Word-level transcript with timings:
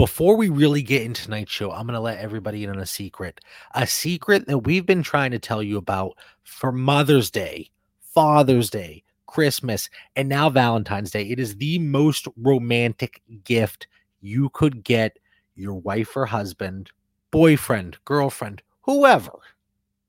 before 0.00 0.34
we 0.34 0.48
really 0.48 0.80
get 0.80 1.02
into 1.02 1.24
tonight's 1.24 1.52
show, 1.52 1.70
I'm 1.70 1.84
going 1.84 1.92
to 1.92 2.00
let 2.00 2.20
everybody 2.20 2.64
in 2.64 2.70
on 2.70 2.78
a 2.78 2.86
secret. 2.86 3.38
A 3.74 3.86
secret 3.86 4.46
that 4.46 4.60
we've 4.60 4.86
been 4.86 5.02
trying 5.02 5.30
to 5.32 5.38
tell 5.38 5.62
you 5.62 5.76
about 5.76 6.16
for 6.42 6.72
Mother's 6.72 7.30
Day, 7.30 7.70
Father's 8.00 8.70
Day, 8.70 9.04
Christmas, 9.26 9.90
and 10.16 10.26
now 10.26 10.48
Valentine's 10.48 11.10
Day. 11.10 11.24
It 11.24 11.38
is 11.38 11.56
the 11.58 11.78
most 11.80 12.26
romantic 12.38 13.20
gift 13.44 13.88
you 14.22 14.48
could 14.54 14.84
get 14.84 15.18
your 15.54 15.74
wife 15.74 16.16
or 16.16 16.24
husband, 16.24 16.90
boyfriend, 17.30 17.98
girlfriend, 18.06 18.62
whoever. 18.80 19.38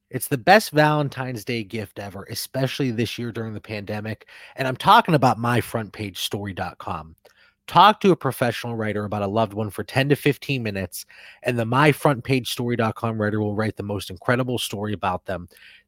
It's 0.09 0.29
the 0.29 0.37
best 0.37 0.71
Valentine's 0.71 1.43
Day 1.43 1.65
gift 1.65 1.99
ever, 1.99 2.25
especially 2.29 2.91
this 2.91 3.19
year 3.19 3.33
during 3.33 3.53
the 3.53 3.59
pandemic. 3.59 4.29
And 4.55 4.69
I'm 4.69 4.77
talking 4.77 5.15
about 5.15 5.37
myfrontpagestory.com. 5.37 7.17
Talk 7.67 8.01
to 8.01 8.11
a 8.11 8.17
professional 8.17 8.75
writer 8.75 9.05
about 9.05 9.21
a 9.21 9.27
loved 9.27 9.53
one 9.53 9.69
for 9.69 9.83
10 9.83 10.09
to 10.09 10.15
15 10.15 10.61
minutes, 10.61 11.05
and 11.43 11.57
the 11.57 11.65
myfrontpagestory.com 11.65 13.21
writer 13.21 13.39
will 13.39 13.55
write 13.55 13.77
the 13.77 13.83
most 13.83 14.09
incredible 14.09 14.57
story 14.57 14.93
about 14.93 15.25
them. 15.25 15.47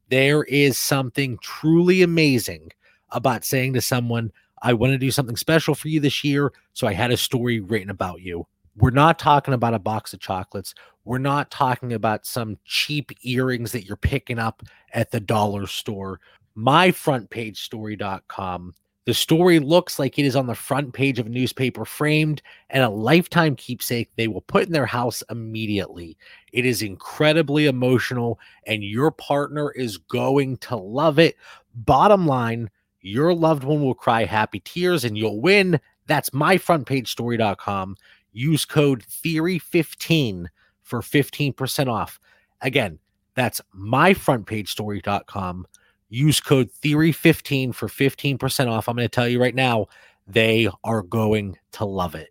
There 0.09 0.44
is 0.44 0.80
something 0.80 1.38
truly 1.41 2.02
amazing 2.02 2.71
about 3.09 3.44
saying 3.44 3.73
to 3.73 3.81
someone, 3.81 4.31
I 4.61 4.73
want 4.73 4.94
to 4.94 4.97
do 4.97 5.11
something 5.11 5.35
special 5.35 5.75
for 5.75 5.89
you 5.89 5.99
this 5.99 6.23
year. 6.23 6.53
So 6.73 6.88
I 6.88 6.94
had 6.94 7.11
a 7.11 7.17
story 7.17 7.59
written 7.59 7.89
about 7.89 8.21
you. 8.21 8.47
We're 8.77 8.91
not 8.91 9.19
talking 9.19 9.53
about 9.53 9.73
a 9.73 9.80
box 9.80 10.13
of 10.13 10.19
chocolates. 10.19 10.73
We're 11.05 11.17
not 11.17 11.52
talking 11.52 11.94
about 11.94 12.25
some 12.25 12.58
cheap 12.66 13.11
earrings 13.23 13.71
that 13.73 13.85
you're 13.85 13.97
picking 13.97 14.39
up 14.39 14.63
at 14.94 15.11
the 15.11 15.19
dollar 15.19 15.67
store. 15.67 16.21
MyFrontPageStory.com. 16.58 18.73
The 19.05 19.13
story 19.13 19.59
looks 19.59 19.99
like 19.99 20.17
it 20.17 20.25
is 20.25 20.35
on 20.35 20.48
the 20.48 20.55
front 20.55 20.93
page 20.93 21.20
of 21.20 21.25
a 21.25 21.30
newspaper 21.30 21.84
framed 21.84 22.41
and 22.70 22.84
a 22.84 22.89
lifetime 22.89 23.55
keepsake 23.55 24.09
they 24.16 24.30
will 24.30 24.41
put 24.41 24.66
in 24.66 24.71
their 24.71 24.85
house 24.85 25.21
immediately. 25.30 26.17
It 26.53 26.66
is 26.66 26.81
incredibly 26.81 27.66
emotional 27.66 28.39
and 28.66 28.81
your 28.83 29.11
partner 29.11 29.72
is 29.72 29.97
going 29.97 30.58
to 30.58 30.77
love 30.77 31.19
it. 31.19 31.36
Bottom 31.75 32.25
line, 32.25 32.69
your 33.02 33.33
loved 33.33 33.66
one 33.66 33.81
will 33.81 33.94
cry 33.94 34.23
happy 34.23 34.61
tears 34.61 35.03
and 35.03 35.17
you'll 35.17 35.42
win. 35.42 35.81
That's 36.08 36.30
myfrontpagestory.com. 36.30 37.97
Use 38.31 38.64
code 38.66 39.03
Theory15 39.03 40.47
for 40.81 41.02
15% 41.02 41.88
off. 41.88 42.20
Again, 42.61 42.99
that's 43.36 43.59
myfrontpagestory.com. 43.75 45.67
Use 46.14 46.39
code 46.39 46.69
Theory15 46.72 47.73
for 47.73 47.88
15% 47.88 48.69
off. 48.69 48.88
I'm 48.88 48.95
going 48.95 49.03
to 49.03 49.09
tell 49.09 49.28
you 49.28 49.42
right 49.42 49.56
now, 49.56 49.88
they 50.28 50.70
are 50.83 51.02
going 51.02 51.58
to 51.72 51.86
love 51.86 52.14
it. 52.14 52.30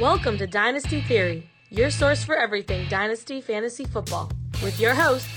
Welcome 0.00 0.38
to 0.38 0.46
Dynasty 0.46 1.02
Theory, 1.02 1.50
your 1.68 1.90
source 1.90 2.24
for 2.24 2.34
everything 2.34 2.88
Dynasty 2.88 3.42
Fantasy 3.42 3.84
Football, 3.84 4.32
with 4.62 4.80
your 4.80 4.94
hosts, 4.94 5.28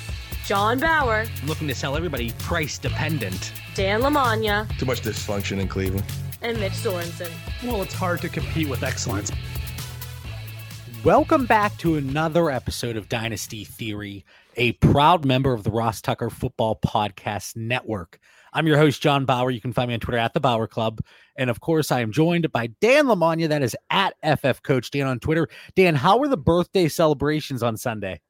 John 0.45 0.79
Bauer, 0.79 1.25
I'm 1.41 1.47
looking 1.49 1.67
to 1.67 1.75
sell 1.75 1.97
everybody 1.97 2.31
price 2.39 2.77
dependent. 2.77 3.51
Dan 3.73 4.03
Lamagna, 4.03 4.65
Too 4.79 4.85
much 4.85 5.01
dysfunction 5.01 5.59
in 5.59 5.67
Cleveland. 5.67 6.05
and 6.43 6.57
Mitch 6.61 6.71
Sorensen. 6.71 7.29
Well, 7.61 7.81
it's 7.81 7.93
hard 7.93 8.21
to 8.21 8.29
compete 8.29 8.69
with 8.69 8.83
excellence. 8.83 9.33
Welcome 11.03 11.45
back 11.45 11.77
to 11.79 11.97
another 11.97 12.49
episode 12.49 12.95
of 12.95 13.09
Dynasty 13.09 13.65
Theory, 13.65 14.23
a 14.55 14.73
proud 14.73 15.25
member 15.25 15.53
of 15.53 15.63
the 15.63 15.71
Ross 15.71 16.01
Tucker 16.01 16.29
Football 16.29 16.79
Podcast 16.85 17.55
Network. 17.55 18.19
I'm 18.53 18.67
your 18.67 18.77
host, 18.77 19.01
John 19.01 19.25
Bauer. 19.25 19.51
You 19.51 19.59
can 19.59 19.73
find 19.73 19.89
me 19.89 19.93
on 19.95 19.99
Twitter 19.99 20.17
at 20.17 20.33
the 20.33 20.39
Bauer 20.39 20.67
Club. 20.67 21.01
And 21.35 21.49
of 21.49 21.59
course, 21.59 21.91
I 21.91 21.99
am 21.99 22.11
joined 22.11 22.51
by 22.51 22.67
Dan 22.79 23.05
Lamagna. 23.05 23.49
That 23.49 23.61
is 23.61 23.75
at 23.89 24.13
FF 24.23 24.63
Coach 24.63 24.91
Dan 24.91 25.07
on 25.07 25.19
Twitter. 25.19 25.49
Dan, 25.75 25.95
how 25.95 26.17
were 26.17 26.29
the 26.29 26.37
birthday 26.37 26.87
celebrations 26.87 27.63
on 27.63 27.75
Sunday? 27.75 28.21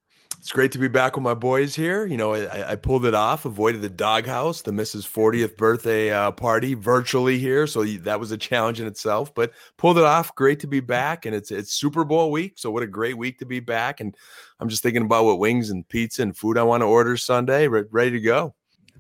It's 0.46 0.52
great 0.52 0.72
to 0.74 0.78
be 0.78 0.88
back 0.88 1.16
with 1.16 1.24
my 1.24 1.34
boys 1.34 1.74
here. 1.74 2.06
You 2.06 2.18
know, 2.18 2.36
I, 2.36 2.74
I 2.74 2.76
pulled 2.76 3.04
it 3.08 3.16
off, 3.16 3.46
avoided 3.46 3.82
the 3.82 3.90
doghouse, 3.90 4.62
the 4.62 4.70
Mrs. 4.70 5.02
40th 5.02 5.58
birthday 5.58 6.12
uh, 6.12 6.30
party 6.30 6.76
virtually 6.76 7.40
here. 7.40 7.66
So 7.66 7.84
that 7.84 8.20
was 8.20 8.30
a 8.30 8.38
challenge 8.38 8.80
in 8.80 8.86
itself, 8.86 9.34
but 9.34 9.54
pulled 9.78 9.98
it 9.98 10.04
off. 10.04 10.36
Great 10.36 10.60
to 10.60 10.68
be 10.68 10.82
back. 10.82 11.26
And 11.26 11.34
it's 11.34 11.50
it's 11.50 11.74
Super 11.74 12.04
Bowl 12.04 12.30
week. 12.30 12.60
So 12.60 12.70
what 12.70 12.84
a 12.84 12.88
great 12.88 13.18
week 13.18 13.40
to 13.40 13.46
be 13.48 13.60
back. 13.60 14.02
And 14.02 14.16
I'm 14.60 14.70
just 14.70 14.84
thinking 14.84 15.02
about 15.02 15.26
what 15.26 15.40
wings 15.40 15.72
and 15.72 15.90
pizza 15.90 16.22
and 16.22 16.38
food 16.38 16.60
I 16.60 16.64
want 16.64 16.82
to 16.82 16.86
order 16.86 17.18
Sunday. 17.18 17.68
Re- 17.68 17.86
ready 17.90 18.12
to 18.12 18.22
go. 18.22 18.54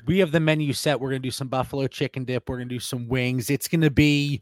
we 0.08 0.18
have 0.18 0.32
the 0.32 0.40
menu 0.40 0.74
set. 0.74 1.00
We're 1.00 1.10
gonna 1.10 1.20
do 1.20 1.30
some 1.30 1.48
buffalo 1.48 1.86
chicken 1.86 2.26
dip. 2.26 2.50
We're 2.50 2.58
gonna 2.58 2.70
do 2.70 2.80
some 2.80 3.08
wings. 3.08 3.52
It's 3.52 3.68
gonna 3.68 3.92
be, 3.92 4.42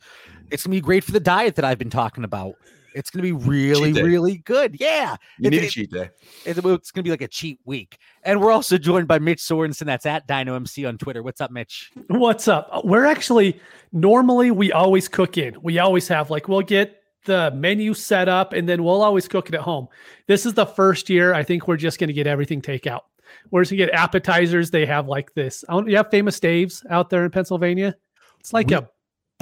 it's 0.52 0.66
gonna 0.66 0.78
be 0.78 0.80
great 0.80 1.03
for 1.03 1.12
the 1.12 1.19
diet 1.19 1.56
that 1.56 1.66
I've 1.66 1.80
been 1.80 1.90
talking 1.90 2.24
about. 2.24 2.56
It's 2.96 3.09
gonna 3.09 3.24
be 3.24 3.31
really, 3.31 3.94
really 3.94 4.38
good. 4.38 4.78
Yeah, 4.80 5.16
You 5.40 5.48
It- 5.48 5.52
need 5.52 5.64
a 5.64 5.68
cheat 5.70 5.92
day. 5.92 6.09
It's, 6.46 6.59
it's 6.59 6.92
gonna 6.92 7.04
be 7.04 7.09
like 7.12 7.22
a 7.22 7.28
cheat 7.28 7.59
week. 7.66 7.98
And 8.24 8.42
we're 8.42 8.52
also 8.52 8.78
joined 8.78 9.08
by 9.08 9.20
Mitch 9.20 9.40
Sorensen. 9.40 9.86
That's 9.86 10.06
at 10.06 10.28
Dyno 10.28 10.56
MC 10.56 10.86
on 10.86 10.98
Twitter. 10.98 11.22
What's 11.24 11.42
up, 11.42 11.52
Mitch? 11.52 11.92
What's 12.08 12.48
up? 12.48 12.70
Uh, 12.72 12.81
We're 12.84 13.06
actually 13.06 13.59
normally 13.92 14.52
we 14.52 14.72
always 14.72 15.08
cook 15.08 15.38
in. 15.38 15.56
We 15.62 15.80
always 15.80 16.08
have 16.08 16.30
like 16.30 16.48
we'll 16.48 16.62
get 16.62 17.00
the 17.26 17.52
menu 17.56 17.94
set 17.94 18.28
up 18.28 18.52
and 18.54 18.68
then 18.68 18.84
we'll 18.84 19.02
always 19.02 19.28
cook 19.28 19.48
it 19.50 19.56
at 19.56 19.62
home. 19.62 19.88
This 20.28 20.46
is 20.46 20.54
the 20.54 20.66
first 20.66 21.10
year 21.10 21.34
I 21.34 21.44
think 21.44 21.68
we're 21.68 21.78
just 21.78 21.98
going 22.00 22.10
to 22.10 22.14
get 22.14 22.28
everything 22.28 22.62
takeout. 22.62 23.02
We're 23.50 23.62
just 23.62 23.72
going 23.72 23.80
to 23.80 23.86
get 23.88 23.94
appetizers. 23.96 24.72
They 24.72 24.86
have 24.86 25.08
like 25.08 25.34
this. 25.34 25.64
I 25.70 25.74
don't, 25.74 25.88
you 25.90 25.96
have 25.98 26.12
famous 26.12 26.38
Dave's 26.40 26.86
out 26.90 27.10
there 27.10 27.24
in 27.24 27.31
Pennsylvania. 27.31 27.96
It's 28.42 28.52
like 28.52 28.68
We- 28.68 28.75
a 28.75 28.90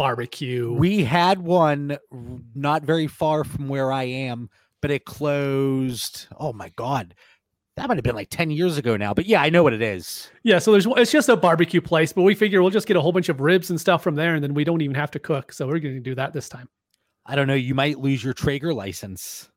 barbecue. 0.01 0.73
We 0.73 1.03
had 1.03 1.43
one 1.43 1.99
not 2.55 2.81
very 2.81 3.05
far 3.05 3.43
from 3.43 3.67
where 3.67 3.91
I 3.91 4.05
am, 4.05 4.49
but 4.81 4.89
it 4.89 5.05
closed. 5.05 6.25
Oh 6.39 6.53
my 6.53 6.69
god. 6.75 7.13
That 7.77 7.87
might 7.87 7.97
have 7.97 8.03
been 8.03 8.15
like 8.15 8.31
10 8.31 8.49
years 8.49 8.79
ago 8.79 8.97
now. 8.97 9.13
But 9.13 9.27
yeah, 9.27 9.43
I 9.43 9.51
know 9.51 9.61
what 9.61 9.73
it 9.73 9.81
is. 9.83 10.31
yeah, 10.41 10.57
so 10.57 10.71
there's 10.71 10.87
it's 10.97 11.11
just 11.11 11.29
a 11.29 11.37
barbecue 11.37 11.81
place, 11.81 12.13
but 12.13 12.23
we 12.23 12.33
figure 12.33 12.63
we'll 12.63 12.71
just 12.71 12.87
get 12.87 12.97
a 12.97 13.01
whole 13.01 13.11
bunch 13.11 13.29
of 13.29 13.41
ribs 13.41 13.69
and 13.69 13.79
stuff 13.79 14.01
from 14.01 14.15
there, 14.15 14.33
and 14.33 14.43
then 14.43 14.55
we 14.55 14.63
don't 14.63 14.81
even 14.81 14.95
have 14.95 15.11
to 15.11 15.19
cook. 15.19 15.53
So 15.53 15.67
we're 15.67 15.77
going 15.77 15.93
to 15.93 15.99
do 15.99 16.15
that 16.15 16.33
this 16.33 16.49
time. 16.49 16.67
I 17.27 17.35
don't 17.35 17.45
know. 17.45 17.53
You 17.53 17.75
might 17.75 17.99
lose 17.99 18.23
your 18.23 18.33
Traeger 18.33 18.73
license. 18.73 19.49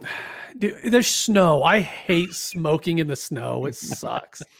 Dude, 0.58 0.78
there's 0.84 1.08
snow. 1.08 1.64
I 1.64 1.80
hate 1.80 2.34
smoking 2.34 3.00
in 3.00 3.08
the 3.08 3.16
snow. 3.16 3.66
It 3.66 3.74
sucks. 3.74 4.42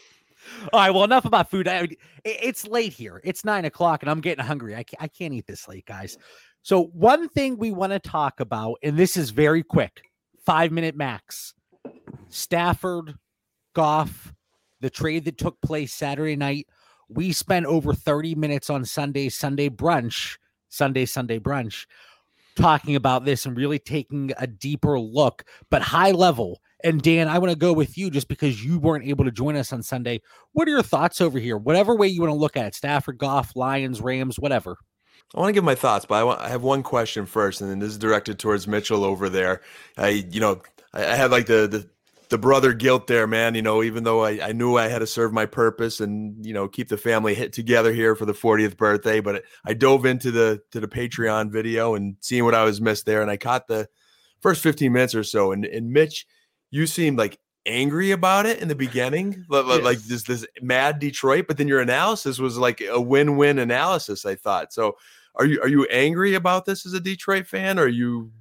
All 0.73 0.79
right. 0.79 0.89
Well, 0.91 1.03
enough 1.03 1.25
about 1.25 1.49
food. 1.49 1.67
I, 1.67 1.79
it- 1.83 1.97
it's 2.23 2.67
late 2.67 2.93
here. 2.93 3.21
It's 3.23 3.45
nine 3.45 3.65
o'clock, 3.65 4.03
and 4.03 4.09
I'm 4.09 4.21
getting 4.21 4.43
hungry. 4.45 4.75
I, 4.75 4.83
I 4.99 5.07
can't 5.07 5.33
eat 5.33 5.47
this 5.47 5.67
late, 5.67 5.85
guys. 5.85 6.17
So, 6.61 6.85
one 6.87 7.29
thing 7.29 7.57
we 7.57 7.71
want 7.71 7.93
to 7.93 7.99
talk 7.99 8.39
about, 8.39 8.77
and 8.83 8.97
this 8.97 9.15
is 9.17 9.29
very 9.29 9.63
quick 9.63 10.01
five 10.45 10.71
minute 10.71 10.95
max 10.95 11.53
Stafford, 12.29 13.15
Goff, 13.73 14.33
the 14.81 14.89
trade 14.89 15.25
that 15.25 15.37
took 15.37 15.59
place 15.61 15.93
Saturday 15.93 16.35
night. 16.35 16.67
We 17.07 17.31
spent 17.31 17.65
over 17.65 17.93
30 17.93 18.35
minutes 18.35 18.69
on 18.69 18.85
Sunday, 18.85 19.29
Sunday 19.29 19.69
brunch, 19.69 20.37
Sunday, 20.69 21.05
Sunday 21.05 21.39
brunch, 21.39 21.85
talking 22.55 22.95
about 22.95 23.25
this 23.25 23.45
and 23.45 23.57
really 23.57 23.79
taking 23.79 24.31
a 24.37 24.45
deeper 24.45 24.99
look, 24.99 25.43
but 25.71 25.81
high 25.81 26.11
level. 26.11 26.61
And 26.83 27.01
Dan, 27.01 27.27
I 27.27 27.39
want 27.39 27.51
to 27.51 27.57
go 27.57 27.73
with 27.73 27.97
you 27.97 28.09
just 28.09 28.27
because 28.27 28.63
you 28.63 28.79
weren't 28.79 29.05
able 29.05 29.25
to 29.25 29.31
join 29.31 29.55
us 29.55 29.73
on 29.73 29.83
Sunday. 29.83 30.21
What 30.53 30.67
are 30.67 30.71
your 30.71 30.83
thoughts 30.83 31.19
over 31.19 31.37
here? 31.37 31.57
Whatever 31.57 31.95
way 31.95 32.07
you 32.07 32.21
want 32.21 32.31
to 32.31 32.37
look 32.37 32.55
at 32.55 32.67
it 32.67 32.75
Stafford, 32.75 33.17
Goff, 33.17 33.55
Lions, 33.55 34.01
Rams, 34.01 34.39
whatever. 34.39 34.77
I 35.35 35.39
want 35.39 35.49
to 35.49 35.53
give 35.53 35.63
my 35.63 35.75
thoughts, 35.75 36.05
but 36.05 36.15
I, 36.15 36.23
want, 36.23 36.39
I 36.39 36.49
have 36.49 36.63
one 36.63 36.81
question 36.81 37.25
first, 37.25 37.61
and 37.61 37.69
then 37.69 37.79
this 37.79 37.91
is 37.91 37.97
directed 37.97 38.39
towards 38.39 38.67
Mitchell 38.67 39.03
over 39.03 39.29
there. 39.29 39.61
I, 39.97 40.25
you 40.31 40.39
know, 40.39 40.61
I, 40.93 41.05
I 41.05 41.15
had 41.15 41.31
like 41.31 41.45
the, 41.45 41.67
the 41.67 41.89
the 42.29 42.37
brother 42.37 42.73
guilt 42.73 43.07
there, 43.07 43.27
man. 43.27 43.55
You 43.55 43.61
know, 43.61 43.83
even 43.83 44.03
though 44.03 44.23
I, 44.23 44.39
I 44.41 44.51
knew 44.51 44.77
I 44.77 44.87
had 44.87 44.99
to 44.99 45.07
serve 45.07 45.33
my 45.33 45.45
purpose 45.45 45.99
and 45.99 46.45
you 46.45 46.53
know 46.53 46.67
keep 46.67 46.87
the 46.87 46.97
family 46.97 47.33
hit 47.35 47.53
together 47.53 47.91
here 47.91 48.15
for 48.15 48.25
the 48.25 48.33
40th 48.33 48.77
birthday, 48.77 49.19
but 49.19 49.43
I 49.65 49.73
dove 49.73 50.05
into 50.05 50.31
the 50.31 50.61
to 50.71 50.79
the 50.79 50.87
Patreon 50.87 51.51
video 51.51 51.95
and 51.95 52.15
seeing 52.21 52.45
what 52.45 52.55
I 52.55 52.63
was 52.63 52.79
missed 52.79 53.05
there, 53.05 53.21
and 53.21 53.29
I 53.29 53.37
caught 53.37 53.67
the 53.67 53.87
first 54.41 54.61
15 54.63 54.91
minutes 54.91 55.15
or 55.15 55.23
so. 55.23 55.51
And 55.51 55.65
and 55.65 55.91
Mitch, 55.91 56.25
you 56.71 56.87
seemed 56.87 57.17
like 57.17 57.37
angry 57.65 58.11
about 58.11 58.45
it 58.45 58.59
in 58.59 58.67
the 58.67 58.75
beginning, 58.75 59.45
li- 59.49 59.61
li- 59.61 59.81
like 59.81 59.99
this 59.99 60.23
this 60.23 60.45
mad 60.61 60.99
Detroit, 60.99 61.45
but 61.47 61.57
then 61.57 61.67
your 61.67 61.81
analysis 61.81 62.39
was 62.39 62.57
like 62.57 62.81
a 62.81 62.99
win-win 62.99 63.59
analysis. 63.59 64.25
I 64.25 64.35
thought 64.35 64.73
so. 64.73 64.95
Are 65.35 65.45
you 65.45 65.61
are 65.61 65.67
you 65.67 65.85
angry 65.85 66.33
about 66.33 66.65
this 66.65 66.85
as 66.85 66.93
a 66.93 66.99
Detroit 66.99 67.47
fan? 67.47 67.79
Or 67.79 67.83
are 67.83 67.87
you 67.87 68.31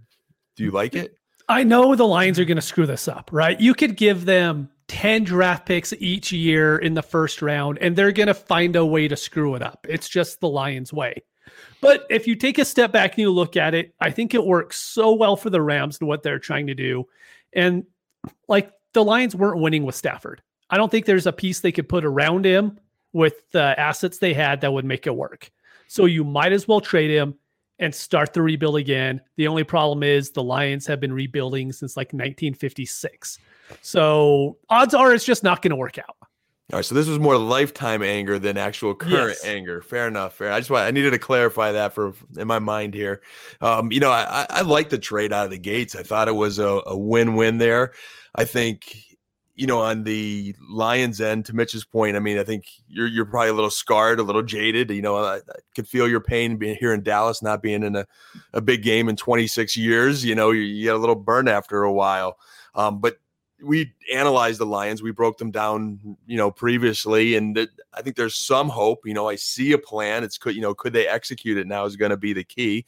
do 0.57 0.65
you 0.65 0.71
like 0.71 0.95
it? 0.95 1.15
I 1.49 1.65
know 1.65 1.95
the 1.95 2.07
Lions 2.07 2.39
are 2.39 2.45
going 2.45 2.57
to 2.57 2.63
screw 2.63 2.87
this 2.87 3.09
up, 3.09 3.31
right? 3.33 3.59
You 3.59 3.73
could 3.73 3.97
give 3.97 4.27
them 4.27 4.69
10 4.89 5.25
draft 5.25 5.65
picks 5.67 5.95
each 5.95 6.31
year 6.31 6.77
in 6.77 6.95
the 6.95 7.03
first 7.03 7.41
round, 7.41 7.79
and 7.79 7.97
they're 7.97 8.13
going 8.13 8.27
to 8.27 8.35
find 8.35 8.77
a 8.77 8.85
way 8.85 9.09
to 9.09 9.17
screw 9.17 9.55
it 9.55 9.63
up. 9.63 9.87
It's 9.89 10.09
just 10.09 10.41
the 10.41 10.49
Lions' 10.49 10.93
way. 10.93 11.23
But 11.81 12.07
if 12.11 12.27
you 12.27 12.35
take 12.35 12.59
a 12.59 12.65
step 12.65 12.93
back 12.93 13.13
and 13.13 13.21
you 13.21 13.31
look 13.31 13.57
at 13.57 13.73
it, 13.73 13.95
I 14.01 14.11
think 14.11 14.35
it 14.35 14.45
works 14.45 14.79
so 14.79 15.15
well 15.15 15.37
for 15.37 15.49
the 15.49 15.63
Rams 15.63 15.99
and 16.01 16.09
what 16.09 16.23
they're 16.23 16.39
trying 16.39 16.67
to 16.67 16.75
do. 16.75 17.05
And 17.55 17.85
like 18.49 18.73
the 18.95 19.05
Lions 19.05 19.35
weren't 19.35 19.61
winning 19.61 19.85
with 19.85 19.95
Stafford. 19.95 20.43
I 20.71 20.77
don't 20.77 20.91
think 20.91 21.07
there's 21.07 21.27
a 21.27 21.33
piece 21.33 21.61
they 21.61 21.73
could 21.73 21.89
put 21.89 22.05
around 22.05 22.45
him 22.45 22.79
with 23.13 23.51
the 23.53 23.79
assets 23.79 24.19
they 24.19 24.35
had 24.35 24.61
that 24.61 24.73
would 24.73 24.85
make 24.85 25.07
it 25.07 25.17
work. 25.17 25.51
So 25.87 26.05
you 26.05 26.25
might 26.25 26.53
as 26.53 26.69
well 26.69 26.81
trade 26.81 27.11
him 27.11 27.35
and 27.79 27.95
start 27.95 28.33
the 28.33 28.43
rebuild 28.43 28.77
again. 28.77 29.21
The 29.37 29.49
only 29.49 29.65
problem 29.65 30.03
is 30.03 30.31
the 30.31 30.43
Lions 30.43 30.87
have 30.87 31.01
been 31.01 31.13
rebuilding 31.13 31.73
since 31.73 31.97
like 31.97 32.09
1956. 32.09 33.39
So 33.81 34.59
odds 34.69 34.95
are 34.95 35.15
it's 35.15 35.25
just 35.25 35.43
not 35.43 35.63
going 35.63 35.71
to 35.71 35.77
work 35.77 35.99
out. 35.99 36.17
All 36.71 36.77
right, 36.79 36.85
so 36.85 36.95
this 36.95 37.09
was 37.09 37.19
more 37.19 37.39
lifetime 37.39 38.03
anger 38.03 38.39
than 38.39 38.59
actual 38.59 38.95
current 38.95 39.39
Yes. 39.43 39.45
anger. 39.47 39.81
Fair 39.81 40.07
enough. 40.07 40.35
Fair. 40.35 40.53
I 40.53 40.59
just 40.61 40.71
I 40.71 40.91
needed 40.91 41.13
to 41.13 41.19
clarify 41.19 41.73
that 41.73 41.95
for 41.95 42.13
in 42.37 42.47
my 42.47 42.59
mind 42.59 42.93
here. 42.93 43.23
Um, 43.63 43.91
you 43.91 44.01
know, 44.01 44.11
I, 44.11 44.43
I, 44.43 44.47
I 44.51 44.61
like 44.61 44.91
the 44.91 44.99
trade 44.99 45.33
out 45.33 45.47
of 45.47 45.51
the 45.51 45.59
gates. 45.59 45.97
I 45.97 46.03
thought 46.03 46.29
it 46.29 46.35
was 46.37 46.59
a, 46.59 46.83
a 46.85 46.95
win-win 46.97 47.57
there. 47.57 47.93
I 48.35 48.45
think, 48.45 49.03
you 49.55 49.67
know, 49.67 49.81
on 49.81 50.05
the 50.05 50.55
Lions 50.69 51.23
end, 51.23 51.47
to 51.47 51.55
Mitch's 51.57 51.87
point, 51.87 52.17
I 52.17 52.21
mean, 52.21 52.37
I 52.39 52.45
think 52.45 52.67
you're 52.87 53.07
you're 53.09 53.25
probably 53.25 53.49
a 53.49 53.55
little 53.55 53.71
scarred, 53.71 54.21
a 54.21 54.23
little 54.23 54.43
jaded. 54.43 54.91
You 54.91 55.01
know, 55.01 55.17
I, 55.17 55.37
I 55.37 55.41
could 55.75 55.89
feel 55.89 56.07
your 56.07 56.21
pain 56.21 56.59
being 56.59 56.77
here 56.79 56.93
in 56.93 57.03
Dallas, 57.03 57.43
not 57.43 57.63
being 57.63 57.83
in 57.83 57.97
a, 57.97 58.07
a 58.53 58.61
big 58.61 58.83
game 58.83 59.09
in 59.09 59.17
26 59.17 59.75
years. 59.79 60.23
You 60.23 60.35
know, 60.35 60.51
you, 60.51 60.61
you 60.61 60.85
get 60.85 60.95
a 60.95 60.99
little 60.99 61.17
burn 61.17 61.49
after 61.49 61.83
a 61.83 61.93
while. 61.93 62.37
Um, 62.75 63.01
but 63.01 63.17
we 63.63 63.93
analyzed 64.13 64.61
the 64.61 64.67
Lions. 64.67 65.03
We 65.03 65.11
broke 65.11 65.39
them 65.39 65.51
down, 65.51 66.17
you 66.27 66.37
know, 66.37 66.51
previously, 66.51 67.37
and 67.37 67.57
it, 67.57 67.71
I 67.95 68.03
think 68.03 68.17
there's 68.17 68.37
some 68.37 68.69
hope. 68.69 69.01
You 69.05 69.15
know, 69.15 69.29
I 69.29 69.37
see 69.37 69.73
a 69.73 69.79
plan. 69.79 70.25
It's 70.25 70.39
could, 70.39 70.55
you 70.55 70.61
know, 70.61 70.75
could 70.75 70.93
they 70.93 71.07
execute 71.07 71.59
it 71.59 71.67
now 71.67 71.85
is 71.85 71.97
going 71.97 72.11
to 72.11 72.17
be 72.17 72.33
the 72.33 72.45
key. 72.45 72.85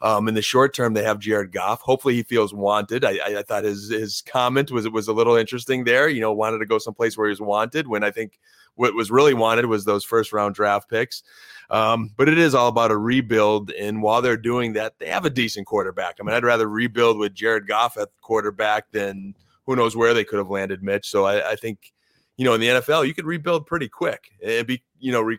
Um, 0.00 0.28
in 0.28 0.34
the 0.34 0.42
short 0.42 0.74
term, 0.74 0.92
they 0.92 1.04
have 1.04 1.18
Jared 1.18 1.52
Goff. 1.52 1.80
Hopefully, 1.80 2.14
he 2.14 2.22
feels 2.22 2.52
wanted. 2.52 3.04
I, 3.04 3.12
I, 3.24 3.38
I 3.38 3.42
thought 3.42 3.64
his 3.64 3.90
his 3.90 4.22
comment 4.22 4.70
was 4.70 4.86
it 4.86 4.92
was 4.92 5.08
a 5.08 5.12
little 5.12 5.36
interesting 5.36 5.84
there. 5.84 6.08
You 6.08 6.20
know, 6.20 6.32
wanted 6.32 6.58
to 6.58 6.66
go 6.66 6.78
someplace 6.78 7.16
where 7.16 7.26
he 7.26 7.30
was 7.30 7.40
wanted 7.40 7.86
when 7.86 8.02
I 8.02 8.10
think 8.10 8.38
what 8.76 8.94
was 8.94 9.10
really 9.10 9.34
wanted 9.34 9.66
was 9.66 9.84
those 9.84 10.04
first 10.04 10.32
round 10.32 10.54
draft 10.54 10.90
picks. 10.90 11.22
Um, 11.70 12.10
but 12.16 12.28
it 12.28 12.38
is 12.38 12.54
all 12.54 12.68
about 12.68 12.90
a 12.90 12.96
rebuild. 12.96 13.70
And 13.70 14.02
while 14.02 14.20
they're 14.20 14.36
doing 14.36 14.74
that, 14.74 14.98
they 14.98 15.06
have 15.06 15.24
a 15.24 15.30
decent 15.30 15.66
quarterback. 15.66 16.16
I 16.20 16.24
mean, 16.24 16.34
I'd 16.34 16.44
rather 16.44 16.68
rebuild 16.68 17.18
with 17.18 17.34
Jared 17.34 17.66
Goff 17.66 17.96
at 17.96 18.10
quarterback 18.20 18.90
than 18.90 19.34
who 19.66 19.76
knows 19.76 19.96
where 19.96 20.14
they 20.14 20.24
could 20.24 20.38
have 20.38 20.50
landed 20.50 20.82
Mitch. 20.82 21.08
So 21.08 21.24
I, 21.24 21.52
I 21.52 21.56
think, 21.56 21.92
you 22.36 22.44
know, 22.44 22.54
in 22.54 22.60
the 22.60 22.68
NFL, 22.68 23.06
you 23.06 23.14
could 23.14 23.26
rebuild 23.26 23.66
pretty 23.66 23.88
quick. 23.88 24.30
It'd 24.40 24.66
be, 24.66 24.82
you 24.98 25.12
know, 25.12 25.20
re- 25.20 25.38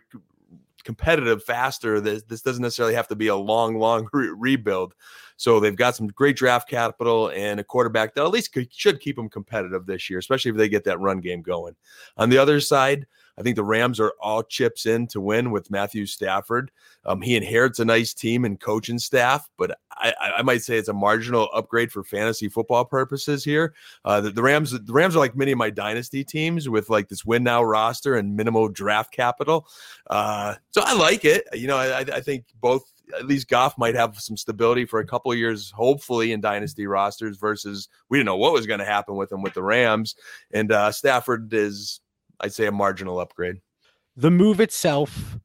competitive 0.84 1.42
faster. 1.42 2.00
This, 2.00 2.22
this 2.22 2.42
doesn't 2.42 2.62
necessarily 2.62 2.94
have 2.94 3.08
to 3.08 3.16
be 3.16 3.28
a 3.28 3.36
long, 3.36 3.78
long 3.78 4.08
re- 4.12 4.32
rebuild. 4.36 4.94
So 5.36 5.60
they've 5.60 5.76
got 5.76 5.96
some 5.96 6.08
great 6.08 6.36
draft 6.36 6.68
capital 6.68 7.28
and 7.28 7.60
a 7.60 7.64
quarterback 7.64 8.14
that 8.14 8.24
at 8.24 8.30
least 8.30 8.52
could, 8.52 8.72
should 8.72 9.00
keep 9.00 9.16
them 9.16 9.28
competitive 9.28 9.86
this 9.86 10.08
year, 10.08 10.18
especially 10.18 10.50
if 10.50 10.56
they 10.56 10.68
get 10.68 10.84
that 10.84 11.00
run 11.00 11.20
game 11.20 11.42
going. 11.42 11.76
On 12.16 12.30
the 12.30 12.38
other 12.38 12.60
side, 12.60 13.06
I 13.38 13.42
think 13.42 13.56
the 13.56 13.64
Rams 13.64 14.00
are 14.00 14.14
all 14.20 14.42
chips 14.42 14.86
in 14.86 15.06
to 15.08 15.20
win 15.20 15.50
with 15.50 15.70
Matthew 15.70 16.06
Stafford. 16.06 16.70
Um, 17.04 17.20
he 17.20 17.36
inherits 17.36 17.78
a 17.80 17.84
nice 17.84 18.14
team 18.14 18.46
and 18.46 18.58
coaching 18.58 18.98
staff, 18.98 19.50
but 19.58 19.78
I, 19.90 20.14
I 20.38 20.42
might 20.42 20.62
say 20.62 20.78
it's 20.78 20.88
a 20.88 20.94
marginal 20.94 21.48
upgrade 21.52 21.92
for 21.92 22.02
fantasy 22.02 22.48
football 22.48 22.84
purposes 22.84 23.44
here. 23.44 23.74
Uh, 24.04 24.22
the, 24.22 24.30
the 24.30 24.42
Rams, 24.42 24.70
the 24.70 24.92
Rams 24.92 25.16
are 25.16 25.18
like 25.18 25.36
many 25.36 25.52
of 25.52 25.58
my 25.58 25.68
dynasty 25.68 26.24
teams 26.24 26.68
with 26.68 26.88
like 26.88 27.08
this 27.08 27.26
win 27.26 27.44
now 27.44 27.62
roster 27.62 28.16
and 28.16 28.34
minimal 28.34 28.68
draft 28.68 29.12
capital. 29.12 29.68
Uh, 30.08 30.54
so 30.70 30.82
I 30.84 30.94
like 30.94 31.26
it. 31.26 31.46
You 31.52 31.66
know, 31.66 31.76
I, 31.76 31.98
I 31.98 32.20
think 32.20 32.46
both 32.60 32.90
at 33.14 33.26
least 33.26 33.48
Goff 33.48 33.76
might 33.78 33.94
have 33.94 34.18
some 34.18 34.36
stability 34.36 34.84
for 34.84 35.00
a 35.00 35.06
couple 35.06 35.34
years, 35.34 35.70
hopefully 35.70 36.32
in 36.32 36.40
dynasty 36.40 36.86
rosters. 36.86 37.36
Versus 37.36 37.88
we 38.08 38.18
didn't 38.18 38.26
know 38.26 38.36
what 38.36 38.52
was 38.52 38.66
going 38.66 38.80
to 38.80 38.84
happen 38.86 39.16
with 39.16 39.30
him 39.30 39.42
with 39.42 39.54
the 39.54 39.62
Rams, 39.62 40.14
and 40.52 40.72
uh, 40.72 40.90
Stafford 40.92 41.52
is, 41.52 42.00
I'd 42.40 42.52
say, 42.52 42.66
a 42.66 42.72
marginal 42.72 43.20
upgrade. 43.20 43.56
the 44.16 44.30
move 44.30 44.60
itself 44.60 45.38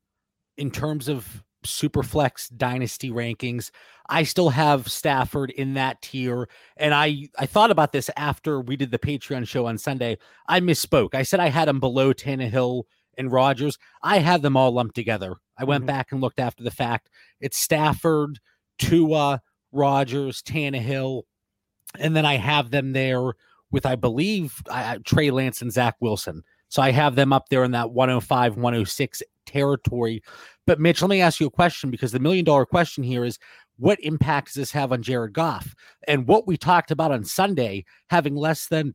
in 0.58 0.72
terms 0.72 1.08
of 1.10 1.44
superflex 1.66 2.50
dynasty 2.58 3.12
rankings 3.12 3.70
i 4.10 4.24
still 4.24 4.50
have 4.50 4.88
stafford 4.90 5.52
in 5.52 5.76
that 5.76 6.02
tier 6.02 6.50
and 6.78 6.92
i 6.92 7.28
i 7.38 7.46
thought 7.46 7.70
about 7.70 7.92
this 7.92 8.10
after 8.18 8.60
we 8.60 8.76
did 8.76 8.90
the 8.90 8.98
patreon 8.98 9.48
show 9.48 9.68
on 9.68 9.78
sunday 9.78 10.18
i 10.48 10.60
misspoke 10.60 11.14
i 11.14 11.22
said 11.22 11.40
i 11.40 11.50
had 11.50 11.68
him 11.68 11.80
below 11.80 12.14
Tannehill 12.14 12.84
and 13.22 13.32
Rodgers. 13.32 13.78
I 14.04 14.20
had 14.20 14.42
them 14.42 14.58
all 14.58 14.72
lumped 14.72 14.96
together. 14.96 15.36
I 15.58 15.64
went 15.64 15.86
Mhm. 15.86 15.88
back 15.88 16.12
and 16.12 16.20
looked 16.20 16.40
after 16.40 16.64
the 16.64 16.72
fact. 16.72 17.10
It's 17.40 17.58
Stafford, 17.58 18.40
Tua, 18.78 19.42
Rodgers, 19.72 20.42
Tannehill, 20.42 21.24
and 21.98 22.16
then 22.16 22.26
I 22.26 22.36
have 22.36 22.72
them 22.72 22.92
there 22.94 23.34
with, 23.72 23.86
I 23.86 23.96
believe, 23.96 24.62
Trey 25.06 25.32
Lance 25.32 25.62
and 25.62 25.72
Zach 25.72 25.96
Wilson. 26.02 26.44
So 26.68 26.82
I 26.82 26.92
have 26.92 27.16
them 27.16 27.32
up 27.34 27.50
there 27.50 27.64
in 27.64 27.72
that 27.72 27.92
105, 27.92 28.58
106 28.58 29.22
territory. 29.46 30.22
But 30.66 30.80
Mitch, 30.80 31.02
let 31.02 31.10
me 31.10 31.22
ask 31.22 31.40
you 31.40 31.48
a 31.48 31.52
question 31.52 31.90
because 31.92 32.12
the 32.12 32.20
million 32.20 32.46
dollar 32.46 32.66
question 32.66 33.04
here 33.04 33.26
is 33.26 33.40
what 33.78 34.00
impact 34.02 34.48
does 34.48 34.54
this 34.56 34.72
have 34.72 34.92
on 34.92 35.02
Jared 35.02 35.34
Goff? 35.34 35.76
And 36.08 36.28
what 36.28 36.48
we 36.48 36.56
talked 36.58 36.92
about 36.92 37.12
on 37.12 37.24
Sunday, 37.24 37.86
having 38.10 38.36
less 38.36 38.68
than 38.68 38.94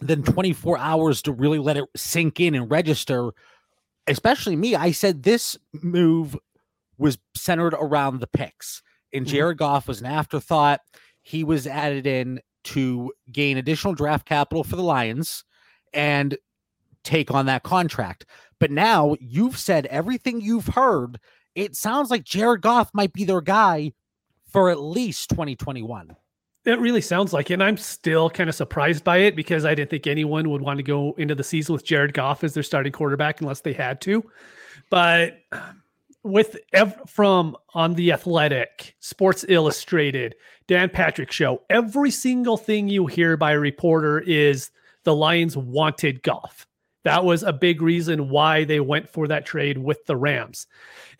than 0.00 0.22
24 0.22 0.76
hours 0.76 1.22
to 1.22 1.32
really 1.32 1.58
let 1.58 1.78
it 1.78 1.84
sink 1.96 2.38
in 2.38 2.54
and 2.54 2.70
register, 2.70 3.30
especially 4.06 4.56
me, 4.56 4.74
I 4.74 4.90
said 4.92 5.22
this 5.22 5.56
move 5.72 6.36
was 6.98 7.18
centered 7.36 7.74
around 7.74 8.20
the 8.20 8.26
picks. 8.26 8.82
And 9.12 9.26
Mhm. 9.26 9.30
Jared 9.30 9.58
Goff 9.58 9.88
was 9.88 10.00
an 10.00 10.06
afterthought. 10.06 10.80
He 11.22 11.44
was 11.44 11.66
added 11.66 12.06
in 12.06 12.40
to 12.64 13.12
gain 13.30 13.56
additional 13.56 13.94
draft 13.94 14.26
capital 14.26 14.64
for 14.64 14.76
the 14.76 14.82
Lions 14.82 15.44
and 15.92 16.36
take 17.04 17.30
on 17.30 17.46
that 17.46 17.62
contract. 17.62 18.26
But 18.58 18.70
now 18.70 19.16
you've 19.20 19.58
said 19.58 19.86
everything 19.86 20.40
you've 20.40 20.68
heard. 20.68 21.20
It 21.54 21.76
sounds 21.76 22.10
like 22.10 22.24
Jared 22.24 22.62
Goff 22.62 22.90
might 22.92 23.12
be 23.12 23.24
their 23.24 23.40
guy 23.40 23.92
for 24.50 24.70
at 24.70 24.80
least 24.80 25.30
2021. 25.30 26.16
It 26.66 26.80
really 26.80 27.00
sounds 27.00 27.32
like 27.32 27.50
it. 27.50 27.54
And 27.54 27.62
I'm 27.62 27.76
still 27.76 28.28
kind 28.28 28.50
of 28.50 28.56
surprised 28.56 29.04
by 29.04 29.18
it 29.18 29.36
because 29.36 29.64
I 29.64 29.74
didn't 29.74 29.90
think 29.90 30.08
anyone 30.08 30.50
would 30.50 30.62
want 30.62 30.78
to 30.78 30.82
go 30.82 31.14
into 31.16 31.36
the 31.36 31.44
season 31.44 31.72
with 31.72 31.84
Jared 31.84 32.12
Goff 32.12 32.42
as 32.42 32.54
their 32.54 32.64
starting 32.64 32.92
quarterback 32.92 33.40
unless 33.40 33.60
they 33.60 33.72
had 33.72 34.00
to. 34.02 34.28
But 34.90 35.38
with 36.24 36.56
ev- 36.72 37.00
from 37.06 37.56
on 37.74 37.94
the 37.94 38.10
Athletic, 38.10 38.96
Sports 38.98 39.44
Illustrated, 39.48 40.34
Dan 40.66 40.90
Patrick 40.90 41.30
Show, 41.30 41.62
every 41.70 42.10
single 42.10 42.56
thing 42.56 42.88
you 42.88 43.06
hear 43.06 43.36
by 43.36 43.52
a 43.52 43.58
reporter 43.60 44.18
is 44.18 44.72
the 45.04 45.14
Lions 45.14 45.56
wanted 45.56 46.20
Goff. 46.24 46.66
That 47.04 47.24
was 47.24 47.44
a 47.44 47.52
big 47.52 47.80
reason 47.80 48.28
why 48.28 48.64
they 48.64 48.80
went 48.80 49.08
for 49.08 49.28
that 49.28 49.46
trade 49.46 49.78
with 49.78 50.04
the 50.06 50.16
Rams. 50.16 50.66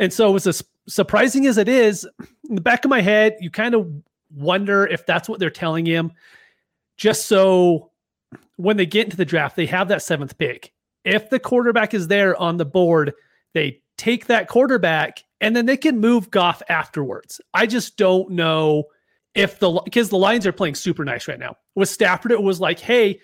And 0.00 0.12
so, 0.12 0.34
as 0.34 0.49
as 0.49 0.64
surprising 0.88 1.46
as 1.46 1.56
it 1.56 1.69
is, 1.69 2.04
in 2.49 2.56
the 2.56 2.60
back 2.60 2.84
of 2.84 2.88
my 2.88 3.00
head, 3.00 3.37
you 3.40 3.50
kind 3.50 3.76
of 3.76 3.88
wonder 4.34 4.87
if 4.87 5.06
that's 5.06 5.28
what 5.28 5.40
they're 5.40 5.50
telling 5.50 5.87
him, 5.87 6.12
just 6.97 7.26
so 7.26 7.90
when 8.56 8.76
they 8.76 8.87
get 8.87 9.04
into 9.04 9.16
the 9.16 9.25
draft, 9.25 9.56
they 9.56 9.66
have 9.66 9.88
that 9.88 10.02
seventh 10.02 10.37
pick. 10.38 10.73
If 11.04 11.30
the 11.30 11.38
quarterback 11.38 11.95
is 11.95 12.09
there 12.09 12.37
on 12.37 12.56
the 12.56 12.64
board, 12.64 13.12
they 13.54 13.80
take 13.97 14.26
that 14.26 14.49
quarterback 14.49 15.23
and 15.40 15.54
then 15.54 15.66
they 15.66 15.76
can 15.76 16.00
move 16.00 16.30
Goff 16.30 16.62
afterwards. 16.68 17.40
I 17.54 17.66
just 17.66 17.97
don't 17.97 18.30
know 18.30 18.85
if 19.35 19.59
the 19.59 19.80
because 19.85 20.09
the 20.09 20.18
Lions 20.18 20.47
are 20.47 20.52
playing 20.52 20.75
super 20.75 21.04
nice 21.04 21.28
right 21.28 21.38
now. 21.38 21.56
With 21.75 21.88
Stafford, 21.88 22.33
it 22.33 22.42
was 22.42 22.61
like, 22.61 22.80
hey, 22.80 23.21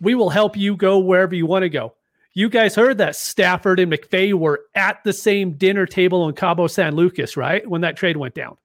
we 0.00 0.14
will 0.14 0.30
help 0.30 0.56
you 0.56 0.76
go 0.76 0.98
wherever 0.98 1.34
you 1.34 1.46
want 1.46 1.62
to 1.62 1.68
go. 1.68 1.94
You 2.34 2.48
guys 2.48 2.74
heard 2.74 2.96
that 2.98 3.14
Stafford 3.14 3.78
and 3.78 3.92
McVay 3.92 4.32
were 4.32 4.62
at 4.74 5.04
the 5.04 5.12
same 5.12 5.52
dinner 5.52 5.84
table 5.84 6.28
in 6.28 6.34
Cabo 6.34 6.66
San 6.66 6.96
Lucas, 6.96 7.36
right? 7.36 7.66
When 7.68 7.82
that 7.82 7.96
trade 7.96 8.16
went 8.16 8.34
down. 8.34 8.56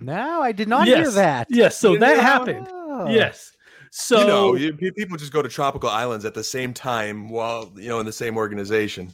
No, 0.00 0.42
I 0.42 0.52
did 0.52 0.68
not 0.68 0.86
hear 0.86 1.10
that. 1.10 1.46
Yes, 1.50 1.78
so 1.78 1.96
that 1.96 2.16
Yeah. 2.16 2.22
happened. 2.22 2.68
Oh. 2.70 3.08
Yes. 3.08 3.52
So 3.90 4.20
you 4.20 4.26
know, 4.26 4.54
you, 4.54 4.92
people 4.92 5.16
just 5.18 5.32
go 5.32 5.42
to 5.42 5.48
tropical 5.48 5.90
islands 5.90 6.24
at 6.24 6.34
the 6.34 6.44
same 6.44 6.72
time 6.72 7.28
while 7.28 7.70
you 7.76 7.88
know 7.88 8.00
in 8.00 8.06
the 8.06 8.12
same 8.12 8.36
organization. 8.36 9.10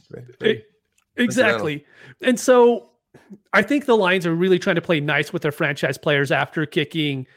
Exactly. 1.17 1.85
And 2.21 2.39
so 2.39 2.91
I 3.53 3.61
think 3.61 3.85
the 3.85 3.97
Lions 3.97 4.25
are 4.25 4.33
really 4.35 4.57
trying 4.59 4.75
to 4.75 4.81
play 4.81 4.99
nice 5.01 5.33
with 5.33 5.41
their 5.41 5.51
franchise 5.51 5.97
players 5.97 6.31
after 6.31 6.65
kicking, 6.65 7.27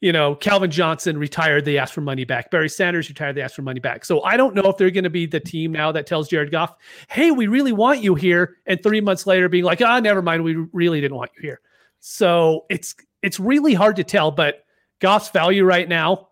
you 0.00 0.12
know, 0.12 0.36
Calvin 0.36 0.70
Johnson 0.70 1.18
retired, 1.18 1.64
they 1.66 1.76
asked 1.76 1.92
for 1.92 2.00
money 2.00 2.24
back. 2.24 2.50
Barry 2.50 2.68
Sanders 2.68 3.08
retired, 3.08 3.34
they 3.34 3.42
asked 3.42 3.56
for 3.56 3.62
money 3.62 3.80
back. 3.80 4.04
So 4.04 4.22
I 4.22 4.36
don't 4.38 4.54
know 4.54 4.62
if 4.64 4.78
they're 4.78 4.90
going 4.90 5.04
to 5.04 5.10
be 5.10 5.26
the 5.26 5.40
team 5.40 5.72
now 5.72 5.92
that 5.92 6.06
tells 6.06 6.28
Jared 6.28 6.50
Goff, 6.50 6.74
hey, 7.08 7.30
we 7.30 7.46
really 7.46 7.72
want 7.72 8.02
you 8.02 8.14
here. 8.14 8.56
And 8.66 8.82
three 8.82 9.00
months 9.00 9.26
later 9.26 9.48
being 9.48 9.64
like, 9.64 9.82
ah, 9.82 10.00
never 10.00 10.22
mind, 10.22 10.44
we 10.44 10.54
really 10.72 11.00
didn't 11.00 11.16
want 11.16 11.30
you 11.36 11.42
here. 11.42 11.60
So 12.08 12.66
it's 12.70 12.94
it's 13.22 13.40
really 13.40 13.74
hard 13.74 13.96
to 13.96 14.04
tell, 14.04 14.30
but 14.30 14.62
Goff's 15.00 15.30
value 15.30 15.64
right 15.64 15.88
now, 15.88 16.28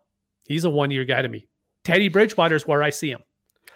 he's 0.46 0.62
a 0.64 0.70
one-year 0.70 1.04
guy 1.04 1.20
to 1.20 1.28
me. 1.28 1.48
Teddy 1.82 2.08
Bridgewater's 2.08 2.64
where 2.64 2.80
I 2.80 2.90
see 2.90 3.10
him. 3.10 3.22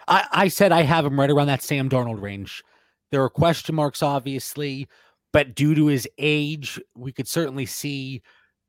I, 0.07 0.25
I 0.31 0.47
said 0.47 0.71
I 0.71 0.83
have 0.83 1.05
him 1.05 1.19
right 1.19 1.29
around 1.29 1.47
that 1.47 1.61
Sam 1.61 1.89
Darnold 1.89 2.21
range. 2.21 2.63
There 3.11 3.21
are 3.21 3.29
question 3.29 3.75
marks, 3.75 4.01
obviously, 4.01 4.87
but 5.33 5.55
due 5.55 5.75
to 5.75 5.87
his 5.87 6.07
age, 6.17 6.79
we 6.95 7.11
could 7.11 7.27
certainly 7.27 7.65
see 7.65 8.21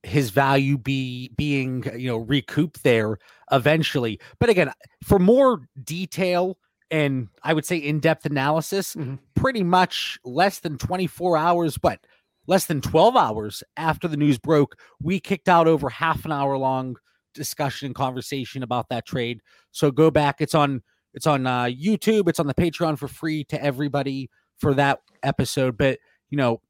his 0.02 0.30
value 0.30 0.76
be 0.76 1.28
being 1.36 1.84
you 1.96 2.08
know 2.08 2.16
recouped 2.16 2.82
there 2.82 3.16
eventually. 3.52 4.18
But 4.40 4.48
again, 4.48 4.72
for 5.04 5.20
more 5.20 5.60
detail 5.84 6.58
and 6.90 7.28
I 7.44 7.52
would 7.52 7.64
say 7.64 7.76
in-depth 7.76 8.26
analysis, 8.26 8.96
Mhm. 8.96 9.20
pretty 9.36 9.62
much 9.62 10.18
less 10.24 10.58
than 10.58 10.78
24 10.78 11.36
hours, 11.36 11.78
but 11.78 12.00
less 12.46 12.66
than 12.66 12.80
12 12.80 13.16
hours 13.16 13.62
after 13.76 14.08
the 14.08 14.16
news 14.16 14.38
broke, 14.38 14.76
we 15.00 15.20
kicked 15.20 15.48
out 15.48 15.68
over 15.68 15.88
half 15.88 16.24
an 16.24 16.32
hour 16.32 16.56
long 16.56 16.96
discussion 17.34 17.86
and 17.86 17.94
conversation 17.94 18.62
about 18.62 18.88
that 18.88 19.06
trade. 19.06 19.40
So 19.70 19.90
go 19.90 20.10
back. 20.10 20.40
It's 20.40 20.54
on 20.54 20.82
it's 21.12 21.26
on 21.26 21.46
uh, 21.46 21.64
YouTube. 21.64 22.28
It's 22.28 22.38
on 22.38 22.46
the 22.46 22.54
Patreon 22.54 22.98
for 22.98 23.08
free 23.08 23.44
to 23.44 23.62
everybody 23.62 24.30
for 24.58 24.74
that 24.74 25.00
episode. 25.22 25.76
But 25.76 25.98
you 26.28 26.36
know, 26.36 26.60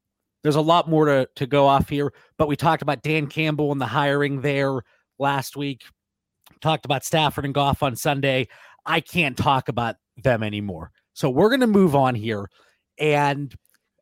there's 0.43 0.55
a 0.55 0.61
lot 0.61 0.89
more 0.89 1.05
to 1.05 1.27
to 1.35 1.45
go 1.45 1.67
off 1.67 1.89
here. 1.89 2.13
But 2.37 2.47
we 2.47 2.55
talked 2.55 2.81
about 2.81 3.03
Dan 3.03 3.27
Campbell 3.27 3.71
and 3.71 3.81
the 3.81 3.85
hiring 3.85 4.41
there 4.41 4.81
last 5.19 5.55
week. 5.55 5.83
Talked 6.61 6.85
about 6.85 7.03
Stafford 7.03 7.45
and 7.45 7.53
Goff 7.53 7.81
on 7.81 7.95
Sunday. 7.95 8.47
I 8.85 8.99
can't 8.99 9.37
talk 9.37 9.69
about 9.69 9.95
them 10.17 10.43
anymore. 10.43 10.91
So 11.13 11.29
we're 11.29 11.49
going 11.49 11.61
to 11.61 11.67
move 11.67 11.95
on 11.95 12.15
here. 12.15 12.49
And 12.97 13.53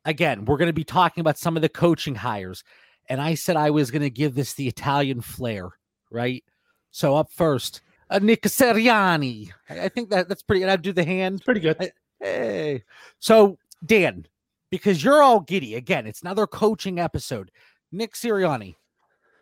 again, 0.04 0.44
we're 0.44 0.56
going 0.56 0.68
to 0.68 0.72
be 0.72 0.84
talking 0.84 1.20
about 1.20 1.38
some 1.38 1.56
of 1.56 1.62
the 1.62 1.68
coaching 1.68 2.14
hires. 2.14 2.64
And 3.08 3.20
I 3.20 3.34
said 3.34 3.56
I 3.56 3.70
was 3.70 3.90
going 3.90 4.02
to 4.02 4.10
give 4.10 4.34
this 4.34 4.54
the 4.54 4.68
Italian 4.68 5.20
flair, 5.20 5.70
right? 6.10 6.44
So 6.90 7.16
up 7.16 7.32
first, 7.32 7.80
uh, 8.08 8.18
Nick 8.20 8.42
Sirianni. 8.42 9.50
I, 9.68 9.82
I 9.82 9.88
think 9.88 10.10
that 10.10 10.28
that's 10.28 10.42
pretty. 10.42 10.62
And 10.62 10.70
I 10.70 10.76
do 10.76 10.92
the 10.92 11.04
hand. 11.04 11.42
Pretty 11.44 11.60
good. 11.60 11.76
I, 11.80 11.90
hey, 12.20 12.84
so 13.18 13.58
Dan, 13.84 14.26
because 14.70 15.02
you're 15.02 15.22
all 15.22 15.40
giddy 15.40 15.74
again, 15.74 16.06
it's 16.06 16.22
another 16.22 16.46
coaching 16.46 16.98
episode. 16.98 17.50
Nick 17.92 18.14
Sirianni, 18.14 18.76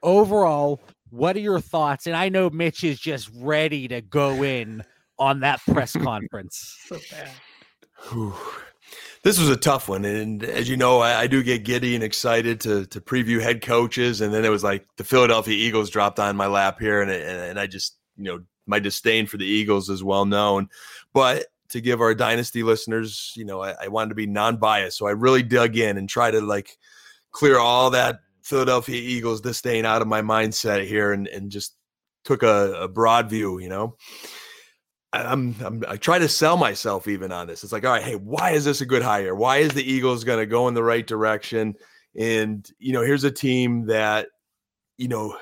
overall, 0.03 0.81
what 1.11 1.37
are 1.37 1.41
your 1.41 1.61
thoughts? 1.61 2.07
And 2.07 2.17
I 2.17 2.29
know 2.29 2.51
Mitch 2.51 2.85
is 2.85 2.99
just 2.99 3.31
ready 3.37 3.89
to 3.89 4.01
go 4.01 4.43
in 4.43 4.83
on 5.19 5.41
that 5.41 5.61
press 5.71 5.93
conference. 6.03 6.77
So 6.87 6.99
bad. 7.11 7.31
Whew. 8.11 8.35
This 9.23 9.39
was 9.39 9.49
a 9.49 9.57
tough 9.57 9.89
one, 9.89 10.05
and 10.05 10.45
as 10.45 10.69
you 10.69 10.77
know, 10.77 11.01
I, 11.01 11.23
I, 11.23 11.27
do 11.27 11.43
get 11.43 11.65
giddy 11.65 11.95
and 11.95 12.05
excited 12.05 12.61
to 12.61 12.87
to 12.87 13.01
preview 13.01 13.41
head 13.41 13.63
coaches, 13.63 14.21
and 14.21 14.33
then 14.33 14.45
it 14.45 14.49
was 14.49 14.63
like 14.63 14.87
the 14.97 15.05
Philadelphia 15.05 15.55
Eagles 15.55 15.91
dropped 15.91 16.21
on 16.21 16.37
my 16.37 16.47
lap 16.47 16.79
here, 16.79 17.03
and 17.03 17.11
and, 17.11 17.59
I 17.59 17.67
just 17.67 17.97
you 18.17 18.25
know 18.25 18.41
my 18.67 18.79
disdain 18.79 19.27
for 19.27 19.37
the 19.37 19.45
Eagles 19.45 19.89
is 19.89 20.05
well 20.05 20.25
known, 20.25 20.69
but 21.13 21.47
to 21.71 21.81
give 21.81 22.01
our 22.01 22.15
dynasty 22.15 22.63
listeners, 22.63 23.33
you 23.37 23.45
know, 23.45 23.63
I, 23.63 23.75
I 23.83 23.89
wanted 23.89 24.11
to 24.11 24.15
be 24.15 24.27
non-biased, 24.27 24.97
so 24.97 25.07
I 25.07 25.11
really 25.11 25.43
dug 25.43 25.77
in 25.77 25.99
and 25.99 26.09
try 26.09 26.31
to 26.31 26.41
like 26.41 26.79
clear 27.33 27.59
all 27.59 27.91
that 27.91 28.21
Philadelphia 28.43 29.01
Eagles 29.01 29.41
disdain 29.41 29.85
out 29.85 30.01
of 30.01 30.09
my 30.09 30.23
mindset 30.23 30.87
here, 30.87 31.13
and 31.13 31.27
and 31.27 31.51
just 31.51 31.75
took 32.25 32.43
a, 32.43 32.75
a 32.75 32.89
broad 32.89 33.29
view, 33.29 33.59
you 33.59 33.69
know. 33.69 33.97
I'm, 35.13 35.55
I'm, 35.65 35.85
i 35.89 35.97
try 35.97 36.19
to 36.19 36.29
sell 36.29 36.57
myself 36.57 37.09
even 37.09 37.33
on 37.33 37.47
this. 37.47 37.65
It's 37.65 37.73
like, 37.73 37.85
all 37.85 37.93
right, 37.93 38.03
hey, 38.03 38.17
why 38.17 38.51
is 38.51 38.65
this 38.65 38.81
a 38.81 38.87
good 38.87 39.03
hire? 39.03 39.35
Why 39.35 39.59
is 39.59 39.73
the 39.73 39.83
Eagles 39.83 40.25
going 40.25 40.39
to 40.39 40.47
go 40.47 40.69
in 40.69 40.75
the 40.75 40.83
right 40.83 41.07
direction? 41.07 41.75
And 42.19 42.69
you 42.79 42.93
know, 42.93 43.03
here's 43.03 43.25
a 43.25 43.31
team 43.31 43.87
that 43.87 44.29
you 44.97 45.09
know 45.09 45.37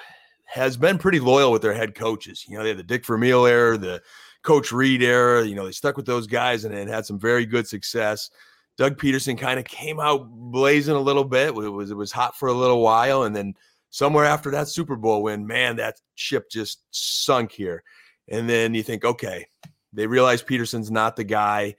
has 0.46 0.76
been 0.76 0.98
pretty 0.98 1.20
loyal 1.20 1.50
with 1.50 1.62
their 1.62 1.74
head 1.74 1.94
coaches. 1.94 2.44
You 2.48 2.56
know, 2.56 2.62
they 2.62 2.70
had 2.70 2.78
the 2.78 2.84
Dick 2.84 3.04
Vermeil 3.04 3.46
era, 3.46 3.76
the 3.76 4.02
Coach 4.42 4.70
Reid 4.70 5.02
era. 5.02 5.44
You 5.44 5.54
know, 5.54 5.66
they 5.66 5.72
stuck 5.72 5.96
with 5.96 6.06
those 6.06 6.26
guys 6.26 6.64
and, 6.64 6.74
and 6.74 6.88
had 6.88 7.06
some 7.06 7.18
very 7.18 7.44
good 7.44 7.66
success. 7.66 8.30
Doug 8.76 8.98
Pederson 8.98 9.38
kind 9.38 9.58
of 9.58 9.64
came 9.64 9.98
out 9.98 10.28
blazing 10.28 10.94
a 10.94 11.00
little 11.00 11.24
bit. 11.24 11.48
It 11.48 11.54
was 11.54 11.90
it 11.90 11.96
was 11.96 12.12
hot 12.12 12.36
for 12.36 12.48
a 12.48 12.54
little 12.54 12.82
while, 12.82 13.24
and 13.24 13.34
then 13.34 13.54
somewhere 13.90 14.26
after 14.26 14.50
that 14.52 14.68
Super 14.68 14.96
Bowl 14.96 15.22
win, 15.22 15.46
man, 15.46 15.76
that 15.76 15.96
ship 16.14 16.50
just 16.50 16.84
sunk 16.90 17.52
here. 17.52 17.82
And 18.28 18.48
then 18.48 18.74
you 18.74 18.82
think, 18.82 19.04
okay, 19.04 19.46
they 19.92 20.06
realize 20.06 20.42
Pederson's 20.42 20.90
not 20.90 21.16
the 21.16 21.24
guy. 21.24 21.76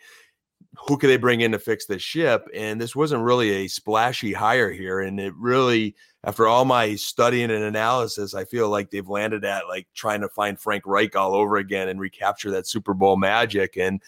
Who 0.87 0.97
could 0.97 1.09
they 1.09 1.17
bring 1.17 1.41
in 1.41 1.51
to 1.51 1.59
fix 1.59 1.85
this 1.85 2.01
ship? 2.01 2.47
And 2.53 2.79
this 2.79 2.95
wasn't 2.95 3.23
really 3.23 3.51
a 3.51 3.67
splashy 3.67 4.33
hire 4.33 4.71
here. 4.71 4.99
And 5.01 5.19
it 5.19 5.33
really, 5.35 5.95
after 6.23 6.47
all 6.47 6.65
my 6.65 6.95
studying 6.95 7.51
and 7.51 7.63
analysis, 7.63 8.33
I 8.33 8.45
feel 8.45 8.69
like 8.69 8.91
they've 8.91 9.07
landed 9.07 9.43
at 9.43 9.67
like 9.67 9.87
trying 9.93 10.21
to 10.21 10.29
find 10.29 10.59
Frank 10.59 10.83
Reich 10.85 11.15
all 11.15 11.33
over 11.33 11.57
again 11.57 11.89
and 11.89 11.99
recapture 11.99 12.51
that 12.51 12.67
Super 12.67 12.93
Bowl 12.93 13.17
magic. 13.17 13.77
And 13.77 14.01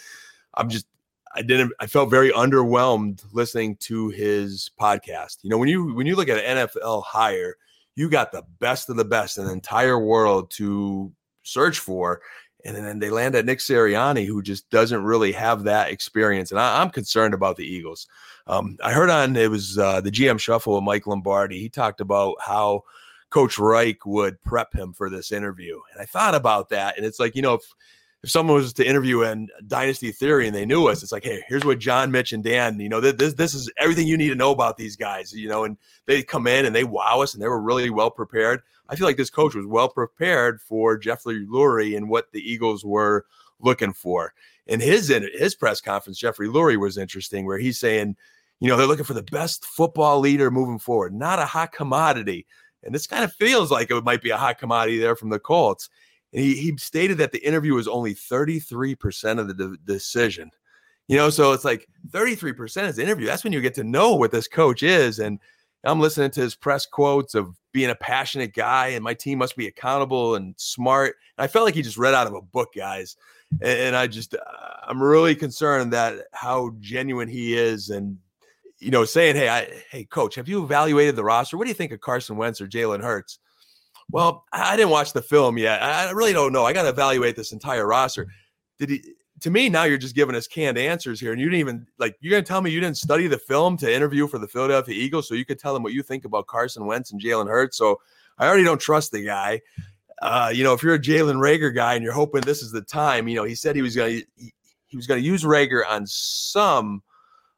I'm 0.53 0.69
just, 0.69 0.85
I 1.35 1.41
didn't, 1.41 1.71
I 1.79 1.87
felt 1.87 2.09
very 2.09 2.31
underwhelmed 2.31 3.23
listening 3.31 3.75
to 3.77 4.09
his 4.09 4.71
podcast. 4.79 5.37
You 5.43 5.49
know, 5.49 5.57
when 5.57 5.69
you, 5.69 5.93
when 5.93 6.07
you 6.07 6.15
look 6.15 6.29
at 6.29 6.43
an 6.43 6.67
NFL 6.67 7.03
hire, 7.03 7.55
you 7.95 8.09
got 8.09 8.31
the 8.31 8.43
best 8.59 8.89
of 8.89 8.95
the 8.95 9.05
best 9.05 9.37
in 9.37 9.45
the 9.45 9.51
entire 9.51 9.99
world 9.99 10.51
to 10.51 11.11
search 11.51 11.79
for. 11.79 12.21
And 12.65 12.75
then 12.75 12.99
they 12.99 13.09
land 13.09 13.35
at 13.35 13.45
Nick 13.45 13.59
Sirianni, 13.59 14.25
who 14.25 14.41
just 14.41 14.69
doesn't 14.69 15.03
really 15.03 15.31
have 15.31 15.63
that 15.63 15.91
experience. 15.91 16.51
And 16.51 16.59
I, 16.59 16.81
am 16.81 16.89
concerned 16.89 17.33
about 17.33 17.55
the 17.55 17.65
Eagles. 17.65 18.07
Um, 18.47 18.77
I 18.83 18.91
heard 18.91 19.09
on 19.09 19.35
it 19.35 19.49
was 19.49 19.77
uh, 19.77 20.01
the 20.01 20.11
GM 20.11 20.39
Shuffle 20.39 20.75
with 20.75 20.83
Mike 20.83 21.07
Lombardi. 21.07 21.59
He 21.59 21.69
talked 21.69 22.01
about 22.01 22.35
how 22.41 22.83
Coach 23.29 23.57
Reich 23.57 24.05
would 24.05 24.41
prep 24.43 24.73
him 24.73 24.91
for 24.93 25.09
this 25.09 25.31
interview. 25.31 25.79
And 25.93 26.01
I 26.01 26.05
thought 26.05 26.35
about 26.35 26.69
that. 26.69 26.97
And 26.97 27.05
it's 27.05 27.19
like, 27.19 27.35
you 27.35 27.41
know, 27.41 27.53
if 27.55 27.63
if 28.21 28.29
someone 28.29 28.57
was 28.57 28.73
to 28.73 28.85
interview 28.85 29.21
in 29.21 29.47
Dynasty 29.65 30.11
Theory 30.11 30.45
and 30.45 30.55
they 30.55 30.65
knew 30.65 30.87
us, 30.87 31.03
it's 31.03 31.11
like, 31.11 31.23
hey, 31.23 31.41
here's 31.47 31.63
what 31.63 31.79
John, 31.79 32.11
Mitch, 32.11 32.33
and 32.33 32.43
Dan, 32.43 32.79
you 32.79 32.89
know, 32.89 32.99
this 32.99 33.33
this 33.33 33.53
is 33.53 33.71
everything 33.77 34.07
you 34.07 34.17
need 34.17 34.29
to 34.29 34.35
know 34.35 34.51
about 34.51 34.75
these 34.75 34.95
guys, 34.95 35.31
you 35.31 35.47
know, 35.47 35.63
and 35.63 35.77
they 36.05 36.21
come 36.21 36.47
in 36.47 36.65
and 36.65 36.75
they 36.75 36.83
wow 36.83 37.21
us 37.21 37.33
and 37.33 37.41
they 37.41 37.47
were 37.47 37.61
really 37.61 37.89
well 37.89 38.11
prepared. 38.11 38.61
I 38.89 38.95
feel 38.95 39.05
like 39.05 39.17
this 39.17 39.29
coach 39.29 39.55
was 39.55 39.65
well 39.65 39.89
prepared 39.89 40.61
for 40.61 40.97
Jeffrey 40.97 41.45
Lurie 41.45 41.95
and 41.95 42.09
what 42.09 42.31
the 42.31 42.41
Eagles 42.41 42.83
were 42.83 43.25
looking 43.59 43.93
for. 43.93 44.33
In 44.67 44.79
his 44.79 45.07
his 45.07 45.55
press 45.55 45.79
conference, 45.79 46.17
Jeffrey 46.17 46.47
Lurie 46.47 46.79
was 46.79 46.97
interesting, 46.97 47.45
where 47.45 47.59
he's 47.59 47.79
saying, 47.79 48.15
you 48.59 48.67
know, 48.67 48.77
they're 48.77 48.87
looking 48.87 49.05
for 49.05 49.13
the 49.13 49.23
best 49.23 49.65
football 49.65 50.19
leader 50.19 50.51
moving 50.51 50.79
forward, 50.79 51.13
not 51.13 51.39
a 51.39 51.45
hot 51.45 51.71
commodity. 51.71 52.45
And 52.83 52.93
this 52.93 53.07
kind 53.07 53.23
of 53.23 53.33
feels 53.33 53.71
like 53.71 53.91
it 53.91 54.03
might 54.03 54.21
be 54.21 54.29
a 54.29 54.37
hot 54.37 54.57
commodity 54.57 54.99
there 54.99 55.15
from 55.15 55.29
the 55.29 55.39
Colts. 55.39 55.89
And 56.33 56.43
he, 56.43 56.55
he 56.55 56.77
stated 56.77 57.17
that 57.17 57.31
the 57.31 57.45
interview 57.45 57.73
was 57.73 57.87
only 57.87 58.13
33% 58.13 59.39
of 59.39 59.47
the 59.47 59.53
de- 59.53 59.77
decision. 59.85 60.51
You 61.07 61.17
know, 61.17 61.29
so 61.29 61.53
it's 61.53 61.65
like 61.65 61.87
33% 62.09 62.87
is 62.87 62.97
the 62.97 63.03
interview. 63.03 63.25
That's 63.25 63.43
when 63.43 63.53
you 63.53 63.61
get 63.61 63.73
to 63.75 63.83
know 63.83 64.13
what 64.13 64.31
this 64.31 64.47
coach 64.47 64.83
is. 64.83 65.19
And 65.19 65.39
I'm 65.83 65.99
listening 65.99 66.31
to 66.31 66.41
his 66.41 66.55
press 66.55 66.85
quotes 66.85 67.33
of 67.33 67.55
being 67.71 67.89
a 67.89 67.95
passionate 67.95 68.53
guy 68.53 68.87
and 68.87 69.03
my 69.03 69.13
team 69.13 69.37
must 69.37 69.55
be 69.55 69.67
accountable 69.67 70.35
and 70.35 70.53
smart. 70.57 71.15
And 71.37 71.43
I 71.43 71.47
felt 71.47 71.65
like 71.65 71.75
he 71.75 71.81
just 71.81 71.97
read 71.97 72.13
out 72.13 72.27
of 72.27 72.33
a 72.33 72.41
book, 72.41 72.69
guys. 72.75 73.15
And, 73.61 73.79
and 73.79 73.95
I 73.95 74.07
just, 74.07 74.35
uh, 74.35 74.39
I'm 74.87 75.01
really 75.01 75.35
concerned 75.35 75.93
that 75.93 76.27
how 76.33 76.71
genuine 76.79 77.27
he 77.27 77.55
is 77.55 77.89
and, 77.89 78.17
you 78.79 78.91
know, 78.91 79.05
saying, 79.05 79.35
Hey, 79.35 79.49
I, 79.49 79.67
Hey 79.91 80.05
coach, 80.05 80.35
have 80.35 80.47
you 80.47 80.63
evaluated 80.63 81.15
the 81.15 81.23
roster? 81.23 81.57
What 81.57 81.65
do 81.65 81.69
you 81.69 81.75
think 81.75 81.91
of 81.91 82.01
Carson 82.01 82.37
Wentz 82.37 82.61
or 82.61 82.67
Jalen 82.67 83.01
Hurts? 83.01 83.39
Well, 84.11 84.45
I 84.51 84.75
didn't 84.75 84.89
watch 84.89 85.13
the 85.13 85.21
film 85.21 85.57
yet. 85.57 85.83
I 85.83 86.09
really 86.11 86.33
don't 86.33 86.51
know. 86.51 86.65
I 86.65 86.73
got 86.73 86.83
to 86.83 86.89
evaluate 86.89 87.35
this 87.35 87.51
entire 87.51 87.85
roster. 87.85 88.27
Did 88.79 88.89
he? 88.89 89.03
To 89.41 89.49
me, 89.49 89.69
now 89.69 89.83
you're 89.83 89.97
just 89.97 90.15
giving 90.15 90.35
us 90.35 90.47
canned 90.47 90.77
answers 90.77 91.19
here, 91.19 91.31
and 91.31 91.39
you 91.39 91.47
didn't 91.47 91.59
even 91.59 91.87
like. 91.97 92.17
You're 92.19 92.31
gonna 92.31 92.43
tell 92.43 92.61
me 92.61 92.71
you 92.71 92.79
didn't 92.79 92.97
study 92.97 93.27
the 93.27 93.37
film 93.37 93.77
to 93.77 93.93
interview 93.93 94.27
for 94.27 94.37
the 94.37 94.47
Philadelphia 94.47 94.95
Eagles, 94.95 95.27
so 95.27 95.35
you 95.35 95.45
could 95.45 95.59
tell 95.59 95.73
them 95.73 95.83
what 95.83 95.93
you 95.93 96.03
think 96.03 96.25
about 96.25 96.47
Carson 96.47 96.85
Wentz 96.85 97.11
and 97.11 97.21
Jalen 97.21 97.47
Hurts. 97.47 97.77
So 97.77 98.01
I 98.37 98.47
already 98.47 98.63
don't 98.63 98.81
trust 98.81 99.11
the 99.11 99.23
guy. 99.23 99.61
Uh, 100.21 100.51
you 100.53 100.63
know, 100.63 100.73
if 100.73 100.83
you're 100.83 100.95
a 100.95 100.99
Jalen 100.99 101.37
Reagor 101.37 101.73
guy 101.73 101.95
and 101.95 102.03
you're 102.03 102.13
hoping 102.13 102.41
this 102.41 102.61
is 102.61 102.71
the 102.71 102.81
time, 102.81 103.27
you 103.27 103.35
know, 103.35 103.43
he 103.43 103.55
said 103.55 103.75
he 103.75 103.81
was 103.81 103.95
gonna 103.95 104.21
he, 104.35 104.53
he 104.87 104.97
was 104.97 105.07
gonna 105.07 105.21
use 105.21 105.43
Reagor 105.43 105.83
on 105.87 106.05
some 106.07 107.01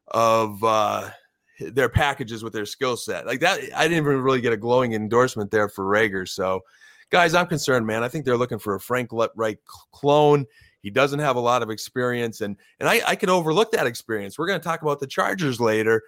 of 0.08 0.62
uh 0.62 1.10
their 1.58 1.88
packages 1.88 2.42
with 2.42 2.52
their 2.52 2.66
skill 2.66 2.96
set. 2.96 3.26
Like 3.26 3.40
that, 3.40 3.60
I 3.74 3.82
didn't 3.82 4.04
even 4.04 4.20
really 4.20 4.40
get 4.40 4.52
a 4.52 4.56
glowing 4.56 4.94
endorsement 4.94 5.50
there 5.50 5.68
for 5.68 5.84
Reagor 5.84 6.28
So, 6.28 6.62
guys, 7.10 7.34
I'm 7.34 7.46
concerned, 7.46 7.86
man. 7.86 8.02
I 8.02 8.08
think 8.08 8.24
they're 8.24 8.36
looking 8.36 8.58
for 8.58 8.74
a 8.74 8.80
Frank 8.80 9.10
Reich 9.34 9.58
clone. 9.92 10.46
He 10.82 10.90
doesn't 10.90 11.20
have 11.20 11.36
a 11.36 11.40
lot 11.40 11.62
of 11.62 11.70
experience, 11.70 12.40
and 12.40 12.56
and 12.80 12.88
I, 12.88 13.00
I 13.06 13.16
could 13.16 13.30
overlook 13.30 13.72
that 13.72 13.86
experience. 13.86 14.38
We're 14.38 14.48
going 14.48 14.60
to 14.60 14.64
talk 14.64 14.82
about 14.82 15.00
the 15.00 15.06
Chargers 15.06 15.60
later. 15.60 16.02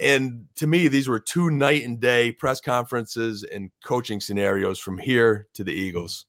And 0.00 0.44
to 0.56 0.66
me, 0.66 0.88
these 0.88 1.08
were 1.08 1.18
two 1.18 1.50
night 1.50 1.84
and 1.84 1.98
day 1.98 2.32
press 2.32 2.60
conferences 2.60 3.44
and 3.44 3.70
coaching 3.82 4.20
scenarios 4.20 4.78
from 4.78 4.98
here 4.98 5.48
to 5.54 5.64
the 5.64 5.72
Eagles. 5.72 6.26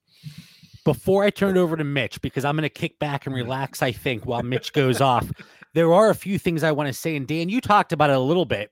Before 0.85 1.25
I 1.25 1.31
turn 1.31 1.57
it 1.57 1.59
over 1.59 1.75
to 1.75 1.83
Mitch, 1.83 2.21
because 2.21 2.45
I'm 2.45 2.55
going 2.55 2.63
to 2.63 2.69
kick 2.69 2.97
back 2.97 3.25
and 3.25 3.35
mm-hmm. 3.35 3.43
relax, 3.43 3.83
I 3.83 3.91
think, 3.91 4.25
while 4.25 4.41
Mitch 4.41 4.71
goes 4.71 5.01
off 5.01 5.29
there 5.77 5.93
are 5.93 6.09
a 6.09 6.15
few 6.15 6.39
things 6.39 6.63
I 6.63 6.71
want 6.71 6.87
to 6.87 6.93
say. 6.93 7.15
And 7.15 7.27
Dan, 7.27 7.49
you 7.49 7.61
talked 7.61 7.93
about 7.93 8.09
it 8.09 8.15
a 8.15 8.19
little 8.19 8.45
bit. 8.45 8.71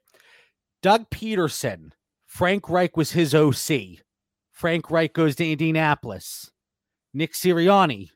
Doug 0.81 1.07
Pederson, 1.11 1.91
Frank 2.25 2.67
Reich 2.67 2.97
was 2.97 3.11
his 3.11 3.35
OC. 3.35 3.99
Frank 4.51 4.89
Reich 4.89 5.13
goes 5.13 5.35
to 5.35 5.47
Indianapolis. 5.47 6.49
Nick 7.13 7.33
Sirianni 7.33 8.09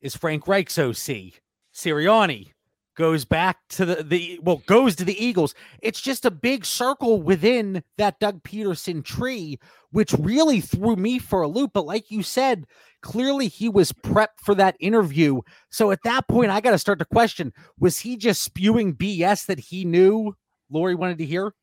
is 0.00 0.16
Frank 0.16 0.46
Reich's 0.46 0.78
OC. 0.78 1.40
Sirianni 1.74 2.52
goes 2.96 3.24
back 3.24 3.58
to 3.68 3.84
the, 3.84 4.02
the 4.02 4.40
well, 4.42 4.62
goes 4.66 4.96
to 4.96 5.04
the 5.04 5.22
Eagles. 5.22 5.54
It's 5.80 6.00
just 6.00 6.24
a 6.24 6.30
big 6.30 6.64
circle 6.64 7.22
within 7.22 7.82
that 7.98 8.18
Doug 8.18 8.42
Pederson 8.42 9.04
tree, 9.04 9.58
which 9.90 10.12
really 10.14 10.60
threw 10.60 10.96
me 10.96 11.18
for 11.18 11.42
a 11.42 11.48
loop. 11.48 11.72
But 11.74 11.86
like 11.86 12.10
you 12.10 12.22
said, 12.22 12.64
clearly 13.02 13.48
he 13.48 13.68
was 13.68 13.92
prepped 13.92 14.40
for 14.42 14.54
that 14.54 14.76
interview. 14.80 15.40
So 15.70 15.90
at 15.90 16.02
that 16.04 16.26
point, 16.26 16.50
I 16.50 16.60
got 16.60 16.72
to 16.72 16.78
start 16.78 16.98
to 16.98 17.04
question 17.04 17.52
was 17.78 17.98
he 17.98 18.16
just 18.16 18.42
spewing 18.42 18.94
BS 18.94 19.46
that 19.46 19.60
he 19.60 19.84
knew 19.84 20.34
Lurie 20.72 20.96
wanted 20.96 21.18
to 21.18 21.26
hear? 21.26 21.54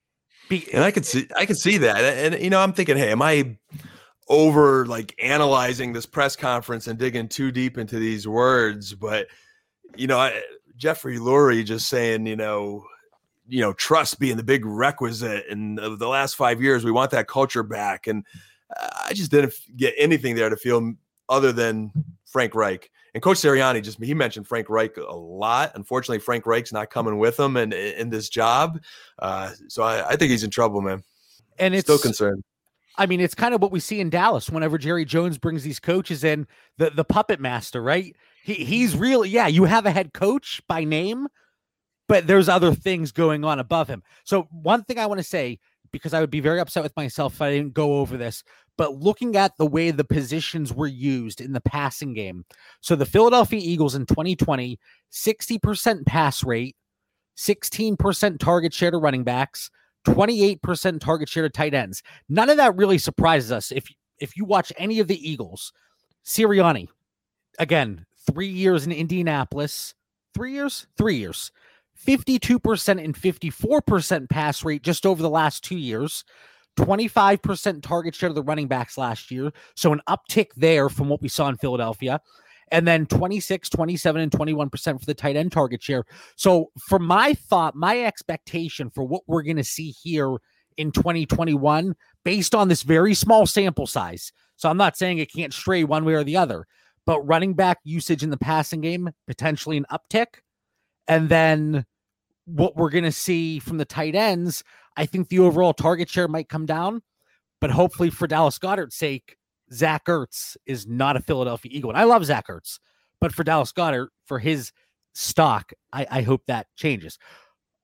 Be- 0.49 0.71
and 0.73 0.83
I 0.83 0.91
could 0.91 1.05
see 1.05 1.27
I 1.35 1.45
could 1.45 1.57
see 1.57 1.77
that. 1.79 1.97
And, 1.97 2.35
and 2.35 2.43
you 2.43 2.49
know, 2.49 2.61
I'm 2.61 2.73
thinking, 2.73 2.97
hey, 2.97 3.11
am 3.11 3.21
I 3.21 3.57
over 4.27 4.85
like 4.85 5.15
analyzing 5.21 5.93
this 5.93 6.05
press 6.05 6.35
conference 6.35 6.87
and 6.87 6.97
digging 6.97 7.27
too 7.27 7.51
deep 7.51 7.77
into 7.77 7.99
these 7.99 8.27
words? 8.27 8.93
But 8.93 9.27
you 9.95 10.07
know, 10.07 10.17
I, 10.17 10.41
Jeffrey 10.77 11.17
Lurie 11.17 11.65
just 11.65 11.87
saying, 11.87 12.25
you 12.25 12.35
know, 12.35 12.85
you 13.47 13.61
know, 13.61 13.73
trust 13.73 14.19
being 14.19 14.37
the 14.37 14.43
big 14.43 14.65
requisite. 14.65 15.45
And 15.49 15.79
of 15.79 15.99
the 15.99 16.07
last 16.07 16.35
five 16.35 16.61
years, 16.61 16.83
we 16.83 16.91
want 16.91 17.11
that 17.11 17.27
culture 17.27 17.63
back. 17.63 18.07
And 18.07 18.25
I 19.05 19.13
just 19.13 19.31
didn't 19.31 19.53
get 19.75 19.93
anything 19.97 20.35
there 20.35 20.49
to 20.49 20.57
feel 20.57 20.93
other 21.29 21.51
than 21.51 21.91
Frank 22.25 22.55
Reich. 22.55 22.89
And 23.13 23.21
Coach 23.21 23.37
Sirianni 23.37 23.83
just 23.83 24.03
he 24.03 24.13
mentioned 24.13 24.47
Frank 24.47 24.69
Reich 24.69 24.97
a 24.97 25.15
lot. 25.15 25.71
Unfortunately, 25.75 26.19
Frank 26.19 26.47
Reich's 26.47 26.73
not 26.73 26.89
coming 26.89 27.19
with 27.19 27.39
him 27.39 27.57
in, 27.57 27.71
in 27.71 28.09
this 28.09 28.27
job. 28.27 28.81
Uh, 29.19 29.51
so 29.67 29.83
I, 29.83 30.09
I, 30.09 30.15
think 30.15 30.31
he's 30.31 30.43
in 30.43 30.49
trouble, 30.49 30.81
man. 30.81 31.03
And 31.59 31.75
it's 31.75 31.83
still 31.83 31.99
concerned. 31.99 32.43
I 32.95 33.05
mean, 33.05 33.19
it's 33.19 33.35
kind 33.35 33.55
of 33.55 33.61
what 33.61 33.71
we 33.71 33.79
see 33.79 33.99
in 33.99 34.09
Dallas 34.09 34.49
whenever 34.49 34.77
Jerry 34.77 35.05
Jones 35.05 35.37
brings 35.37 35.63
these 35.63 35.79
coaches 35.79 36.23
in, 36.23 36.47
the 36.77 36.89
the 36.91 37.03
puppet 37.03 37.39
master, 37.39 37.81
right? 37.81 38.15
He 38.43 38.53
he's 38.53 38.95
really 38.95 39.29
yeah, 39.29 39.47
you 39.47 39.63
have 39.65 39.85
a 39.85 39.91
head 39.91 40.13
coach 40.13 40.61
by 40.67 40.83
name, 40.83 41.27
but 42.07 42.27
there's 42.27 42.49
other 42.49 42.73
things 42.73 43.11
going 43.11 43.43
on 43.43 43.59
above 43.59 43.87
him. 43.87 44.03
So 44.23 44.43
one 44.51 44.83
thing 44.83 44.99
I 44.99 45.07
want 45.07 45.19
to 45.19 45.23
say, 45.23 45.59
because 45.91 46.13
I 46.13 46.19
would 46.19 46.29
be 46.29 46.39
very 46.39 46.59
upset 46.59 46.83
with 46.83 46.95
myself 46.95 47.33
if 47.33 47.41
I 47.41 47.51
didn't 47.51 47.73
go 47.73 47.97
over 47.99 48.17
this, 48.17 48.43
but 48.77 48.95
looking 48.95 49.35
at 49.35 49.57
the 49.57 49.65
way 49.65 49.91
the 49.91 50.03
positions 50.03 50.73
were 50.73 50.87
used 50.87 51.41
in 51.41 51.53
the 51.53 51.61
passing 51.61 52.13
game. 52.13 52.45
So 52.81 52.95
the 52.95 53.05
Philadelphia 53.05 53.59
Eagles 53.61 53.95
in 53.95 54.05
2020, 54.05 54.79
60% 55.11 56.05
pass 56.05 56.43
rate, 56.43 56.75
16% 57.37 58.39
target 58.39 58.73
share 58.73 58.91
to 58.91 58.97
running 58.97 59.23
backs, 59.23 59.69
28% 60.05 60.99
target 60.99 61.29
share 61.29 61.43
to 61.43 61.49
tight 61.49 61.73
ends. 61.73 62.03
None 62.29 62.49
of 62.49 62.57
that 62.57 62.75
really 62.75 62.97
surprises 62.97 63.51
us. 63.51 63.71
If 63.71 63.87
if 64.19 64.37
you 64.37 64.45
watch 64.45 64.71
any 64.77 64.99
of 64.99 65.07
the 65.07 65.29
Eagles, 65.29 65.73
Sirianni, 66.25 66.87
again, 67.59 68.05
three 68.25 68.47
years 68.47 68.85
in 68.85 68.91
Indianapolis, 68.91 69.95
three 70.33 70.53
years, 70.53 70.87
three 70.97 71.15
years. 71.15 71.51
52% 72.05 73.03
and 73.03 73.15
54% 73.15 74.29
pass 74.29 74.63
rate 74.63 74.83
just 74.83 75.05
over 75.05 75.21
the 75.21 75.29
last 75.29 75.63
two 75.63 75.77
years. 75.77 76.23
25% 76.77 77.83
target 77.83 78.15
share 78.15 78.29
to 78.29 78.33
the 78.33 78.41
running 78.41 78.67
backs 78.67 78.97
last 78.97 79.29
year. 79.29 79.51
So 79.75 79.93
an 79.93 80.01
uptick 80.09 80.47
there 80.55 80.89
from 80.89 81.07
what 81.07 81.21
we 81.21 81.29
saw 81.29 81.47
in 81.49 81.57
Philadelphia. 81.57 82.19
And 82.73 82.87
then 82.87 83.05
26, 83.05 83.69
27, 83.69 84.21
and 84.21 84.31
21% 84.31 84.99
for 84.99 85.05
the 85.05 85.13
tight 85.13 85.35
end 85.35 85.51
target 85.51 85.81
share. 85.81 86.03
So, 86.35 86.71
for 86.89 86.97
my 86.97 87.35
thought, 87.35 87.75
my 87.75 88.01
expectation 88.01 88.89
for 88.89 89.03
what 89.03 89.21
we're 89.27 89.43
going 89.43 89.57
to 89.57 89.63
see 89.63 89.91
here 89.91 90.37
in 90.75 90.91
2021, 90.91 91.95
based 92.25 92.55
on 92.55 92.67
this 92.67 92.81
very 92.81 93.13
small 93.13 93.45
sample 93.45 93.85
size. 93.85 94.33
So, 94.55 94.69
I'm 94.69 94.77
not 94.77 94.97
saying 94.97 95.19
it 95.19 95.31
can't 95.31 95.53
stray 95.53 95.83
one 95.83 96.03
way 96.03 96.15
or 96.15 96.23
the 96.23 96.35
other, 96.35 96.65
but 97.05 97.21
running 97.21 97.53
back 97.53 97.77
usage 97.83 98.23
in 98.23 98.31
the 98.31 98.37
passing 98.37 98.81
game, 98.81 99.11
potentially 99.27 99.77
an 99.77 99.85
uptick. 99.91 100.39
And 101.07 101.29
then 101.29 101.85
what 102.45 102.75
we're 102.75 102.89
going 102.89 103.03
to 103.03 103.11
see 103.11 103.59
from 103.59 103.77
the 103.77 103.85
tight 103.85 104.15
ends, 104.15 104.63
I 104.97 105.05
think 105.05 105.29
the 105.29 105.39
overall 105.39 105.73
target 105.73 106.09
share 106.09 106.27
might 106.27 106.49
come 106.49 106.65
down, 106.65 107.03
but 107.61 107.71
hopefully 107.71 108.09
for 108.09 108.27
Dallas 108.27 108.57
Goedert's 108.57 108.95
sake, 108.95 109.37
Zach 109.71 110.05
Ertz 110.05 110.57
is 110.65 110.87
not 110.87 111.15
a 111.15 111.19
Philadelphia 111.19 111.71
Eagle. 111.73 111.91
And 111.91 111.99
I 111.99 112.03
love 112.03 112.25
Zach 112.25 112.47
Ertz, 112.47 112.79
but 113.19 113.33
for 113.33 113.43
Dallas 113.43 113.71
Goedert, 113.71 114.09
for 114.25 114.39
his 114.39 114.71
stock, 115.13 115.71
I, 115.91 116.07
I 116.09 116.21
hope 116.21 116.43
that 116.47 116.67
changes. 116.75 117.17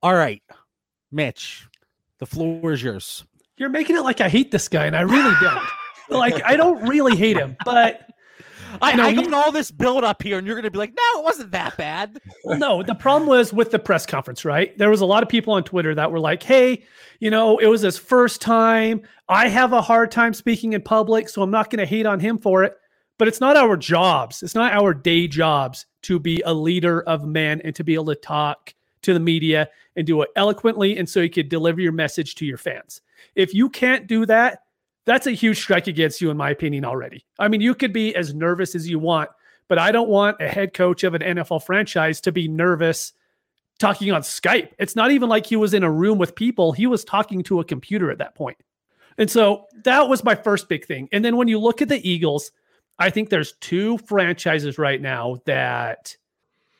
All 0.02 0.14
right, 0.14 0.42
Mitch, 1.12 1.66
the 2.18 2.26
floor 2.26 2.72
is 2.72 2.82
yours. 2.82 3.24
You're 3.56 3.68
making 3.68 3.96
it 3.96 4.02
like 4.02 4.20
I 4.20 4.28
hate 4.28 4.50
this 4.50 4.68
guy, 4.68 4.86
and 4.86 4.96
I 4.96 5.02
really 5.02 5.34
don't. 5.40 5.64
like 6.10 6.42
I 6.44 6.56
don't 6.56 6.88
really 6.88 7.16
hate 7.16 7.36
him, 7.36 7.56
but 7.64 8.08
I, 8.82 8.94
know, 8.94 9.04
I 9.04 9.14
got 9.14 9.32
all 9.32 9.52
this 9.52 9.70
build 9.70 10.04
up 10.04 10.22
here, 10.22 10.38
and 10.38 10.46
you're 10.46 10.56
going 10.56 10.64
to 10.64 10.70
be 10.70 10.78
like, 10.78 10.94
no, 10.94 11.20
it 11.20 11.24
wasn't 11.24 11.50
that 11.52 11.76
bad. 11.76 12.20
Well, 12.44 12.58
no, 12.58 12.82
the 12.82 12.94
problem 12.94 13.28
was 13.28 13.52
with 13.52 13.70
the 13.70 13.78
press 13.78 14.06
conference, 14.06 14.44
right? 14.44 14.76
There 14.78 14.90
was 14.90 15.00
a 15.00 15.06
lot 15.06 15.22
of 15.22 15.28
people 15.28 15.54
on 15.54 15.64
Twitter 15.64 15.94
that 15.94 16.10
were 16.10 16.20
like, 16.20 16.42
hey, 16.42 16.84
you 17.18 17.30
know, 17.30 17.58
it 17.58 17.66
was 17.66 17.82
his 17.82 17.98
first 17.98 18.40
time. 18.40 19.02
I 19.28 19.48
have 19.48 19.72
a 19.72 19.82
hard 19.82 20.10
time 20.10 20.34
speaking 20.34 20.72
in 20.72 20.82
public, 20.82 21.28
so 21.28 21.42
I'm 21.42 21.50
not 21.50 21.70
going 21.70 21.80
to 21.80 21.86
hate 21.86 22.06
on 22.06 22.20
him 22.20 22.38
for 22.38 22.64
it. 22.64 22.76
But 23.18 23.28
it's 23.28 23.40
not 23.40 23.56
our 23.56 23.76
jobs, 23.76 24.42
it's 24.42 24.54
not 24.54 24.72
our 24.72 24.94
day 24.94 25.28
jobs 25.28 25.84
to 26.02 26.18
be 26.18 26.42
a 26.46 26.54
leader 26.54 27.02
of 27.02 27.26
men 27.26 27.60
and 27.62 27.76
to 27.76 27.84
be 27.84 27.92
able 27.92 28.06
to 28.06 28.14
talk 28.14 28.72
to 29.02 29.12
the 29.12 29.20
media 29.20 29.68
and 29.96 30.06
do 30.06 30.22
it 30.22 30.30
eloquently 30.36 30.96
and 30.96 31.08
so 31.08 31.20
you 31.20 31.28
could 31.28 31.48
deliver 31.48 31.80
your 31.80 31.92
message 31.92 32.34
to 32.36 32.46
your 32.46 32.56
fans. 32.56 33.02
If 33.34 33.52
you 33.52 33.68
can't 33.68 34.06
do 34.06 34.24
that, 34.26 34.62
that's 35.06 35.26
a 35.26 35.32
huge 35.32 35.58
strike 35.58 35.86
against 35.86 36.20
you, 36.20 36.30
in 36.30 36.36
my 36.36 36.50
opinion, 36.50 36.84
already. 36.84 37.24
I 37.38 37.48
mean, 37.48 37.60
you 37.60 37.74
could 37.74 37.92
be 37.92 38.14
as 38.14 38.34
nervous 38.34 38.74
as 38.74 38.88
you 38.88 38.98
want, 38.98 39.30
but 39.68 39.78
I 39.78 39.92
don't 39.92 40.08
want 40.08 40.40
a 40.40 40.48
head 40.48 40.74
coach 40.74 41.04
of 41.04 41.14
an 41.14 41.22
NFL 41.22 41.64
franchise 41.64 42.20
to 42.22 42.32
be 42.32 42.48
nervous 42.48 43.12
talking 43.78 44.12
on 44.12 44.22
Skype. 44.22 44.70
It's 44.78 44.94
not 44.94 45.10
even 45.10 45.28
like 45.28 45.46
he 45.46 45.56
was 45.56 45.74
in 45.74 45.82
a 45.82 45.90
room 45.90 46.18
with 46.18 46.34
people, 46.34 46.72
he 46.72 46.86
was 46.86 47.04
talking 47.04 47.42
to 47.44 47.60
a 47.60 47.64
computer 47.64 48.10
at 48.10 48.18
that 48.18 48.34
point. 48.34 48.58
And 49.18 49.30
so 49.30 49.66
that 49.84 50.08
was 50.08 50.22
my 50.22 50.34
first 50.34 50.68
big 50.68 50.86
thing. 50.86 51.08
And 51.12 51.24
then 51.24 51.36
when 51.36 51.48
you 51.48 51.58
look 51.58 51.82
at 51.82 51.88
the 51.88 52.08
Eagles, 52.08 52.52
I 52.98 53.10
think 53.10 53.28
there's 53.28 53.54
two 53.60 53.98
franchises 53.98 54.78
right 54.78 55.00
now 55.00 55.38
that 55.46 56.16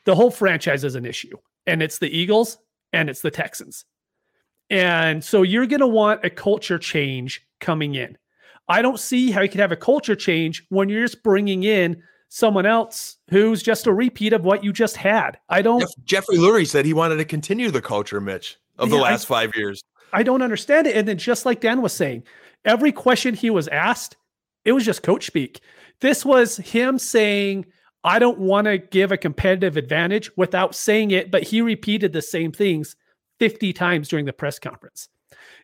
the 0.05 0.15
whole 0.15 0.31
franchise 0.31 0.85
is 0.85 0.95
an 0.95 1.07
issue, 1.07 1.37
and 1.67 1.83
it's 1.83 1.99
the 1.99 2.15
Eagles 2.15 2.59
and 2.93 3.09
it's 3.09 3.23
the 3.23 3.31
Texans. 3.31 3.85
And 4.71 5.23
so 5.23 5.43
you're 5.43 5.67
going 5.67 5.81
to 5.81 5.87
want 5.87 6.25
a 6.25 6.31
culture 6.31 6.79
change 6.79 7.45
coming 7.61 7.97
in. 7.97 8.17
I 8.69 8.83
don't 8.83 9.01
see 9.01 9.33
how 9.33 9.43
you 9.43 9.49
could 9.49 9.61
have 9.61 9.73
a 9.73 9.77
culture 9.77 10.15
change 10.15 10.65
when 10.69 10.89
you're 10.89 11.05
just 11.05 11.25
bringing 11.25 11.65
in 11.65 12.01
someone 12.29 12.67
else 12.67 13.17
who's 13.29 13.63
just 13.63 13.89
a 13.89 13.93
repeat 13.93 14.33
of 14.33 14.45
what 14.45 14.63
you 14.63 14.73
just 14.73 14.97
had. 14.97 15.39
I 15.49 15.61
don't. 15.61 15.81
Jeff, 15.81 15.91
Jeffrey 16.05 16.37
Lurie 16.37 16.67
said 16.67 16.87
he 16.87 16.95
wanted 16.95 17.17
to 17.17 17.25
continue 17.25 17.71
the 17.73 17.83
culture, 17.83 18.21
Mitch, 18.21 18.59
of 18.79 18.91
the 18.91 18.97
last 18.97 19.25
I, 19.25 19.35
five 19.35 19.57
years. 19.57 19.83
I 20.13 20.23
don't 20.23 20.43
understand 20.43 20.87
it. 20.87 20.97
And 20.97 21.07
then, 21.07 21.19
just 21.19 21.45
like 21.45 21.61
Dan 21.61 21.83
was 21.83 21.93
saying, 21.93 22.23
every 22.65 22.93
question 22.93 23.35
he 23.35 23.51
was 23.51 23.67
asked, 23.69 24.17
it 24.65 24.73
was 24.73 24.85
just 24.85 25.03
coach 25.03 25.27
speak. 25.27 25.61
This 26.01 26.25
was 26.25 26.57
him 26.59 26.99
saying, 26.99 27.67
I 28.05 28.19
don't 28.19 28.39
want 28.39 28.67
to 28.67 28.79
give 28.79 29.11
a 29.11 29.19
competitive 29.19 29.77
advantage 29.77 30.31
without 30.37 30.75
saying 30.75 31.11
it, 31.11 31.31
but 31.31 31.43
he 31.43 31.61
repeated 31.61 32.13
the 32.13 32.23
same 32.23 32.53
things 32.53 32.97
50 33.41 33.73
times 33.73 34.09
during 34.09 34.27
the 34.27 34.33
press 34.33 34.59
conference. 34.59 35.09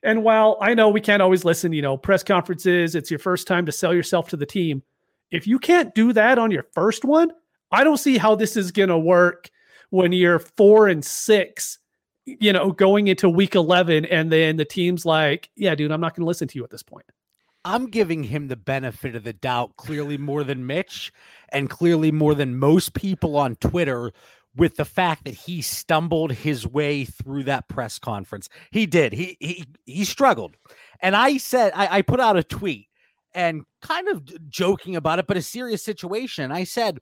And 0.02 0.24
while 0.24 0.56
I 0.60 0.74
know 0.74 0.88
we 0.88 1.00
can't 1.00 1.22
always 1.22 1.44
listen, 1.44 1.72
you 1.72 1.82
know, 1.82 1.96
press 1.96 2.24
conferences, 2.24 2.94
it's 2.94 3.10
your 3.10 3.20
first 3.20 3.46
time 3.46 3.66
to 3.66 3.72
sell 3.72 3.94
yourself 3.94 4.28
to 4.30 4.36
the 4.36 4.46
team. 4.46 4.82
If 5.30 5.46
you 5.46 5.58
can't 5.58 5.94
do 5.94 6.12
that 6.12 6.38
on 6.38 6.50
your 6.50 6.64
first 6.72 7.04
one, 7.04 7.30
I 7.70 7.84
don't 7.84 7.98
see 7.98 8.16
how 8.16 8.34
this 8.34 8.56
is 8.56 8.72
going 8.72 8.88
to 8.88 8.98
work 8.98 9.50
when 9.90 10.12
you're 10.12 10.38
four 10.38 10.88
and 10.88 11.04
six, 11.04 11.78
you 12.24 12.52
know, 12.52 12.72
going 12.72 13.08
into 13.08 13.28
week 13.28 13.54
11. 13.54 14.06
And 14.06 14.32
then 14.32 14.56
the 14.56 14.64
team's 14.64 15.04
like, 15.04 15.50
yeah, 15.56 15.74
dude, 15.74 15.92
I'm 15.92 16.00
not 16.00 16.14
going 16.14 16.24
to 16.24 16.28
listen 16.28 16.48
to 16.48 16.58
you 16.58 16.64
at 16.64 16.70
this 16.70 16.82
point. 16.82 17.06
I'm 17.64 17.86
giving 17.86 18.22
him 18.22 18.46
the 18.46 18.56
benefit 18.56 19.16
of 19.16 19.24
the 19.24 19.32
doubt 19.32 19.76
clearly 19.76 20.16
more 20.16 20.44
than 20.44 20.68
Mitch 20.68 21.12
and 21.48 21.68
clearly 21.68 22.12
more 22.12 22.32
than 22.32 22.60
most 22.60 22.94
people 22.94 23.36
on 23.36 23.56
Twitter 23.56 24.12
with 24.56 24.76
the 24.76 24.84
fact 24.84 25.24
that 25.24 25.34
he 25.34 25.60
stumbled 25.60 26.32
his 26.32 26.66
way 26.66 27.04
through 27.04 27.44
that 27.44 27.68
press 27.68 27.98
conference. 27.98 28.48
He 28.70 28.86
did. 28.86 29.12
He 29.12 29.36
he 29.40 29.64
he 29.84 30.04
struggled. 30.04 30.56
And 31.00 31.14
I 31.14 31.36
said 31.36 31.72
I, 31.74 31.98
I 31.98 32.02
put 32.02 32.20
out 32.20 32.36
a 32.36 32.42
tweet 32.42 32.88
and 33.34 33.64
kind 33.82 34.08
of 34.08 34.50
joking 34.50 34.96
about 34.96 35.18
it, 35.18 35.26
but 35.26 35.36
a 35.36 35.42
serious 35.42 35.82
situation. 35.82 36.50
I 36.50 36.64
said 36.64 37.00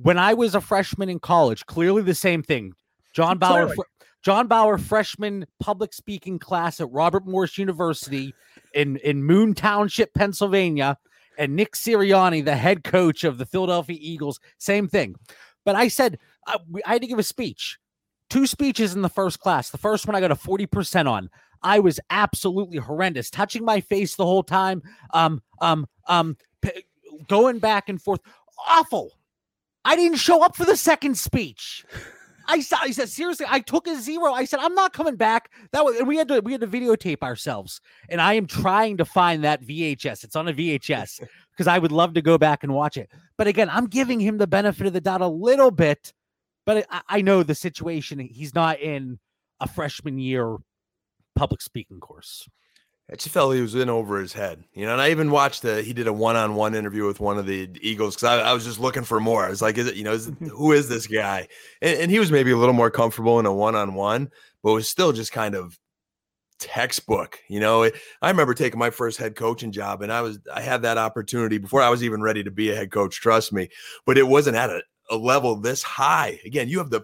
when 0.00 0.18
I 0.18 0.34
was 0.34 0.54
a 0.54 0.60
freshman 0.60 1.08
in 1.08 1.18
college, 1.18 1.66
clearly 1.66 2.02
the 2.02 2.14
same 2.14 2.42
thing. 2.42 2.74
John 3.12 3.38
Bauer 3.38 3.68
fr- 3.68 3.82
John 4.22 4.46
Bauer 4.46 4.76
freshman 4.76 5.46
public 5.58 5.94
speaking 5.94 6.38
class 6.38 6.80
at 6.80 6.90
Robert 6.90 7.26
Morris 7.26 7.56
University 7.56 8.34
in 8.74 8.96
in 8.98 9.24
Moon 9.24 9.54
Township, 9.54 10.12
Pennsylvania, 10.14 10.98
and 11.38 11.56
Nick 11.56 11.72
Sirianni, 11.72 12.44
the 12.44 12.56
head 12.56 12.84
coach 12.84 13.24
of 13.24 13.38
the 13.38 13.46
Philadelphia 13.46 13.96
Eagles, 13.98 14.38
same 14.58 14.86
thing. 14.86 15.16
But 15.64 15.76
I 15.76 15.88
said 15.88 16.18
I, 16.46 16.56
I 16.86 16.92
had 16.94 17.02
to 17.02 17.08
give 17.08 17.18
a 17.18 17.24
speech, 17.24 17.78
two 18.28 18.46
speeches 18.46 18.94
in 18.94 19.02
the 19.02 19.08
first 19.08 19.40
class. 19.40 19.70
The 19.70 19.78
first 19.78 20.06
one 20.06 20.14
I 20.14 20.20
got 20.20 20.30
a 20.30 20.36
40% 20.36 21.08
on. 21.08 21.30
I 21.62 21.78
was 21.78 22.00
absolutely 22.08 22.78
horrendous, 22.78 23.30
touching 23.30 23.64
my 23.64 23.80
face 23.80 24.16
the 24.16 24.24
whole 24.24 24.42
time, 24.42 24.82
um, 25.12 25.42
um, 25.60 25.86
um, 26.06 26.36
p- 26.62 26.84
going 27.28 27.58
back 27.58 27.88
and 27.88 28.00
forth. 28.00 28.20
Awful. 28.66 29.12
I 29.84 29.96
didn't 29.96 30.18
show 30.18 30.42
up 30.42 30.56
for 30.56 30.64
the 30.64 30.76
second 30.76 31.16
speech. 31.16 31.84
I 32.50 32.60
said 32.60 33.08
seriously. 33.08 33.46
I 33.48 33.60
took 33.60 33.86
a 33.86 33.96
zero. 33.96 34.32
I 34.32 34.44
said 34.44 34.58
I'm 34.60 34.74
not 34.74 34.92
coming 34.92 35.16
back. 35.16 35.50
That 35.72 35.84
was, 35.84 35.96
and 35.96 36.08
we 36.08 36.16
had 36.16 36.28
to 36.28 36.40
we 36.40 36.52
had 36.52 36.60
to 36.62 36.66
videotape 36.66 37.22
ourselves. 37.22 37.80
And 38.08 38.20
I 38.20 38.34
am 38.34 38.46
trying 38.46 38.96
to 38.96 39.04
find 39.04 39.44
that 39.44 39.62
VHS. 39.62 40.24
It's 40.24 40.36
on 40.36 40.48
a 40.48 40.52
VHS 40.52 41.24
because 41.52 41.68
I 41.68 41.78
would 41.78 41.92
love 41.92 42.14
to 42.14 42.22
go 42.22 42.38
back 42.38 42.64
and 42.64 42.74
watch 42.74 42.96
it. 42.96 43.08
But 43.36 43.46
again, 43.46 43.70
I'm 43.70 43.86
giving 43.86 44.18
him 44.18 44.38
the 44.38 44.46
benefit 44.46 44.86
of 44.86 44.92
the 44.92 45.00
doubt 45.00 45.20
a 45.20 45.28
little 45.28 45.70
bit 45.70 46.12
but 46.66 46.86
I, 46.90 47.00
I 47.08 47.20
know 47.22 47.42
the 47.42 47.54
situation. 47.54 48.18
He's 48.18 48.54
not 48.54 48.80
in 48.80 49.18
a 49.60 49.68
freshman 49.68 50.18
year 50.18 50.56
public 51.34 51.62
speaking 51.62 52.00
course. 52.00 52.48
I 53.10 53.16
just 53.16 53.30
felt 53.30 53.54
he 53.56 53.60
was 53.60 53.74
in 53.74 53.90
over 53.90 54.20
his 54.20 54.32
head, 54.32 54.62
you 54.72 54.86
know. 54.86 54.92
And 54.92 55.00
I 55.00 55.10
even 55.10 55.32
watched 55.32 55.62
the 55.62 55.82
he 55.82 55.92
did 55.92 56.06
a 56.06 56.12
one 56.12 56.36
on 56.36 56.54
one 56.54 56.76
interview 56.76 57.06
with 57.06 57.18
one 57.18 57.38
of 57.38 57.46
the 57.46 57.68
Eagles 57.80 58.14
because 58.14 58.28
I, 58.28 58.50
I, 58.50 58.52
was 58.52 58.64
just 58.64 58.78
looking 58.78 59.02
for 59.02 59.18
more. 59.18 59.44
I 59.44 59.50
was 59.50 59.60
like, 59.60 59.78
is 59.78 59.88
it 59.88 59.96
you 59.96 60.04
know, 60.04 60.12
is 60.12 60.28
it, 60.28 60.34
who 60.52 60.70
is 60.72 60.88
this 60.88 61.08
guy? 61.08 61.48
And, 61.82 61.98
and 61.98 62.10
he 62.10 62.20
was 62.20 62.30
maybe 62.30 62.52
a 62.52 62.56
little 62.56 62.74
more 62.74 62.90
comfortable 62.90 63.40
in 63.40 63.46
a 63.46 63.52
one 63.52 63.74
on 63.74 63.94
one, 63.94 64.30
but 64.62 64.74
was 64.74 64.88
still 64.88 65.12
just 65.12 65.32
kind 65.32 65.56
of 65.56 65.76
textbook. 66.60 67.40
You 67.48 67.58
know, 67.58 67.82
it, 67.82 67.94
I 68.22 68.30
remember 68.30 68.54
taking 68.54 68.78
my 68.78 68.90
first 68.90 69.18
head 69.18 69.34
coaching 69.34 69.72
job, 69.72 70.02
and 70.02 70.12
I 70.12 70.20
was 70.20 70.38
I 70.54 70.60
had 70.60 70.82
that 70.82 70.98
opportunity 70.98 71.58
before 71.58 71.82
I 71.82 71.88
was 71.88 72.04
even 72.04 72.22
ready 72.22 72.44
to 72.44 72.50
be 72.52 72.70
a 72.70 72.76
head 72.76 72.92
coach. 72.92 73.20
Trust 73.20 73.52
me, 73.52 73.70
but 74.06 74.18
it 74.18 74.28
wasn't 74.28 74.56
at 74.56 74.70
a, 74.70 74.82
a 75.10 75.16
level 75.16 75.56
this 75.56 75.82
high. 75.82 76.40
Again, 76.44 76.68
you 76.68 76.78
have 76.78 76.90
the 76.90 77.02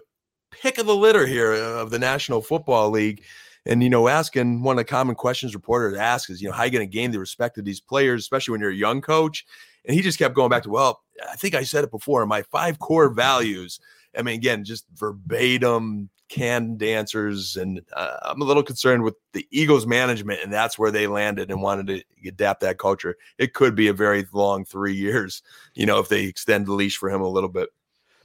pick 0.51 0.77
of 0.77 0.85
the 0.85 0.95
litter 0.95 1.27
here 1.27 1.53
of 1.53 1.91
the 1.91 1.99
National 1.99 2.41
Football 2.41 2.89
League 2.89 3.23
and 3.67 3.83
you 3.83 3.89
know, 3.89 4.07
asking 4.07 4.63
one 4.63 4.77
of 4.77 4.79
the 4.79 4.89
common 4.89 5.13
questions 5.13 5.53
reporters 5.53 5.97
ask 5.97 6.29
is, 6.29 6.41
you 6.41 6.47
know, 6.47 6.53
how 6.53 6.63
are 6.63 6.65
you 6.65 6.71
going 6.71 6.89
to 6.89 6.91
gain 6.91 7.11
the 7.11 7.19
respect 7.19 7.57
of 7.57 7.65
these 7.65 7.81
players, 7.81 8.21
especially 8.21 8.53
when 8.53 8.61
you're 8.61 8.71
a 8.71 8.75
young 8.75 9.01
coach? 9.01 9.45
And 9.85 9.93
he 9.93 10.01
just 10.01 10.17
kept 10.17 10.35
going 10.35 10.49
back 10.49 10.63
to, 10.63 10.69
well, 10.69 11.01
I 11.29 11.35
think 11.35 11.53
I 11.53 11.63
said 11.63 11.83
it 11.83 11.91
before. 11.91 12.25
My 12.25 12.43
five 12.43 12.79
core 12.79 13.09
values. 13.09 13.79
I 14.17 14.21
mean, 14.21 14.35
again, 14.35 14.63
just 14.63 14.85
verbatim 14.95 16.09
canned 16.29 16.81
answers, 16.81 17.55
and 17.55 17.81
uh, 17.93 18.17
I'm 18.23 18.41
a 18.41 18.45
little 18.45 18.63
concerned 18.63 19.03
with 19.03 19.15
the 19.33 19.47
Eagles 19.51 19.85
management, 19.85 20.41
and 20.43 20.51
that's 20.51 20.79
where 20.79 20.91
they 20.91 21.07
landed 21.07 21.51
and 21.51 21.61
wanted 21.61 21.87
to 21.87 22.27
adapt 22.27 22.61
that 22.61 22.79
culture. 22.79 23.15
It 23.37 23.53
could 23.53 23.75
be 23.75 23.87
a 23.87 23.93
very 23.93 24.25
long 24.33 24.65
three 24.65 24.95
years, 24.95 25.41
you 25.73 25.85
know, 25.85 25.99
if 25.99 26.09
they 26.09 26.23
extend 26.23 26.65
the 26.65 26.73
leash 26.73 26.97
for 26.97 27.09
him 27.09 27.21
a 27.21 27.29
little 27.29 27.49
bit. 27.49 27.69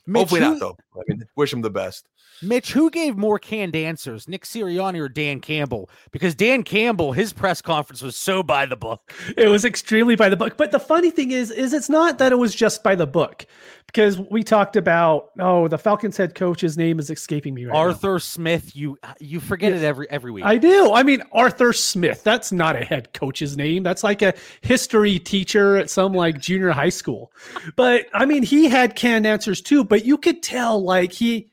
Mitch, 0.07 0.21
Hopefully 0.21 0.41
not, 0.41 0.59
though. 0.59 0.77
I 0.97 1.01
mean, 1.09 1.25
wish 1.37 1.53
him 1.53 1.63
the 1.63 1.71
best. 1.71 2.09
Mitch, 2.43 2.73
who 2.73 2.91
gave 2.91 3.17
more 3.17 3.39
canned 3.39 3.77
answers, 3.77 4.29
Nick 4.29 4.45
Sirianni 4.45 5.01
or 5.01 5.09
Dan 5.09 5.41
Campbell? 5.41 5.89
Because 6.11 6.35
Dan 6.35 6.63
Campbell, 6.63 7.13
his 7.13 7.33
press 7.33 7.63
conference 7.63 8.03
was 8.03 8.17
so 8.17 8.43
by 8.43 8.67
the 8.67 8.77
book. 8.77 9.13
It 9.37 9.49
was 9.49 9.65
extremely 9.65 10.17
by 10.17 10.29
the 10.29 10.37
book. 10.37 10.57
But 10.57 10.73
the 10.73 10.81
funny 10.81 11.11
thing 11.11 11.31
is, 11.31 11.51
is 11.51 11.73
it's 11.73 11.89
not 11.89 12.19
that 12.19 12.33
it 12.33 12.37
was 12.37 12.55
just 12.55 12.83
by 12.83 12.95
the 12.95 13.07
book, 13.07 13.47
because 13.87 14.19
we 14.19 14.43
talked 14.43 14.77
about 14.77 15.31
oh, 15.39 15.69
the 15.69 15.79
Falcons 15.79 16.17
head 16.17 16.35
coach's 16.35 16.77
name 16.77 16.99
is 16.99 17.11
escaping 17.11 17.55
me 17.55 17.67
right 17.67 17.75
now. 17.75 17.79
Arthur 17.79 18.15
now. 18.15 18.19
Smith. 18.19 18.75
You 18.75 18.99
you 19.21 19.39
forget 19.39 19.73
it 19.73 19.83
every 19.83 20.11
every 20.11 20.31
week. 20.31 20.45
I 20.45 20.57
do. 20.59 20.93
I 20.93 21.03
mean, 21.03 21.23
Arthur 21.33 21.73
Smith. 21.73 22.25
That's 22.25 22.53
not 22.53 22.75
a 22.75 22.85
head 22.85 23.13
coach's 23.13 23.57
name. 23.57 23.83
That's 23.83 24.03
like 24.03 24.23
a 24.23 24.35
history 24.63 25.19
teacher 25.19 25.77
at 25.77 25.91
some 25.91 26.13
like 26.13 26.39
junior 26.39 26.71
high 26.71 26.89
school. 26.89 27.33
But 27.77 28.07
I 28.15 28.25
mean, 28.25 28.43
he 28.43 28.69
had 28.69 28.97
canned 28.97 29.27
answers 29.27 29.61
too. 29.61 29.85
But 29.85 30.05
you 30.05 30.17
could 30.19 30.43
tell 30.43 30.83
like 30.83 31.13
he 31.13 31.52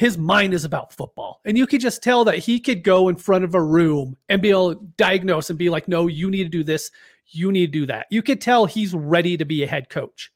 his 0.00 0.16
mind 0.16 0.54
is 0.54 0.64
about 0.64 0.94
football. 0.94 1.42
And 1.44 1.58
you 1.58 1.66
could 1.66 1.82
just 1.82 2.02
tell 2.02 2.24
that 2.24 2.38
he 2.38 2.58
could 2.58 2.82
go 2.82 3.10
in 3.10 3.16
front 3.16 3.44
of 3.44 3.54
a 3.54 3.62
room 3.62 4.16
and 4.30 4.40
be 4.40 4.48
able 4.48 4.74
to 4.74 4.80
diagnose 4.96 5.50
and 5.50 5.58
be 5.58 5.68
like, 5.68 5.88
no, 5.88 6.06
you 6.06 6.30
need 6.30 6.44
to 6.44 6.48
do 6.48 6.64
this. 6.64 6.90
You 7.26 7.52
need 7.52 7.66
to 7.66 7.80
do 7.80 7.84
that. 7.84 8.06
You 8.10 8.22
could 8.22 8.40
tell 8.40 8.64
he's 8.64 8.94
ready 8.94 9.36
to 9.36 9.44
be 9.44 9.62
a 9.62 9.66
head 9.66 9.90
coach. 9.90 10.32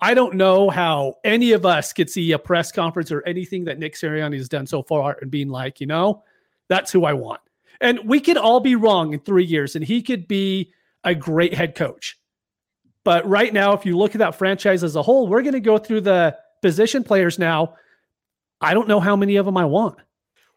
I 0.00 0.14
don't 0.14 0.36
know 0.36 0.70
how 0.70 1.14
any 1.24 1.50
of 1.50 1.66
us 1.66 1.92
could 1.92 2.08
see 2.08 2.30
a 2.30 2.38
press 2.38 2.70
conference 2.70 3.10
or 3.10 3.26
anything 3.26 3.64
that 3.64 3.80
Nick 3.80 3.96
Sirianni 3.96 4.36
has 4.36 4.48
done 4.48 4.68
so 4.68 4.84
far 4.84 5.18
and 5.20 5.32
being 5.32 5.48
like, 5.48 5.80
you 5.80 5.88
know, 5.88 6.22
that's 6.68 6.92
who 6.92 7.04
I 7.04 7.14
want. 7.14 7.40
And 7.80 7.98
we 8.04 8.20
could 8.20 8.36
all 8.36 8.60
be 8.60 8.76
wrong 8.76 9.14
in 9.14 9.18
three 9.18 9.44
years, 9.44 9.74
and 9.74 9.84
he 9.84 10.00
could 10.00 10.28
be 10.28 10.72
a 11.02 11.16
great 11.16 11.54
head 11.54 11.74
coach. 11.74 12.20
But 13.02 13.28
right 13.28 13.52
now, 13.52 13.72
if 13.72 13.84
you 13.84 13.98
look 13.98 14.14
at 14.14 14.20
that 14.20 14.36
franchise 14.36 14.84
as 14.84 14.94
a 14.94 15.02
whole, 15.02 15.26
we're 15.26 15.42
going 15.42 15.54
to 15.54 15.60
go 15.60 15.76
through 15.76 16.02
the 16.02 16.36
position 16.62 17.02
players 17.02 17.36
now 17.36 17.74
I 18.60 18.74
don't 18.74 18.88
know 18.88 19.00
how 19.00 19.16
many 19.16 19.36
of 19.36 19.46
them 19.46 19.56
I 19.56 19.64
want. 19.64 19.98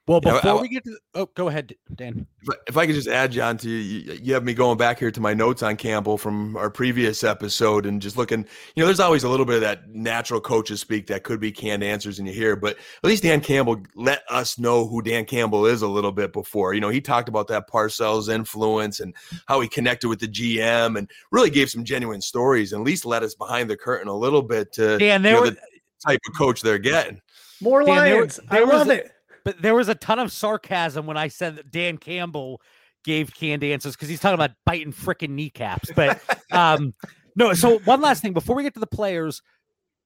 Well, 0.07 0.19
before 0.19 0.41
yeah, 0.43 0.55
I, 0.55 0.61
we 0.61 0.67
get 0.67 0.83
to, 0.85 0.97
oh, 1.13 1.29
go 1.35 1.47
ahead, 1.47 1.75
Dan. 1.93 2.25
If, 2.41 2.55
if 2.69 2.77
I 2.77 2.87
could 2.87 2.95
just 2.95 3.07
add, 3.07 3.31
John, 3.31 3.57
to 3.59 3.69
you, 3.69 4.17
you 4.21 4.33
have 4.33 4.43
me 4.43 4.55
going 4.55 4.77
back 4.77 4.97
here 4.97 5.11
to 5.11 5.21
my 5.21 5.35
notes 5.35 5.61
on 5.61 5.77
Campbell 5.77 6.17
from 6.17 6.57
our 6.57 6.71
previous 6.71 7.23
episode, 7.23 7.85
and 7.85 8.01
just 8.01 8.17
looking. 8.17 8.39
You 8.75 8.81
know, 8.81 8.87
there's 8.87 8.99
always 8.99 9.23
a 9.23 9.29
little 9.29 9.45
bit 9.45 9.55
of 9.55 9.61
that 9.61 9.89
natural 9.89 10.41
coaches 10.41 10.81
speak 10.81 11.05
that 11.07 11.23
could 11.23 11.39
be 11.39 11.51
canned 11.51 11.83
answers 11.83 12.17
in 12.17 12.25
you 12.25 12.33
hear, 12.33 12.55
but 12.55 12.77
at 12.77 13.07
least 13.07 13.21
Dan 13.21 13.41
Campbell 13.41 13.83
let 13.95 14.23
us 14.27 14.57
know 14.57 14.87
who 14.87 15.03
Dan 15.03 15.23
Campbell 15.23 15.67
is 15.67 15.83
a 15.83 15.87
little 15.87 16.11
bit 16.11 16.33
before. 16.33 16.73
You 16.73 16.81
know, 16.81 16.89
he 16.89 16.99
talked 16.99 17.29
about 17.29 17.47
that 17.49 17.69
Parcells 17.69 18.27
influence 18.27 18.99
and 18.99 19.13
how 19.45 19.61
he 19.61 19.67
connected 19.67 20.09
with 20.09 20.19
the 20.19 20.27
GM, 20.27 20.97
and 20.97 21.11
really 21.31 21.51
gave 21.51 21.69
some 21.69 21.85
genuine 21.85 22.21
stories, 22.21 22.73
and 22.73 22.81
at 22.81 22.85
least 22.85 23.05
let 23.05 23.21
us 23.21 23.35
behind 23.35 23.69
the 23.69 23.77
curtain 23.77 24.07
a 24.07 24.17
little 24.17 24.41
bit 24.41 24.73
to 24.73 24.97
Dan, 24.97 25.21
there 25.21 25.33
you 25.33 25.37
know, 25.37 25.41
was, 25.43 25.51
the 25.51 25.61
type 26.05 26.19
of 26.27 26.35
coach 26.35 26.63
they're 26.63 26.79
getting. 26.79 27.21
More 27.61 27.83
Dan, 27.83 27.95
Lions. 27.95 28.39
There, 28.49 28.65
there 28.65 28.73
I 28.73 28.77
love 28.77 28.89
a, 28.89 28.93
it. 28.93 29.11
But 29.43 29.61
there 29.61 29.75
was 29.75 29.89
a 29.89 29.95
ton 29.95 30.19
of 30.19 30.31
sarcasm 30.31 31.05
when 31.05 31.17
I 31.17 31.27
said 31.27 31.55
that 31.55 31.71
Dan 31.71 31.97
Campbell 31.97 32.61
gave 33.03 33.33
canned 33.33 33.63
answers 33.63 33.95
because 33.95 34.09
he's 34.09 34.19
talking 34.19 34.35
about 34.35 34.51
biting 34.65 34.93
freaking 34.93 35.31
kneecaps. 35.31 35.91
But 35.95 36.21
um, 36.51 36.93
no, 37.35 37.53
so 37.53 37.79
one 37.79 38.01
last 38.01 38.21
thing 38.21 38.33
before 38.33 38.55
we 38.55 38.63
get 38.63 38.73
to 38.75 38.79
the 38.79 38.87
players, 38.87 39.41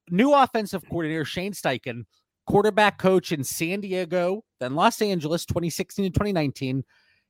new 0.09 0.33
offensive 0.33 0.83
coordinator 0.87 1.25
Shane 1.25 1.53
Steichen, 1.53 2.05
quarterback 2.45 2.97
coach 2.97 3.31
in 3.31 3.43
San 3.43 3.81
Diego, 3.81 4.43
then 4.59 4.75
Los 4.75 5.01
Angeles, 5.01 5.45
2016 5.45 6.05
to 6.05 6.09
2019, 6.11 6.83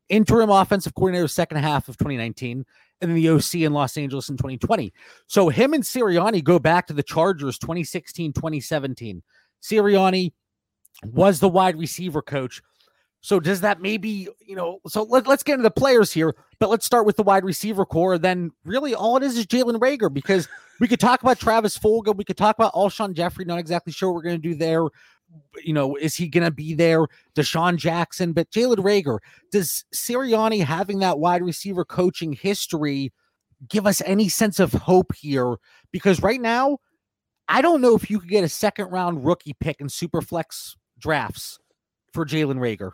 interim 0.10 0.50
offensive 0.50 0.94
coordinator 0.94 1.28
second 1.28 1.58
half 1.58 1.90
of 1.90 1.98
2019, 1.98 2.66
and 3.02 3.10
then 3.10 3.16
the 3.16 3.30
OC 3.30 3.56
in 3.56 3.74
Los 3.74 3.98
Angeles 3.98 4.30
in 4.30 4.38
2020. 4.38 4.94
So 5.28 5.50
him 5.50 5.74
and 5.74 5.84
Sirianni 5.84 6.44
go 6.44 6.60
back 6.60 6.88
to 6.88 6.94
the 6.94 7.04
Chargers 7.04 7.58
2016, 7.58 8.34
2017. 8.34 9.24
Sirianni 9.62 10.34
was 11.04 11.40
the 11.40 11.50
wide 11.50 11.78
receiver 11.78 12.22
coach. 12.22 12.62
So 13.26 13.40
does 13.40 13.62
that 13.62 13.82
maybe, 13.82 14.28
you 14.46 14.56
know, 14.56 14.82
so 14.88 15.02
let, 15.02 15.28
us 15.28 15.42
get 15.42 15.54
into 15.54 15.64
the 15.64 15.72
players 15.72 16.14
here, 16.14 16.36
but 16.60 16.70
let's 16.70 16.86
start 16.86 17.08
with 17.08 17.18
the 17.18 17.24
wide 17.24 17.44
receiver 17.44 17.84
core. 17.84 18.20
Then 18.20 18.52
really 18.66 18.94
all 18.94 19.18
it 19.18 19.24
is 19.24 19.36
is 19.36 19.48
Jalen 19.48 19.80
Reagor 19.80 20.14
because 20.14 20.48
we 20.80 20.88
could 20.88 21.00
talk 21.00 21.24
about 21.24 21.40
Travis 21.40 21.76
Fulgham. 21.76 22.18
We 22.18 22.24
could 22.24 22.38
talk 22.38 22.56
about 22.56 22.74
Alshon 22.74 23.16
Jeffery. 23.16 23.46
Not 23.46 23.58
exactly 23.58 23.92
sure 23.92 24.10
what 24.12 24.18
we're 24.18 24.30
going 24.30 24.42
to 24.42 24.48
do 24.50 24.54
there. 24.54 24.84
You 25.64 25.74
know, 25.74 25.96
is 25.96 26.16
he 26.16 26.28
going 26.28 26.44
to 26.44 26.52
be 26.52 26.76
there? 26.76 27.08
DeSean 27.36 27.78
Jackson, 27.78 28.32
but 28.32 28.52
Jalen 28.52 28.78
Reagor, 28.78 29.18
does 29.52 29.86
Sirianni 29.92 30.64
having 30.64 31.00
that 31.00 31.18
wide 31.18 31.42
receiver 31.42 31.84
coaching 31.84 32.32
history 32.32 33.12
give 33.68 33.88
us 33.88 34.04
any 34.06 34.30
sense 34.30 34.60
of 34.60 34.72
hope 34.72 35.16
here? 35.16 35.56
Because 35.92 36.22
right 36.22 36.40
now, 36.40 36.78
I 37.48 37.62
don't 37.62 37.82
know 37.82 37.96
if 37.96 38.10
you 38.10 38.20
could 38.20 38.30
get 38.30 38.44
a 38.44 38.50
second 38.50 38.92
round 38.92 39.26
rookie 39.26 39.56
pick 39.60 39.80
in 39.80 39.90
super 39.90 40.22
flex 40.22 40.76
drafts 41.00 41.60
for 42.14 42.26
Jalen 42.26 42.58
Reagor. 42.58 42.92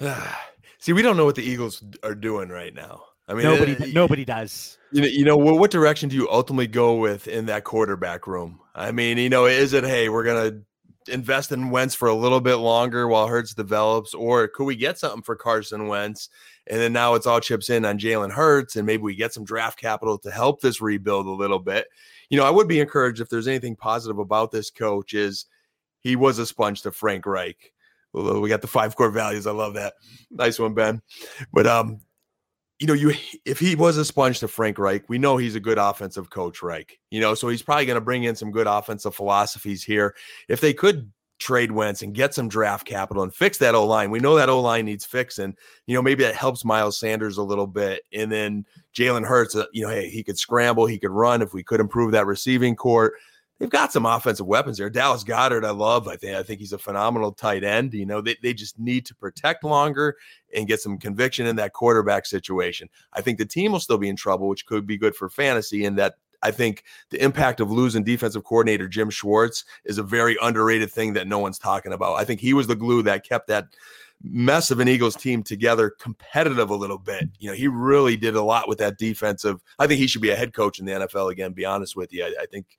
See, 0.78 0.92
we 0.92 1.02
don't 1.02 1.16
know 1.16 1.24
what 1.24 1.34
the 1.34 1.42
Eagles 1.42 1.82
are 2.02 2.14
doing 2.14 2.48
right 2.48 2.74
now. 2.74 3.02
I 3.28 3.34
mean, 3.34 3.44
nobody, 3.44 3.76
uh, 3.76 3.86
nobody 3.92 4.24
does. 4.24 4.78
You 4.92 5.02
know, 5.02 5.08
you 5.08 5.24
know, 5.24 5.36
what, 5.36 5.58
what 5.58 5.70
direction 5.70 6.08
do 6.08 6.16
you 6.16 6.30
ultimately 6.30 6.68
go 6.68 6.94
with 6.94 7.26
in 7.26 7.46
that 7.46 7.64
quarterback 7.64 8.26
room? 8.26 8.60
I 8.74 8.92
mean, 8.92 9.18
you 9.18 9.28
know, 9.28 9.46
is 9.46 9.72
it 9.72 9.82
hey, 9.84 10.08
we're 10.08 10.24
gonna 10.24 10.60
invest 11.08 11.50
in 11.50 11.70
Wentz 11.70 11.94
for 11.94 12.08
a 12.08 12.14
little 12.14 12.40
bit 12.40 12.56
longer 12.56 13.08
while 13.08 13.26
Hurts 13.26 13.54
develops, 13.54 14.14
or 14.14 14.46
could 14.48 14.64
we 14.64 14.76
get 14.76 14.98
something 14.98 15.22
for 15.22 15.34
Carson 15.34 15.88
Wentz? 15.88 16.28
And 16.68 16.80
then 16.80 16.92
now 16.92 17.14
it's 17.14 17.26
all 17.26 17.40
chips 17.40 17.70
in 17.70 17.84
on 17.84 17.98
Jalen 17.98 18.32
Hurts, 18.32 18.76
and 18.76 18.86
maybe 18.86 19.02
we 19.02 19.14
get 19.14 19.32
some 19.32 19.44
draft 19.44 19.78
capital 19.78 20.18
to 20.18 20.30
help 20.30 20.60
this 20.60 20.80
rebuild 20.80 21.26
a 21.26 21.30
little 21.30 21.60
bit 21.60 21.86
you 22.28 22.36
know, 22.36 22.44
I 22.44 22.50
would 22.50 22.68
be 22.68 22.80
encouraged 22.80 23.20
if 23.20 23.28
there's 23.28 23.48
anything 23.48 23.76
positive 23.76 24.18
about 24.18 24.50
this 24.50 24.70
coach 24.70 25.14
is 25.14 25.46
he 26.00 26.16
was 26.16 26.38
a 26.38 26.46
sponge 26.46 26.82
to 26.82 26.90
Frank 26.90 27.26
Reich. 27.26 27.72
Although 28.14 28.40
we 28.40 28.48
got 28.48 28.62
the 28.62 28.66
five 28.66 28.96
core 28.96 29.10
values. 29.10 29.46
I 29.46 29.52
love 29.52 29.74
that. 29.74 29.94
Nice 30.30 30.58
one, 30.58 30.74
Ben. 30.74 31.02
But 31.52 31.66
um, 31.66 32.00
you 32.78 32.86
know, 32.86 32.94
you 32.94 33.12
if 33.44 33.58
he 33.58 33.74
was 33.74 33.96
a 33.98 34.04
sponge 34.04 34.40
to 34.40 34.48
Frank 34.48 34.78
Reich, 34.78 35.08
we 35.08 35.18
know 35.18 35.36
he's 35.36 35.54
a 35.54 35.60
good 35.60 35.78
offensive 35.78 36.30
coach, 36.30 36.62
Reich. 36.62 36.98
You 37.10 37.20
know, 37.20 37.34
so 37.34 37.48
he's 37.48 37.62
probably 37.62 37.86
going 37.86 37.96
to 37.96 38.04
bring 38.04 38.24
in 38.24 38.34
some 38.34 38.50
good 38.50 38.66
offensive 38.66 39.14
philosophies 39.14 39.84
here. 39.84 40.14
If 40.48 40.60
they 40.60 40.72
could 40.72 41.12
trade 41.38 41.72
Wentz 41.72 42.02
and 42.02 42.14
get 42.14 42.34
some 42.34 42.48
draft 42.48 42.86
capital 42.86 43.22
and 43.22 43.34
fix 43.34 43.58
that 43.58 43.74
O 43.74 43.86
line. 43.86 44.10
We 44.10 44.20
know 44.20 44.36
that 44.36 44.48
O 44.48 44.60
line 44.60 44.86
needs 44.86 45.04
fixing. 45.04 45.54
You 45.86 45.94
know, 45.94 46.02
maybe 46.02 46.24
that 46.24 46.34
helps 46.34 46.64
Miles 46.64 46.98
Sanders 46.98 47.36
a 47.36 47.42
little 47.42 47.66
bit. 47.66 48.02
And 48.12 48.30
then 48.30 48.64
Jalen 48.94 49.26
Hurts, 49.26 49.54
uh, 49.54 49.66
you 49.72 49.82
know, 49.82 49.90
hey, 49.90 50.08
he 50.08 50.22
could 50.22 50.38
scramble, 50.38 50.86
he 50.86 50.98
could 50.98 51.10
run. 51.10 51.42
If 51.42 51.52
we 51.52 51.62
could 51.62 51.80
improve 51.80 52.12
that 52.12 52.26
receiving 52.26 52.74
court, 52.74 53.14
they've 53.58 53.70
got 53.70 53.92
some 53.92 54.06
offensive 54.06 54.46
weapons 54.46 54.78
there. 54.78 54.90
Dallas 54.90 55.24
Goedert, 55.24 55.64
I 55.64 55.70
love. 55.70 56.08
I 56.08 56.16
think 56.16 56.36
I 56.36 56.42
think 56.42 56.60
he's 56.60 56.72
a 56.72 56.78
phenomenal 56.78 57.32
tight 57.32 57.64
end. 57.64 57.94
You 57.94 58.06
know, 58.06 58.20
they, 58.20 58.36
they 58.42 58.54
just 58.54 58.78
need 58.78 59.06
to 59.06 59.14
protect 59.14 59.64
longer 59.64 60.16
and 60.54 60.66
get 60.66 60.80
some 60.80 60.98
conviction 60.98 61.46
in 61.46 61.56
that 61.56 61.72
quarterback 61.72 62.26
situation. 62.26 62.88
I 63.12 63.20
think 63.20 63.38
the 63.38 63.46
team 63.46 63.72
will 63.72 63.80
still 63.80 63.98
be 63.98 64.08
in 64.08 64.16
trouble, 64.16 64.48
which 64.48 64.66
could 64.66 64.86
be 64.86 64.96
good 64.96 65.14
for 65.14 65.28
fantasy 65.28 65.84
in 65.84 65.96
that 65.96 66.16
I 66.46 66.52
think 66.52 66.84
the 67.10 67.22
impact 67.22 67.60
of 67.60 67.70
losing 67.72 68.04
defensive 68.04 68.44
coordinator 68.44 68.86
Jim 68.86 69.10
Schwartz 69.10 69.64
is 69.84 69.98
a 69.98 70.02
very 70.04 70.36
underrated 70.40 70.92
thing 70.92 71.12
that 71.14 71.26
no 71.26 71.40
one's 71.40 71.58
talking 71.58 71.92
about. 71.92 72.14
I 72.14 72.24
think 72.24 72.40
he 72.40 72.54
was 72.54 72.68
the 72.68 72.76
glue 72.76 73.02
that 73.02 73.24
kept 73.28 73.48
that 73.48 73.66
mess 74.22 74.70
of 74.70 74.78
an 74.78 74.88
Eagles 74.88 75.16
team 75.16 75.42
together 75.42 75.90
competitive 75.90 76.70
a 76.70 76.74
little 76.74 76.98
bit. 76.98 77.28
You 77.38 77.50
know, 77.50 77.56
he 77.56 77.66
really 77.66 78.16
did 78.16 78.36
a 78.36 78.42
lot 78.42 78.68
with 78.68 78.78
that 78.78 78.96
defensive. 78.96 79.60
I 79.78 79.88
think 79.88 79.98
he 79.98 80.06
should 80.06 80.22
be 80.22 80.30
a 80.30 80.36
head 80.36 80.54
coach 80.54 80.78
in 80.78 80.86
the 80.86 80.92
NFL 80.92 81.32
again, 81.32 81.52
be 81.52 81.64
honest 81.64 81.96
with 81.96 82.12
you. 82.12 82.24
I, 82.24 82.42
I 82.42 82.46
think 82.46 82.78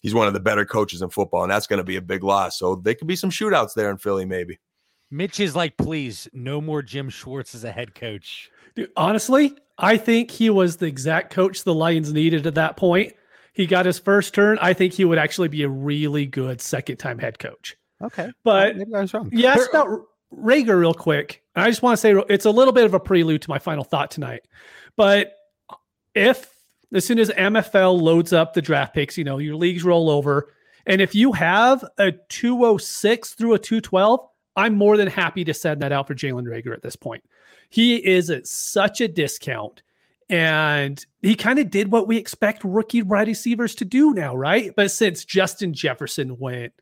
he's 0.00 0.14
one 0.14 0.28
of 0.28 0.34
the 0.34 0.40
better 0.40 0.64
coaches 0.64 1.02
in 1.02 1.10
football, 1.10 1.42
and 1.42 1.50
that's 1.50 1.66
going 1.66 1.78
to 1.78 1.84
be 1.84 1.96
a 1.96 2.02
big 2.02 2.22
loss. 2.22 2.56
So 2.56 2.76
there 2.76 2.94
could 2.94 3.08
be 3.08 3.16
some 3.16 3.30
shootouts 3.30 3.74
there 3.74 3.90
in 3.90 3.98
Philly, 3.98 4.24
maybe. 4.24 4.58
Mitch 5.10 5.40
is 5.40 5.56
like, 5.56 5.76
please, 5.76 6.28
no 6.32 6.60
more 6.60 6.82
Jim 6.82 7.08
Schwartz 7.08 7.54
as 7.54 7.64
a 7.64 7.72
head 7.72 7.94
coach. 7.94 8.50
Dude, 8.78 8.90
honestly, 8.96 9.56
I 9.76 9.96
think 9.96 10.30
he 10.30 10.50
was 10.50 10.76
the 10.76 10.86
exact 10.86 11.32
coach 11.32 11.64
the 11.64 11.74
Lions 11.74 12.12
needed 12.12 12.46
at 12.46 12.54
that 12.54 12.76
point. 12.76 13.12
He 13.52 13.66
got 13.66 13.86
his 13.86 13.98
first 13.98 14.34
turn. 14.34 14.56
I 14.60 14.72
think 14.72 14.92
he 14.92 15.04
would 15.04 15.18
actually 15.18 15.48
be 15.48 15.64
a 15.64 15.68
really 15.68 16.26
good 16.26 16.60
second 16.60 16.98
time 16.98 17.18
head 17.18 17.40
coach. 17.40 17.76
Okay. 18.00 18.30
But 18.44 18.76
maybe 18.76 18.94
I 18.94 19.00
was 19.00 19.12
wrong. 19.12 19.30
Yeah, 19.32 19.54
asked 19.54 19.70
about 19.70 19.88
Reagor 20.32 20.78
real 20.78 20.94
quick. 20.94 21.42
And 21.56 21.64
I 21.64 21.68
just 21.68 21.82
want 21.82 21.94
to 21.94 22.00
say 22.00 22.14
it's 22.28 22.44
a 22.44 22.52
little 22.52 22.72
bit 22.72 22.84
of 22.84 22.94
a 22.94 23.00
prelude 23.00 23.42
to 23.42 23.50
my 23.50 23.58
final 23.58 23.82
thought 23.82 24.12
tonight. 24.12 24.42
But 24.94 25.34
if 26.14 26.48
as 26.94 27.04
soon 27.04 27.18
as 27.18 27.30
MFL 27.30 28.00
loads 28.00 28.32
up 28.32 28.54
the 28.54 28.62
draft 28.62 28.94
picks, 28.94 29.18
you 29.18 29.24
know, 29.24 29.38
your 29.38 29.56
leagues 29.56 29.82
roll 29.82 30.08
over. 30.08 30.54
And 30.86 31.00
if 31.00 31.16
you 31.16 31.32
have 31.32 31.84
a 31.98 32.12
206 32.12 33.34
through 33.34 33.54
a 33.54 33.58
212, 33.58 34.20
I'm 34.54 34.76
more 34.76 34.96
than 34.96 35.08
happy 35.08 35.44
to 35.44 35.52
send 35.52 35.82
that 35.82 35.90
out 35.90 36.06
for 36.06 36.14
Jalen 36.14 36.44
Reagor 36.44 36.72
at 36.72 36.82
this 36.82 36.94
point. 36.94 37.24
He 37.68 37.96
is 37.96 38.30
at 38.30 38.46
such 38.46 39.00
a 39.00 39.08
discount. 39.08 39.82
And 40.30 41.04
he 41.22 41.34
kind 41.34 41.58
of 41.58 41.70
did 41.70 41.90
what 41.90 42.06
we 42.06 42.18
expect 42.18 42.62
rookie 42.62 43.02
wide 43.02 43.28
receivers 43.28 43.74
to 43.76 43.84
do 43.84 44.12
now, 44.12 44.36
right? 44.36 44.74
But 44.76 44.90
since 44.90 45.24
Justin 45.24 45.72
Jefferson 45.72 46.38
went, 46.38 46.74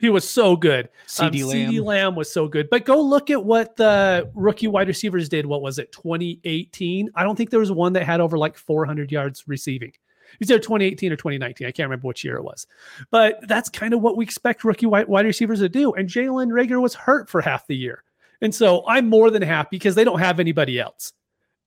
he 0.00 0.08
was 0.08 0.28
so 0.28 0.56
good. 0.56 0.88
CeeDee, 1.06 1.42
um, 1.42 1.48
Lamb. 1.48 1.84
Lamb 1.84 2.14
was 2.14 2.32
so 2.32 2.48
good. 2.48 2.68
But 2.70 2.84
go 2.84 3.00
look 3.00 3.30
at 3.30 3.44
what 3.44 3.76
the 3.76 4.30
rookie 4.34 4.66
wide 4.66 4.88
receivers 4.88 5.28
did. 5.28 5.44
What 5.46 5.60
was 5.62 5.78
it, 5.78 5.92
2018? 5.92 7.10
I 7.14 7.22
don't 7.22 7.36
think 7.36 7.50
there 7.50 7.60
was 7.60 7.70
one 7.70 7.92
that 7.94 8.04
had 8.04 8.20
over 8.20 8.38
like 8.38 8.56
400 8.56 9.12
yards 9.12 9.44
receiving. 9.46 9.92
It's 10.40 10.50
either 10.50 10.60
2018 10.60 11.12
or 11.12 11.16
2019. 11.16 11.66
I 11.66 11.70
can't 11.70 11.86
remember 11.86 12.08
which 12.08 12.24
year 12.24 12.36
it 12.36 12.44
was. 12.44 12.66
But 13.10 13.46
that's 13.46 13.68
kind 13.68 13.92
of 13.92 14.00
what 14.00 14.16
we 14.16 14.24
expect 14.24 14.64
rookie 14.64 14.86
wide, 14.86 15.08
wide 15.08 15.26
receivers 15.26 15.60
to 15.60 15.68
do. 15.68 15.92
And 15.92 16.08
Jalen 16.08 16.48
Reagor 16.48 16.80
was 16.80 16.94
hurt 16.94 17.28
for 17.28 17.40
half 17.40 17.66
the 17.66 17.76
year. 17.76 18.02
And 18.40 18.54
so 18.54 18.84
I'm 18.86 19.08
more 19.08 19.30
than 19.30 19.42
happy 19.42 19.76
because 19.76 19.94
they 19.94 20.04
don't 20.04 20.18
have 20.18 20.40
anybody 20.40 20.78
else. 20.80 21.12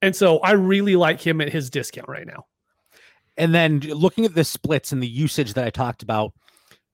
And 0.01 0.15
so 0.15 0.39
I 0.39 0.51
really 0.51 0.95
like 0.95 1.21
him 1.21 1.39
at 1.39 1.49
his 1.49 1.69
discount 1.69 2.09
right 2.09 2.27
now. 2.27 2.45
And 3.37 3.53
then 3.53 3.79
looking 3.79 4.25
at 4.25 4.35
the 4.35 4.43
splits 4.43 4.91
and 4.91 5.01
the 5.01 5.07
usage 5.07 5.53
that 5.53 5.65
I 5.65 5.69
talked 5.69 6.03
about, 6.03 6.33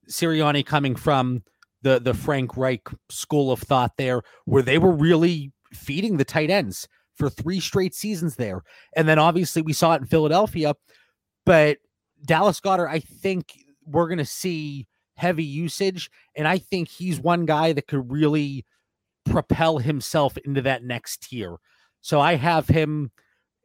Sirianni 0.09 0.65
coming 0.65 0.95
from 0.95 1.43
the 1.81 1.99
the 1.99 2.13
Frank 2.13 2.57
Reich 2.57 2.87
school 3.09 3.51
of 3.51 3.59
thought 3.59 3.97
there, 3.97 4.21
where 4.45 4.63
they 4.63 4.77
were 4.77 4.91
really 4.91 5.51
feeding 5.73 6.17
the 6.17 6.25
tight 6.25 6.49
ends 6.49 6.87
for 7.15 7.29
three 7.29 7.59
straight 7.59 7.93
seasons 7.93 8.35
there. 8.35 8.63
And 8.95 9.07
then 9.07 9.19
obviously 9.19 9.61
we 9.61 9.73
saw 9.73 9.93
it 9.93 10.01
in 10.01 10.07
Philadelphia, 10.07 10.73
but 11.45 11.77
Dallas 12.25 12.59
Goedert, 12.59 12.89
I 12.89 12.99
think 12.99 13.53
we're 13.85 14.07
going 14.07 14.19
to 14.19 14.25
see 14.25 14.87
heavy 15.15 15.43
usage. 15.43 16.09
And 16.35 16.47
I 16.47 16.57
think 16.57 16.87
he's 16.87 17.19
one 17.19 17.45
guy 17.45 17.73
that 17.73 17.87
could 17.87 18.09
really 18.11 18.65
propel 19.29 19.77
himself 19.77 20.37
into 20.37 20.61
that 20.63 20.83
next 20.83 21.29
tier. 21.29 21.57
So 22.01 22.19
I 22.19 22.35
have 22.35 22.67
him, 22.67 23.11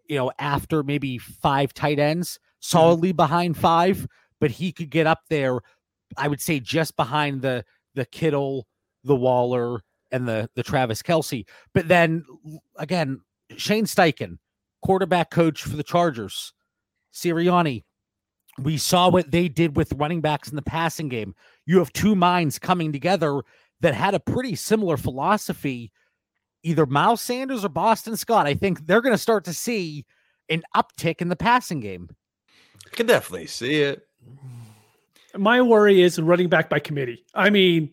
you 0.06 0.16
know, 0.16 0.32
after 0.38 0.82
maybe 0.82 1.18
five 1.18 1.72
tight 1.74 1.98
ends, 1.98 2.38
hmm. 2.42 2.48
solidly 2.60 3.12
behind 3.12 3.56
five, 3.56 4.06
but 4.40 4.50
he 4.50 4.72
could 4.72 4.90
get 4.90 5.06
up 5.06 5.20
there. 5.28 5.60
I 6.16 6.28
would 6.28 6.40
say 6.40 6.60
just 6.60 6.96
behind 6.96 7.42
the 7.42 7.64
the 7.94 8.04
Kittle, 8.04 8.66
the 9.04 9.16
Waller, 9.16 9.80
and 10.10 10.28
the 10.28 10.48
the 10.54 10.62
Travis 10.62 11.02
Kelce. 11.02 11.46
But 11.72 11.88
then 11.88 12.24
again, 12.76 13.20
Shane 13.56 13.86
Steichen, 13.86 14.38
quarterback 14.82 15.30
coach 15.30 15.62
for 15.62 15.76
the 15.76 15.82
Chargers, 15.82 16.52
Sirianni. 17.12 17.84
We 18.58 18.76
saw 18.76 19.10
what 19.10 19.32
they 19.32 19.48
did 19.48 19.76
with 19.76 19.92
running 19.94 20.20
backs 20.20 20.48
in 20.48 20.54
the 20.54 20.62
passing 20.62 21.08
game. 21.08 21.34
You 21.66 21.78
have 21.78 21.92
two 21.92 22.14
minds 22.14 22.58
coming 22.60 22.92
together 22.92 23.42
that 23.80 23.94
had 23.94 24.14
a 24.14 24.20
pretty 24.20 24.54
similar 24.54 24.96
philosophy. 24.96 25.92
Either 26.62 26.86
Miles 26.86 27.20
Sanders 27.20 27.64
or 27.64 27.68
Boston 27.68 28.16
Scott. 28.16 28.46
I 28.46 28.54
think 28.54 28.86
they're 28.86 29.02
going 29.02 29.14
to 29.14 29.18
start 29.18 29.44
to 29.44 29.52
see 29.52 30.06
an 30.48 30.62
uptick 30.74 31.20
in 31.20 31.28
the 31.28 31.36
passing 31.36 31.80
game. 31.80 32.08
I 32.86 32.96
can 32.96 33.06
definitely 33.06 33.46
see 33.46 33.82
it. 33.82 34.06
My 35.36 35.60
worry 35.60 36.00
is 36.00 36.18
running 36.18 36.48
back 36.48 36.70
by 36.70 36.78
committee. 36.78 37.24
I 37.34 37.50
mean, 37.50 37.90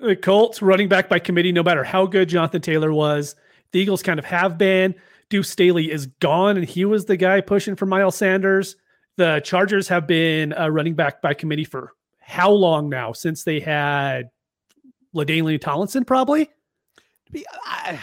the 0.00 0.16
Colts 0.16 0.60
running 0.60 0.88
back 0.88 1.08
by 1.08 1.18
committee, 1.18 1.52
no 1.52 1.62
matter 1.62 1.84
how 1.84 2.06
good 2.06 2.28
Jonathan 2.28 2.62
Taylor 2.62 2.92
was, 2.92 3.36
the 3.72 3.80
Eagles 3.80 4.02
kind 4.02 4.18
of 4.18 4.24
have 4.24 4.58
been. 4.58 4.94
Deuce 5.30 5.50
Staley 5.50 5.90
is 5.90 6.06
gone, 6.20 6.56
and 6.56 6.66
he 6.66 6.84
was 6.84 7.04
the 7.04 7.16
guy 7.16 7.40
pushing 7.40 7.76
for 7.76 7.86
Miles 7.86 8.16
Sanders. 8.16 8.76
The 9.16 9.40
Chargers 9.44 9.88
have 9.88 10.06
been 10.06 10.52
a 10.56 10.70
running 10.70 10.94
back 10.94 11.22
by 11.22 11.34
committee 11.34 11.64
for 11.64 11.92
how 12.20 12.50
long 12.50 12.88
now? 12.88 13.12
Since 13.12 13.44
they 13.44 13.60
had 13.60 14.30
LaDainian 15.14 15.60
Tomlinson, 15.60 16.04
probably. 16.04 16.50
I, 17.66 17.98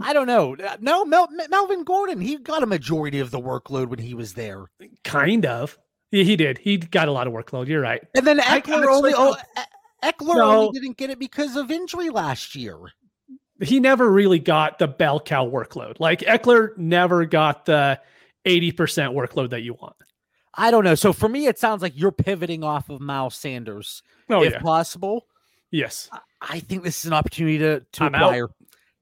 I 0.00 0.12
don't 0.12 0.26
know. 0.26 0.56
No, 0.80 1.04
Mel, 1.04 1.28
Melvin 1.50 1.84
Gordon, 1.84 2.20
he 2.20 2.36
got 2.36 2.62
a 2.62 2.66
majority 2.66 3.20
of 3.20 3.30
the 3.30 3.40
workload 3.40 3.88
when 3.88 3.98
he 3.98 4.14
was 4.14 4.34
there. 4.34 4.66
Kind 5.04 5.46
of. 5.46 5.78
Yeah, 6.10 6.24
he 6.24 6.36
did. 6.36 6.58
He 6.58 6.76
got 6.78 7.08
a 7.08 7.12
lot 7.12 7.26
of 7.26 7.32
workload. 7.32 7.66
You're 7.68 7.80
right. 7.80 8.02
And 8.14 8.26
then 8.26 8.38
Ekeler 8.38 8.86
only 8.86 9.12
oh, 9.14 9.36
Ekeler 10.02 10.36
No. 10.36 10.60
only 10.66 10.80
didn't 10.80 10.96
get 10.96 11.10
it 11.10 11.18
because 11.18 11.56
of 11.56 11.70
injury 11.70 12.10
last 12.10 12.54
year. 12.54 12.78
He 13.60 13.80
never 13.80 14.10
really 14.10 14.38
got 14.38 14.78
the 14.78 14.86
bell 14.88 15.20
cow 15.20 15.46
workload. 15.48 15.98
Like 16.00 16.20
Ekeler 16.20 16.76
never 16.76 17.24
got 17.24 17.66
the 17.66 18.00
80% 18.44 18.74
workload 19.14 19.50
that 19.50 19.62
you 19.62 19.74
want. 19.74 19.96
I 20.54 20.70
don't 20.70 20.84
know. 20.84 20.94
So 20.94 21.12
for 21.12 21.28
me, 21.28 21.46
it 21.46 21.58
sounds 21.58 21.82
like 21.82 21.94
you're 21.96 22.12
pivoting 22.12 22.62
off 22.62 22.88
of 22.90 23.00
Miles 23.00 23.34
Sanders, 23.34 24.02
Oh, 24.30 24.42
if 24.42 24.52
yeah. 24.52 24.60
possible. 24.60 25.26
Yes. 25.74 26.08
I 26.40 26.60
think 26.60 26.84
this 26.84 26.98
is 27.00 27.06
an 27.06 27.12
opportunity 27.14 27.58
to, 27.58 27.80
to 27.80 28.04
I'm 28.04 28.14
out. 28.14 28.22
acquire. 28.22 28.48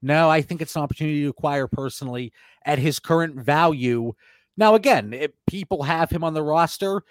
No, 0.01 0.31
I 0.31 0.41
think 0.41 0.63
it's 0.63 0.75
an 0.75 0.83
opportunity 0.83 1.21
to 1.23 1.29
acquire 1.29 1.69
personally 1.69 2.33
at 2.65 2.79
his 2.79 2.99
current 2.99 3.37
value. 3.37 4.15
Now, 4.57 4.75
again, 4.75 5.13
if 5.13 5.33
people 5.47 5.83
have 5.83 6.09
him 6.09 6.25
on 6.25 6.33
the 6.33 6.43
roster, 6.43 7.03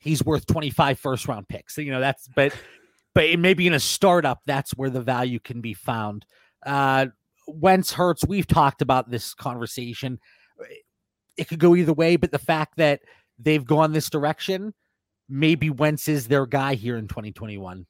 he's 0.00 0.24
worth 0.24 0.46
25 0.46 0.98
first 0.98 1.28
round 1.28 1.48
picks. 1.48 1.76
You 1.76 1.90
know, 1.90 2.00
that's 2.00 2.28
but 2.34 2.56
but 3.14 3.24
it 3.24 3.38
maybe 3.38 3.66
in 3.66 3.74
a 3.74 3.80
startup, 3.80 4.40
that's 4.46 4.70
where 4.72 4.90
the 4.90 5.02
value 5.02 5.38
can 5.38 5.60
be 5.60 5.74
found. 5.74 6.24
Uh 6.64 7.06
Wentz 7.46 7.92
hurts. 7.92 8.24
We've 8.24 8.46
talked 8.46 8.80
about 8.80 9.10
this 9.10 9.34
conversation. 9.34 10.18
It 11.36 11.48
could 11.48 11.58
go 11.58 11.76
either 11.76 11.92
way, 11.92 12.16
but 12.16 12.32
the 12.32 12.38
fact 12.38 12.78
that 12.78 13.00
they've 13.38 13.64
gone 13.64 13.92
this 13.92 14.08
direction, 14.08 14.72
maybe 15.28 15.68
Wentz 15.68 16.08
is 16.08 16.26
their 16.26 16.46
guy 16.46 16.74
here 16.74 16.96
in 16.96 17.06
2021. 17.06 17.86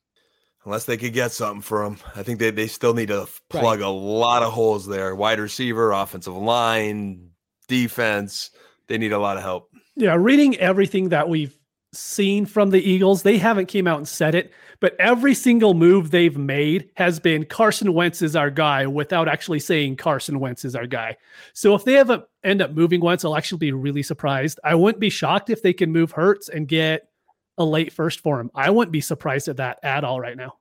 Unless 0.64 0.84
they 0.84 0.98
could 0.98 1.14
get 1.14 1.32
something 1.32 1.62
for 1.62 1.84
him. 1.84 1.96
I 2.14 2.22
think 2.22 2.38
they, 2.38 2.50
they 2.50 2.66
still 2.66 2.92
need 2.92 3.08
to 3.08 3.26
plug 3.48 3.80
a 3.80 3.88
lot 3.88 4.42
of 4.42 4.52
holes 4.52 4.86
there. 4.86 5.14
Wide 5.14 5.40
receiver, 5.40 5.92
offensive 5.92 6.36
line, 6.36 7.30
defense. 7.66 8.50
They 8.86 8.98
need 8.98 9.12
a 9.12 9.18
lot 9.18 9.38
of 9.38 9.42
help. 9.42 9.70
Yeah, 9.96 10.16
reading 10.18 10.56
everything 10.58 11.10
that 11.10 11.28
we've 11.28 11.56
seen 11.92 12.46
from 12.46 12.70
the 12.70 12.82
Eagles, 12.82 13.22
they 13.22 13.38
haven't 13.38 13.66
came 13.66 13.86
out 13.86 13.98
and 13.98 14.06
said 14.06 14.34
it, 14.34 14.52
but 14.80 14.94
every 14.98 15.34
single 15.34 15.74
move 15.74 16.10
they've 16.10 16.36
made 16.36 16.90
has 16.96 17.18
been 17.18 17.44
Carson 17.44 17.92
Wentz 17.92 18.22
is 18.22 18.36
our 18.36 18.50
guy 18.50 18.86
without 18.86 19.28
actually 19.28 19.58
saying 19.58 19.96
Carson 19.96 20.40
Wentz 20.40 20.64
is 20.64 20.76
our 20.76 20.86
guy. 20.86 21.16
So 21.52 21.74
if 21.74 21.84
they 21.84 21.96
ever 21.96 22.24
end 22.44 22.62
up 22.62 22.72
moving 22.72 23.00
Wentz, 23.00 23.24
I'll 23.24 23.36
actually 23.36 23.58
be 23.58 23.72
really 23.72 24.02
surprised. 24.02 24.60
I 24.62 24.74
wouldn't 24.74 25.00
be 25.00 25.10
shocked 25.10 25.50
if 25.50 25.62
they 25.62 25.72
can 25.72 25.90
move 25.90 26.12
Hurts 26.12 26.48
and 26.48 26.68
get 26.68 27.09
a 27.58 27.64
late 27.64 27.92
first 27.92 28.20
for 28.20 28.40
him. 28.40 28.50
I 28.54 28.70
wouldn't 28.70 28.92
be 28.92 29.00
surprised 29.00 29.48
at 29.48 29.58
that 29.58 29.78
at 29.82 30.04
all 30.04 30.20
right 30.20 30.36
now. 30.36 30.54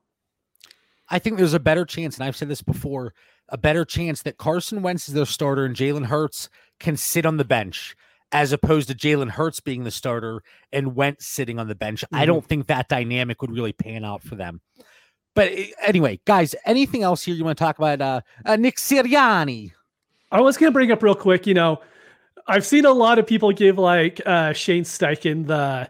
I 1.09 1.19
think 1.19 1.37
there's 1.37 1.53
a 1.53 1.59
better 1.59 1.85
chance, 1.85 2.17
and 2.17 2.25
I've 2.25 2.35
said 2.35 2.49
this 2.49 2.61
before, 2.61 3.13
a 3.49 3.57
better 3.57 3.83
chance 3.83 4.21
that 4.23 4.37
Carson 4.37 4.81
Wentz 4.81 5.07
is 5.07 5.15
their 5.15 5.25
starter 5.25 5.65
and 5.65 5.75
Jalen 5.75 6.05
Hurts 6.05 6.49
can 6.79 6.95
sit 6.97 7.25
on 7.25 7.37
the 7.37 7.45
bench 7.45 7.95
as 8.31 8.51
opposed 8.51 8.89
to 8.89 8.95
Jalen 8.95 9.31
Hurts 9.31 9.59
being 9.59 9.83
the 9.83 9.91
starter 9.91 10.43
and 10.71 10.95
Wentz 10.95 11.25
sitting 11.25 11.57
on 11.57 11.67
the 11.67 11.73
bench. 11.73 12.03
I 12.13 12.23
Mhm. 12.23 12.27
don't 12.27 12.45
think 12.45 12.67
that 12.67 12.87
dynamic 12.87 13.41
would 13.41 13.51
really 13.51 13.73
pan 13.73 14.05
out 14.05 14.21
for 14.21 14.35
them. 14.35 14.61
But 15.33 15.51
eh, 15.51 15.71
anyway, 15.81 16.19
guys, 16.25 16.53
anything 16.65 17.01
else 17.01 17.23
here 17.23 17.33
you 17.33 17.43
want 17.43 17.57
to 17.57 17.63
talk 17.63 17.79
about? 17.79 18.01
Uh, 18.01 18.21
uh 18.45 18.55
Nick 18.55 18.77
Sirianni. 18.77 19.71
I 20.31 20.41
was 20.41 20.57
going 20.57 20.71
to 20.71 20.73
bring 20.73 20.91
up 20.91 21.01
real 21.01 21.15
quick, 21.15 21.47
you 21.47 21.55
know, 21.55 21.81
I've 22.47 22.65
seen 22.65 22.85
a 22.85 22.91
lot 22.91 23.17
of 23.17 23.25
people 23.25 23.51
give 23.51 23.79
like 23.79 24.21
uh, 24.25 24.53
Shane 24.53 24.83
Steichen 24.83 25.47
the 25.47 25.89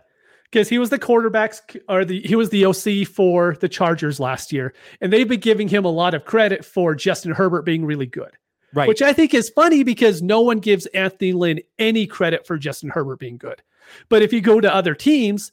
because 0.52 0.70
he 0.70 0.80
was 0.80 0.90
the 0.90 1.00
quarterbacks 1.00 1.60
or 1.88 2.06
the 2.06 2.22
he 2.22 2.36
was 2.36 2.50
the 2.50 2.66
OC 2.66 3.08
for 3.08 3.56
the 3.60 3.70
Chargers 3.70 4.20
last 4.20 4.52
year, 4.52 4.74
and 5.02 5.12
they've 5.14 5.28
been 5.28 5.40
giving 5.40 5.68
him 5.68 5.86
a 5.86 5.90
lot 5.92 6.14
of 6.14 6.26
credit 6.26 6.66
for 6.66 6.96
Justin 6.96 7.32
Herbert 7.32 7.64
being 7.64 7.86
really 7.86 8.06
good, 8.06 8.32
Right. 8.74 8.88
which 8.88 9.02
I 9.02 9.14
think 9.14 9.34
is 9.34 9.50
funny 9.50 9.84
because 9.84 10.22
no 10.22 10.42
one 10.42 10.60
gives 10.60 10.86
Anthony 10.88 11.34
Lynn 11.34 11.60
any 11.78 12.08
credit 12.08 12.46
for 12.48 12.58
Justin 12.58 12.90
Herbert 12.90 13.20
being 13.20 13.38
good. 13.38 13.62
But 14.10 14.22
if 14.22 14.32
you 14.34 14.42
go 14.42 14.60
to 14.60 14.74
other 14.74 14.96
teams, 14.96 15.52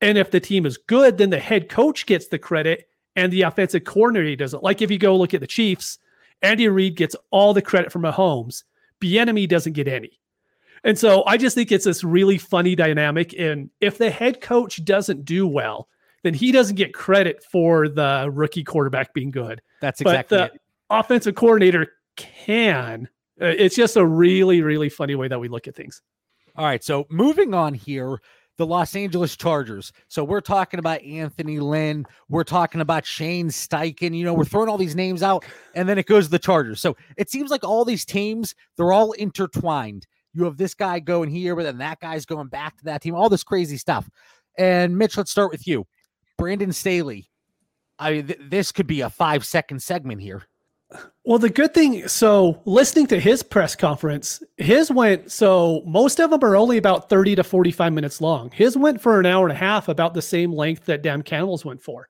and 0.00 0.16
if 0.18 0.30
the 0.30 0.40
team 0.40 0.66
is 0.66 0.76
good, 0.76 1.18
then 1.18 1.30
the 1.30 1.40
head 1.40 1.68
coach 1.68 2.06
gets 2.06 2.28
the 2.28 2.38
credit 2.38 2.88
and 3.16 3.32
the 3.32 3.42
offensive 3.42 3.84
coordinator 3.84 4.36
doesn't. 4.36 4.62
Like 4.62 4.80
if 4.82 4.90
you 4.90 4.98
go 4.98 5.16
look 5.16 5.34
at 5.34 5.40
the 5.40 5.46
Chiefs, 5.46 5.98
Andy 6.42 6.68
Reid 6.68 6.94
gets 6.96 7.16
all 7.30 7.52
the 7.52 7.62
credit 7.62 7.90
from 7.90 8.02
Mahomes. 8.02 8.62
Bieniemy 9.00 9.48
doesn't 9.48 9.72
get 9.72 9.88
any. 9.88 10.20
And 10.84 10.98
so 10.98 11.24
I 11.26 11.36
just 11.36 11.54
think 11.54 11.72
it's 11.72 11.84
this 11.84 12.04
really 12.04 12.38
funny 12.38 12.74
dynamic. 12.74 13.34
And 13.38 13.70
if 13.80 13.98
the 13.98 14.10
head 14.10 14.40
coach 14.40 14.84
doesn't 14.84 15.24
do 15.24 15.46
well, 15.46 15.88
then 16.22 16.34
he 16.34 16.52
doesn't 16.52 16.76
get 16.76 16.94
credit 16.94 17.42
for 17.44 17.88
the 17.88 18.28
rookie 18.32 18.64
quarterback 18.64 19.12
being 19.14 19.30
good. 19.30 19.60
That's 19.80 20.00
exactly 20.00 20.38
but 20.38 20.50
the 20.50 20.54
it. 20.54 20.62
offensive 20.90 21.34
coordinator 21.34 21.92
can. 22.16 23.08
Uh, 23.40 23.46
it's 23.46 23.76
just 23.76 23.96
a 23.96 24.04
really, 24.04 24.62
really 24.62 24.88
funny 24.88 25.14
way 25.14 25.28
that 25.28 25.38
we 25.38 25.48
look 25.48 25.68
at 25.68 25.76
things. 25.76 26.02
All 26.56 26.64
right. 26.64 26.82
So 26.82 27.06
moving 27.08 27.54
on 27.54 27.72
here, 27.72 28.18
the 28.56 28.66
Los 28.66 28.96
Angeles 28.96 29.36
Chargers. 29.36 29.92
So 30.08 30.24
we're 30.24 30.40
talking 30.40 30.80
about 30.80 31.00
Anthony 31.02 31.60
Lynn. 31.60 32.04
We're 32.28 32.42
talking 32.44 32.80
about 32.80 33.06
Shane 33.06 33.48
Steichen. 33.48 34.16
You 34.16 34.24
know, 34.24 34.34
we're 34.34 34.44
throwing 34.44 34.68
all 34.68 34.78
these 34.78 34.96
names 34.96 35.22
out, 35.22 35.44
and 35.76 35.88
then 35.88 35.96
it 35.98 36.06
goes 36.06 36.24
to 36.24 36.30
the 36.32 36.40
Chargers. 36.40 36.80
So 36.80 36.96
it 37.16 37.30
seems 37.30 37.50
like 37.50 37.62
all 37.62 37.84
these 37.84 38.04
teams, 38.04 38.56
they're 38.76 38.92
all 38.92 39.12
intertwined. 39.12 40.08
You 40.38 40.44
have 40.44 40.56
this 40.56 40.72
guy 40.72 41.00
going 41.00 41.30
here, 41.30 41.56
but 41.56 41.64
then 41.64 41.78
that 41.78 41.98
guy's 41.98 42.24
going 42.24 42.46
back 42.46 42.76
to 42.78 42.84
that 42.84 43.02
team, 43.02 43.16
all 43.16 43.28
this 43.28 43.42
crazy 43.42 43.76
stuff. 43.76 44.08
And 44.56 44.96
Mitch, 44.96 45.16
let's 45.16 45.32
start 45.32 45.50
with 45.50 45.66
you. 45.66 45.84
Brandon 46.36 46.72
Staley. 46.72 47.28
I 47.98 48.20
th- 48.20 48.38
this 48.48 48.70
could 48.70 48.86
be 48.86 49.00
a 49.00 49.10
five 49.10 49.44
second 49.44 49.82
segment 49.82 50.20
here. 50.20 50.44
Well, 51.24 51.40
the 51.40 51.50
good 51.50 51.74
thing, 51.74 52.06
so 52.06 52.62
listening 52.66 53.08
to 53.08 53.18
his 53.18 53.42
press 53.42 53.74
conference, 53.74 54.40
his 54.56 54.92
went, 54.92 55.32
so 55.32 55.82
most 55.84 56.20
of 56.20 56.30
them 56.30 56.42
are 56.44 56.56
only 56.56 56.78
about 56.78 57.10
30 57.10 57.34
to 57.34 57.44
45 57.44 57.92
minutes 57.92 58.20
long. 58.20 58.52
His 58.52 58.76
went 58.76 59.00
for 59.00 59.18
an 59.18 59.26
hour 59.26 59.44
and 59.44 59.52
a 59.52 59.58
half, 59.58 59.88
about 59.88 60.14
the 60.14 60.22
same 60.22 60.52
length 60.52 60.84
that 60.84 61.02
Dan 61.02 61.22
Campbell's 61.22 61.64
went 61.64 61.82
for. 61.82 62.08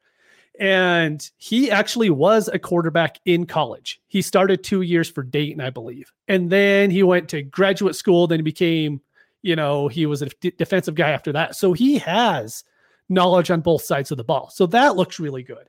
And 0.58 1.28
he 1.36 1.70
actually 1.70 2.10
was 2.10 2.48
a 2.48 2.58
quarterback 2.58 3.20
in 3.24 3.46
college. 3.46 4.00
He 4.08 4.22
started 4.22 4.64
two 4.64 4.82
years 4.82 5.08
for 5.08 5.22
Dayton, 5.22 5.60
I 5.60 5.70
believe. 5.70 6.12
And 6.26 6.50
then 6.50 6.90
he 6.90 7.02
went 7.02 7.28
to 7.30 7.42
graduate 7.42 7.94
school, 7.94 8.26
then 8.26 8.40
he 8.40 8.42
became, 8.42 9.00
you 9.42 9.54
know, 9.54 9.86
he 9.86 10.06
was 10.06 10.22
a 10.22 10.26
d- 10.40 10.52
defensive 10.58 10.96
guy 10.96 11.10
after 11.10 11.32
that. 11.32 11.54
So 11.54 11.72
he 11.72 11.98
has 11.98 12.64
knowledge 13.08 13.50
on 13.50 13.60
both 13.60 13.82
sides 13.82 14.10
of 14.10 14.16
the 14.16 14.24
ball. 14.24 14.50
So 14.50 14.66
that 14.66 14.96
looks 14.96 15.20
really 15.20 15.44
good. 15.44 15.68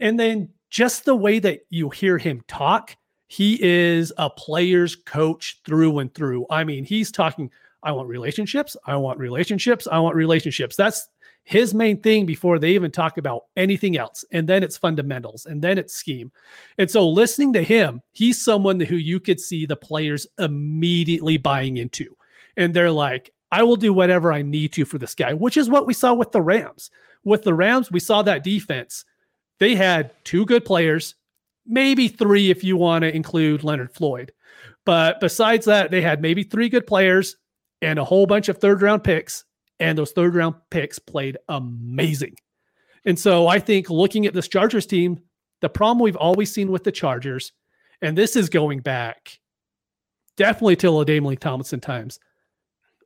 And 0.00 0.18
then 0.18 0.50
just 0.70 1.04
the 1.04 1.16
way 1.16 1.38
that 1.40 1.60
you 1.70 1.90
hear 1.90 2.16
him 2.16 2.42
talk, 2.46 2.96
he 3.26 3.58
is 3.62 4.12
a 4.16 4.30
player's 4.30 4.96
coach 4.96 5.60
through 5.64 5.98
and 5.98 6.14
through. 6.14 6.46
I 6.48 6.64
mean, 6.64 6.84
he's 6.84 7.10
talking, 7.10 7.50
I 7.82 7.92
want 7.92 8.08
relationships, 8.08 8.76
I 8.86 8.96
want 8.96 9.18
relationships, 9.18 9.86
I 9.90 9.98
want 9.98 10.16
relationships. 10.16 10.76
That's 10.76 11.08
his 11.48 11.72
main 11.72 11.98
thing 12.02 12.26
before 12.26 12.58
they 12.58 12.72
even 12.72 12.90
talk 12.90 13.16
about 13.16 13.44
anything 13.56 13.96
else. 13.96 14.22
And 14.32 14.46
then 14.46 14.62
it's 14.62 14.76
fundamentals 14.76 15.46
and 15.46 15.62
then 15.62 15.78
it's 15.78 15.94
scheme. 15.94 16.30
And 16.76 16.90
so 16.90 17.08
listening 17.08 17.54
to 17.54 17.62
him, 17.62 18.02
he's 18.12 18.44
someone 18.44 18.78
who 18.78 18.96
you 18.96 19.18
could 19.18 19.40
see 19.40 19.64
the 19.64 19.74
players 19.74 20.26
immediately 20.38 21.38
buying 21.38 21.78
into. 21.78 22.14
And 22.58 22.74
they're 22.74 22.90
like, 22.90 23.32
I 23.50 23.62
will 23.62 23.76
do 23.76 23.94
whatever 23.94 24.30
I 24.30 24.42
need 24.42 24.74
to 24.74 24.84
for 24.84 24.98
this 24.98 25.14
guy, 25.14 25.32
which 25.32 25.56
is 25.56 25.70
what 25.70 25.86
we 25.86 25.94
saw 25.94 26.12
with 26.12 26.32
the 26.32 26.42
Rams. 26.42 26.90
With 27.24 27.44
the 27.44 27.54
Rams, 27.54 27.90
we 27.90 28.00
saw 28.00 28.20
that 28.22 28.44
defense 28.44 29.06
they 29.58 29.74
had 29.74 30.10
two 30.24 30.44
good 30.44 30.66
players, 30.66 31.14
maybe 31.66 32.08
three 32.08 32.50
if 32.50 32.62
you 32.62 32.76
want 32.76 33.02
to 33.02 33.16
include 33.16 33.64
Leonard 33.64 33.94
Floyd. 33.94 34.32
But 34.84 35.18
besides 35.18 35.64
that, 35.64 35.90
they 35.90 36.02
had 36.02 36.20
maybe 36.20 36.42
three 36.42 36.68
good 36.68 36.86
players 36.86 37.38
and 37.80 37.98
a 37.98 38.04
whole 38.04 38.26
bunch 38.26 38.50
of 38.50 38.58
third 38.58 38.82
round 38.82 39.02
picks. 39.02 39.44
And 39.80 39.96
those 39.96 40.12
third 40.12 40.34
round 40.34 40.56
picks 40.70 40.98
played 40.98 41.38
amazing. 41.48 42.36
And 43.04 43.18
so 43.18 43.46
I 43.46 43.58
think 43.58 43.90
looking 43.90 44.26
at 44.26 44.34
this 44.34 44.48
Chargers 44.48 44.86
team, 44.86 45.20
the 45.60 45.68
problem 45.68 45.98
we've 45.98 46.16
always 46.16 46.52
seen 46.52 46.70
with 46.70 46.84
the 46.84 46.92
Chargers, 46.92 47.52
and 48.02 48.16
this 48.16 48.36
is 48.36 48.48
going 48.48 48.80
back 48.80 49.38
definitely 50.36 50.76
till 50.76 50.94
LaDainian 50.94 51.38
Tomlinson 51.38 51.80
times. 51.80 52.18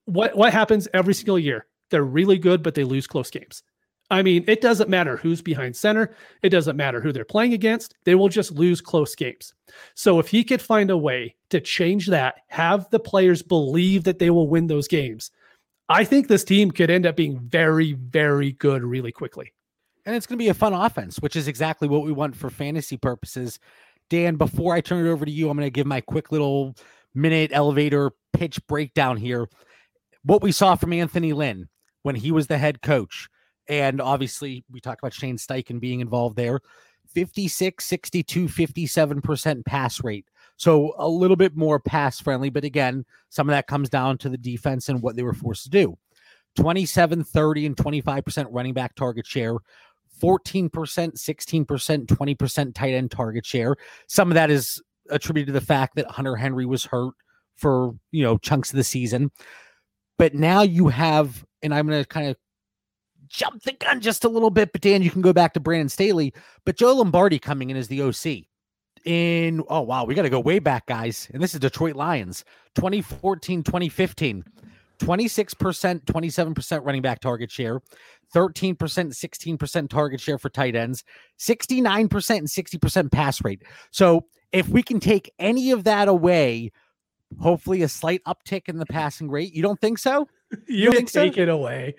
What 0.04 0.36
what 0.36 0.52
happens 0.52 0.88
every 0.92 1.14
single 1.14 1.38
year? 1.38 1.66
They're 1.90 2.04
really 2.04 2.38
good, 2.38 2.62
but 2.62 2.74
they 2.74 2.84
lose 2.84 3.06
close 3.06 3.30
games. 3.30 3.62
I 4.10 4.22
mean, 4.22 4.44
it 4.46 4.60
doesn't 4.60 4.90
matter 4.90 5.16
who's 5.16 5.40
behind 5.40 5.74
center. 5.74 6.14
It 6.42 6.50
doesn't 6.50 6.76
matter 6.76 7.00
who 7.00 7.12
they're 7.12 7.24
playing 7.24 7.54
against. 7.54 7.94
They 8.04 8.14
will 8.14 8.28
just 8.28 8.52
lose 8.52 8.82
close 8.82 9.14
games. 9.14 9.54
So 9.94 10.18
if 10.18 10.28
he 10.28 10.44
could 10.44 10.60
find 10.60 10.90
a 10.90 10.98
way 10.98 11.34
to 11.48 11.60
change 11.60 12.08
that, 12.08 12.40
have 12.48 12.90
the 12.90 13.00
players 13.00 13.42
believe 13.42 14.04
that 14.04 14.18
they 14.18 14.28
will 14.28 14.48
win 14.48 14.66
those 14.66 14.86
games, 14.86 15.30
I 15.92 16.04
think 16.04 16.28
this 16.28 16.44
team 16.44 16.70
could 16.70 16.90
end 16.90 17.06
up 17.06 17.16
being 17.16 17.38
very, 17.38 17.92
very 17.92 18.52
good 18.52 18.82
really 18.82 19.12
quickly. 19.12 19.52
And 20.04 20.16
it's 20.16 20.26
going 20.26 20.38
to 20.38 20.42
be 20.42 20.48
a 20.48 20.54
fun 20.54 20.72
offense, 20.72 21.18
which 21.18 21.36
is 21.36 21.46
exactly 21.46 21.86
what 21.86 22.02
we 22.02 22.12
want 22.12 22.34
for 22.34 22.50
fantasy 22.50 22.96
purposes. 22.96 23.58
Dan, 24.10 24.36
before 24.36 24.74
I 24.74 24.80
turn 24.80 25.06
it 25.06 25.10
over 25.10 25.24
to 25.24 25.30
you, 25.30 25.48
I'm 25.48 25.56
going 25.56 25.66
to 25.66 25.70
give 25.70 25.86
my 25.86 26.00
quick 26.00 26.32
little 26.32 26.74
minute 27.14 27.50
elevator 27.52 28.12
pitch 28.32 28.58
breakdown 28.66 29.16
here. 29.16 29.48
What 30.24 30.42
we 30.42 30.50
saw 30.50 30.74
from 30.74 30.92
Anthony 30.92 31.32
Lynn 31.32 31.68
when 32.02 32.16
he 32.16 32.32
was 32.32 32.46
the 32.46 32.58
head 32.58 32.82
coach 32.82 33.28
and 33.68 34.00
obviously, 34.00 34.64
we 34.70 34.80
talked 34.80 35.00
about 35.00 35.14
Shane 35.14 35.36
Steichen 35.36 35.80
being 35.80 36.00
involved 36.00 36.36
there 36.36 36.60
56, 37.14 37.84
62, 37.84 38.46
57% 38.46 39.64
pass 39.64 40.02
rate. 40.02 40.26
So 40.56 40.94
a 40.98 41.08
little 41.08 41.36
bit 41.36 41.56
more 41.56 41.80
pass 41.80 42.20
friendly. 42.20 42.50
But 42.50 42.64
again, 42.64 43.04
some 43.30 43.48
of 43.48 43.52
that 43.52 43.66
comes 43.66 43.88
down 43.88 44.18
to 44.18 44.28
the 44.28 44.38
defense 44.38 44.88
and 44.88 45.02
what 45.02 45.16
they 45.16 45.22
were 45.22 45.34
forced 45.34 45.64
to 45.64 45.70
do 45.70 45.96
27, 46.56 47.24
30, 47.24 47.66
and 47.66 47.76
25% 47.76 48.46
running 48.50 48.74
back 48.74 48.94
target 48.94 49.26
share. 49.26 49.56
14%, 50.22 50.70
16%, 50.70 52.06
20% 52.06 52.74
tight 52.74 52.94
end 52.94 53.10
target 53.10 53.44
share. 53.44 53.74
Some 54.06 54.30
of 54.30 54.34
that 54.36 54.50
is 54.50 54.80
attributed 55.10 55.48
to 55.48 55.58
the 55.58 55.66
fact 55.66 55.96
that 55.96 56.08
Hunter 56.08 56.36
Henry 56.36 56.64
was 56.64 56.84
hurt 56.84 57.14
for, 57.56 57.92
you 58.12 58.22
know, 58.22 58.38
chunks 58.38 58.70
of 58.70 58.76
the 58.76 58.84
season. 58.84 59.32
But 60.18 60.34
now 60.34 60.62
you 60.62 60.88
have, 60.88 61.44
and 61.62 61.74
I'm 61.74 61.88
going 61.88 62.00
to 62.00 62.08
kind 62.08 62.28
of 62.28 62.36
jump 63.26 63.62
the 63.62 63.72
gun 63.72 64.00
just 64.00 64.24
a 64.24 64.28
little 64.28 64.50
bit, 64.50 64.70
but 64.72 64.80
Dan, 64.80 65.02
you 65.02 65.10
can 65.10 65.22
go 65.22 65.32
back 65.32 65.54
to 65.54 65.60
Brandon 65.60 65.88
Staley. 65.88 66.32
But 66.64 66.76
Joe 66.76 66.94
Lombardi 66.94 67.38
coming 67.38 67.70
in 67.70 67.76
as 67.76 67.88
the 67.88 68.02
OC 68.02 68.44
in, 69.04 69.62
oh, 69.68 69.82
wow, 69.82 70.04
we 70.04 70.14
got 70.14 70.22
to 70.22 70.30
go 70.30 70.40
way 70.40 70.58
back, 70.58 70.86
guys. 70.86 71.28
And 71.32 71.42
this 71.42 71.54
is 71.54 71.60
Detroit 71.60 71.96
Lions 71.96 72.44
2014, 72.74 73.62
2015. 73.62 74.44
26%, 74.98 76.04
27% 76.04 76.84
running 76.84 77.02
back 77.02 77.20
target 77.20 77.50
share, 77.50 77.80
13%, 78.32 78.76
16% 78.76 79.88
target 79.88 80.20
share 80.20 80.38
for 80.38 80.48
tight 80.48 80.76
ends, 80.76 81.02
69% 81.40 82.38
and 82.38 82.46
60% 82.46 83.10
pass 83.10 83.42
rate. 83.42 83.62
So 83.90 84.26
if 84.52 84.68
we 84.68 84.82
can 84.82 85.00
take 85.00 85.32
any 85.40 85.72
of 85.72 85.84
that 85.84 86.06
away, 86.06 86.70
hopefully 87.40 87.82
a 87.82 87.88
slight 87.88 88.22
uptick 88.24 88.68
in 88.68 88.78
the 88.78 88.86
passing 88.86 89.30
rate. 89.30 89.52
You 89.54 89.62
don't 89.62 89.80
think 89.80 89.98
so? 89.98 90.28
You, 90.66 90.92
can 90.92 91.06
take 91.06 91.36
so? 91.36 91.40
it 91.40 91.48
away. 91.48 91.94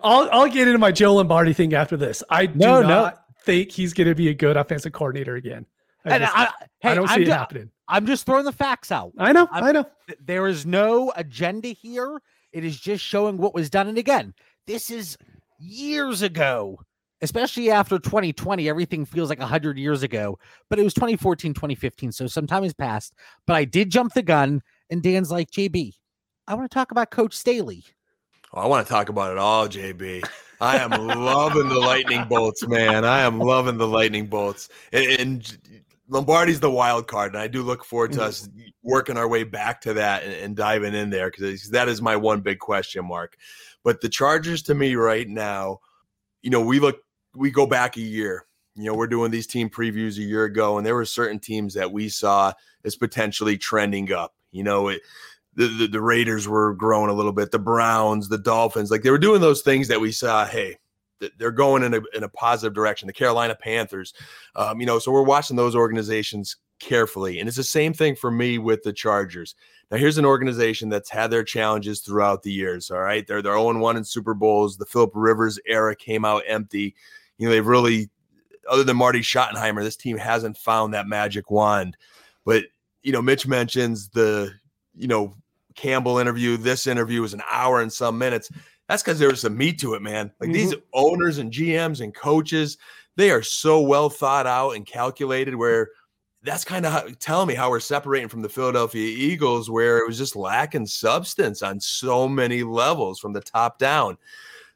I'll 0.00 0.28
I'll 0.30 0.48
get 0.48 0.68
into 0.68 0.78
my 0.78 0.92
Joe 0.92 1.16
Lombardi 1.16 1.52
thing 1.52 1.74
after 1.74 1.96
this. 1.96 2.22
I 2.30 2.46
do 2.46 2.56
no, 2.56 2.80
not 2.80 3.14
no. 3.14 3.20
think 3.42 3.72
he's 3.72 3.92
going 3.92 4.06
to 4.06 4.14
be 4.14 4.28
a 4.28 4.34
good 4.34 4.56
offensive 4.56 4.92
coordinator 4.92 5.34
again. 5.34 5.66
I, 6.06 6.18
just, 6.18 6.36
I, 6.36 6.48
hey, 6.80 6.90
I 6.90 6.94
don't 6.94 7.08
see 7.08 7.14
I'm 7.14 7.22
it 7.22 7.24
ju- 7.26 7.30
happening. 7.32 7.70
I'm 7.88 8.06
just 8.06 8.26
throwing 8.26 8.44
the 8.44 8.52
facts 8.52 8.90
out. 8.90 9.12
I 9.18 9.32
know. 9.32 9.48
I'm, 9.50 9.64
I 9.64 9.72
know. 9.72 9.84
There 10.24 10.46
is 10.46 10.66
no 10.66 11.12
agenda 11.16 11.68
here. 11.68 12.20
It 12.52 12.64
is 12.64 12.78
just 12.78 13.04
showing 13.04 13.36
what 13.36 13.54
was 13.54 13.70
done. 13.70 13.88
And 13.88 13.98
again, 13.98 14.34
this 14.66 14.90
is 14.90 15.16
years 15.58 16.22
ago, 16.22 16.80
especially 17.22 17.70
after 17.70 17.98
2020. 17.98 18.68
Everything 18.68 19.04
feels 19.04 19.28
like 19.28 19.38
100 19.38 19.78
years 19.78 20.02
ago, 20.02 20.38
but 20.68 20.78
it 20.78 20.82
was 20.82 20.94
2014, 20.94 21.54
2015. 21.54 22.12
So 22.12 22.26
some 22.26 22.46
time 22.46 22.62
has 22.62 22.74
passed. 22.74 23.14
But 23.46 23.56
I 23.56 23.64
did 23.64 23.90
jump 23.90 24.14
the 24.14 24.22
gun, 24.22 24.62
and 24.90 25.02
Dan's 25.02 25.30
like, 25.30 25.50
JB, 25.50 25.92
I 26.46 26.54
want 26.54 26.70
to 26.70 26.74
talk 26.74 26.90
about 26.90 27.10
Coach 27.10 27.34
Staley. 27.34 27.84
Oh, 28.52 28.60
I 28.60 28.66
want 28.66 28.86
to 28.86 28.92
talk 28.92 29.08
about 29.08 29.32
it 29.32 29.38
all, 29.38 29.68
JB. 29.68 30.24
I 30.60 30.78
am 30.78 30.90
loving 30.90 31.68
the 31.68 31.78
lightning 31.78 32.24
bolts, 32.28 32.66
man. 32.66 33.04
I 33.04 33.20
am 33.20 33.38
loving 33.38 33.76
the 33.76 33.86
lightning 33.88 34.26
bolts. 34.26 34.68
And, 34.92 35.06
and, 35.20 35.58
Lombardi's 36.08 36.60
the 36.60 36.70
wild 36.70 37.08
card, 37.08 37.34
and 37.34 37.42
I 37.42 37.48
do 37.48 37.62
look 37.62 37.84
forward 37.84 38.12
to 38.12 38.18
mm-hmm. 38.18 38.28
us 38.28 38.48
working 38.82 39.16
our 39.16 39.28
way 39.28 39.42
back 39.42 39.80
to 39.82 39.94
that 39.94 40.22
and, 40.22 40.32
and 40.34 40.56
diving 40.56 40.94
in 40.94 41.10
there 41.10 41.30
because 41.30 41.70
that 41.70 41.88
is 41.88 42.00
my 42.00 42.16
one 42.16 42.40
big 42.40 42.58
question 42.58 43.04
mark. 43.06 43.36
But 43.82 44.00
the 44.00 44.08
Chargers, 44.08 44.62
to 44.64 44.74
me, 44.74 44.94
right 44.94 45.28
now, 45.28 45.80
you 46.42 46.50
know, 46.50 46.60
we 46.60 46.78
look, 46.78 46.98
we 47.34 47.50
go 47.50 47.66
back 47.66 47.96
a 47.96 48.00
year. 48.00 48.46
You 48.74 48.84
know, 48.84 48.94
we're 48.94 49.06
doing 49.06 49.30
these 49.30 49.46
team 49.46 49.70
previews 49.70 50.18
a 50.18 50.22
year 50.22 50.44
ago, 50.44 50.76
and 50.76 50.86
there 50.86 50.94
were 50.94 51.04
certain 51.04 51.38
teams 51.38 51.74
that 51.74 51.90
we 51.90 52.08
saw 52.08 52.52
as 52.84 52.94
potentially 52.94 53.56
trending 53.56 54.12
up. 54.12 54.34
You 54.52 54.64
know, 54.64 54.88
it, 54.88 55.02
the, 55.54 55.66
the, 55.66 55.86
the 55.88 56.00
Raiders 56.00 56.46
were 56.46 56.74
growing 56.74 57.10
a 57.10 57.14
little 57.14 57.32
bit, 57.32 57.50
the 57.50 57.58
Browns, 57.58 58.28
the 58.28 58.38
Dolphins, 58.38 58.90
like 58.90 59.02
they 59.02 59.10
were 59.10 59.18
doing 59.18 59.40
those 59.40 59.62
things 59.62 59.88
that 59.88 60.00
we 60.00 60.12
saw. 60.12 60.44
Hey, 60.44 60.76
they're 61.38 61.50
going 61.50 61.82
in 61.82 61.94
a 61.94 62.00
in 62.14 62.24
a 62.24 62.28
positive 62.28 62.74
direction. 62.74 63.06
The 63.06 63.12
Carolina 63.12 63.54
Panthers, 63.54 64.14
um, 64.54 64.80
you 64.80 64.86
know, 64.86 64.98
so 64.98 65.12
we're 65.12 65.22
watching 65.22 65.56
those 65.56 65.74
organizations 65.74 66.56
carefully, 66.78 67.40
and 67.40 67.48
it's 67.48 67.56
the 67.56 67.64
same 67.64 67.92
thing 67.92 68.14
for 68.16 68.30
me 68.30 68.58
with 68.58 68.82
the 68.82 68.92
Chargers. 68.92 69.54
Now, 69.90 69.98
here's 69.98 70.18
an 70.18 70.24
organization 70.24 70.88
that's 70.88 71.10
had 71.10 71.30
their 71.30 71.44
challenges 71.44 72.00
throughout 72.00 72.42
the 72.42 72.52
years. 72.52 72.90
All 72.90 73.00
right, 73.00 73.26
they're 73.26 73.42
they're 73.42 73.56
0 73.56 73.78
1 73.78 73.96
in 73.96 74.04
Super 74.04 74.34
Bowls. 74.34 74.76
The 74.76 74.86
Philip 74.86 75.12
Rivers 75.14 75.58
era 75.66 75.94
came 75.94 76.24
out 76.24 76.42
empty. 76.46 76.94
You 77.38 77.46
know, 77.46 77.52
they've 77.52 77.66
really, 77.66 78.10
other 78.68 78.84
than 78.84 78.96
Marty 78.96 79.20
Schottenheimer, 79.20 79.82
this 79.82 79.96
team 79.96 80.18
hasn't 80.18 80.58
found 80.58 80.94
that 80.94 81.06
magic 81.06 81.50
wand. 81.50 81.96
But 82.44 82.64
you 83.02 83.12
know, 83.12 83.22
Mitch 83.22 83.46
mentions 83.46 84.08
the 84.08 84.52
you 84.94 85.06
know 85.06 85.34
Campbell 85.76 86.18
interview. 86.18 86.56
This 86.56 86.86
interview 86.86 87.22
is 87.22 87.34
an 87.34 87.42
hour 87.50 87.80
and 87.80 87.92
some 87.92 88.18
minutes. 88.18 88.50
That's 88.88 89.02
because 89.02 89.18
there 89.18 89.30
was 89.30 89.40
some 89.40 89.56
meat 89.56 89.78
to 89.80 89.94
it, 89.94 90.02
man. 90.02 90.30
Like 90.40 90.50
mm-hmm. 90.50 90.52
these 90.52 90.74
owners 90.92 91.38
and 91.38 91.52
GMs 91.52 92.00
and 92.00 92.14
coaches, 92.14 92.78
they 93.16 93.30
are 93.30 93.42
so 93.42 93.80
well 93.80 94.08
thought 94.08 94.46
out 94.46 94.72
and 94.72 94.86
calculated 94.86 95.54
where 95.54 95.90
that's 96.46 96.64
kind 96.64 96.86
of 96.86 97.18
telling 97.18 97.48
me 97.48 97.54
how 97.54 97.68
we're 97.68 97.80
separating 97.80 98.28
from 98.28 98.42
the 98.42 98.48
Philadelphia 98.48 99.08
Eagles, 99.08 99.68
where 99.68 99.98
it 99.98 100.06
was 100.06 100.16
just 100.16 100.36
lacking 100.36 100.86
substance 100.86 101.60
on 101.60 101.80
so 101.80 102.28
many 102.28 102.62
levels 102.62 103.18
from 103.18 103.32
the 103.32 103.40
top 103.40 103.78
down. 103.78 104.16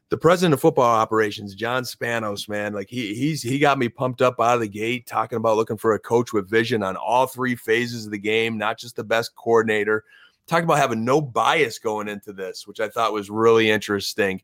The 0.09 0.17
president 0.17 0.53
of 0.53 0.59
football 0.59 0.93
operations, 0.93 1.55
John 1.55 1.83
Spanos, 1.83 2.49
man, 2.49 2.73
like 2.73 2.89
he 2.89 3.15
he's 3.15 3.41
he 3.41 3.59
got 3.59 3.79
me 3.79 3.87
pumped 3.87 4.21
up 4.21 4.41
out 4.41 4.55
of 4.55 4.59
the 4.59 4.67
gate, 4.67 5.07
talking 5.07 5.37
about 5.37 5.55
looking 5.55 5.77
for 5.77 5.93
a 5.93 5.99
coach 5.99 6.33
with 6.33 6.49
vision 6.49 6.83
on 6.83 6.97
all 6.97 7.27
three 7.27 7.55
phases 7.55 8.05
of 8.05 8.11
the 8.11 8.17
game, 8.17 8.57
not 8.57 8.77
just 8.77 8.97
the 8.97 9.05
best 9.05 9.33
coordinator. 9.37 10.03
Talking 10.47 10.65
about 10.65 10.79
having 10.79 11.05
no 11.05 11.21
bias 11.21 11.79
going 11.79 12.07
into 12.07 12.33
this, 12.33 12.67
which 12.67 12.79
I 12.79 12.89
thought 12.89 13.13
was 13.13 13.29
really 13.29 13.69
interesting. 13.69 14.41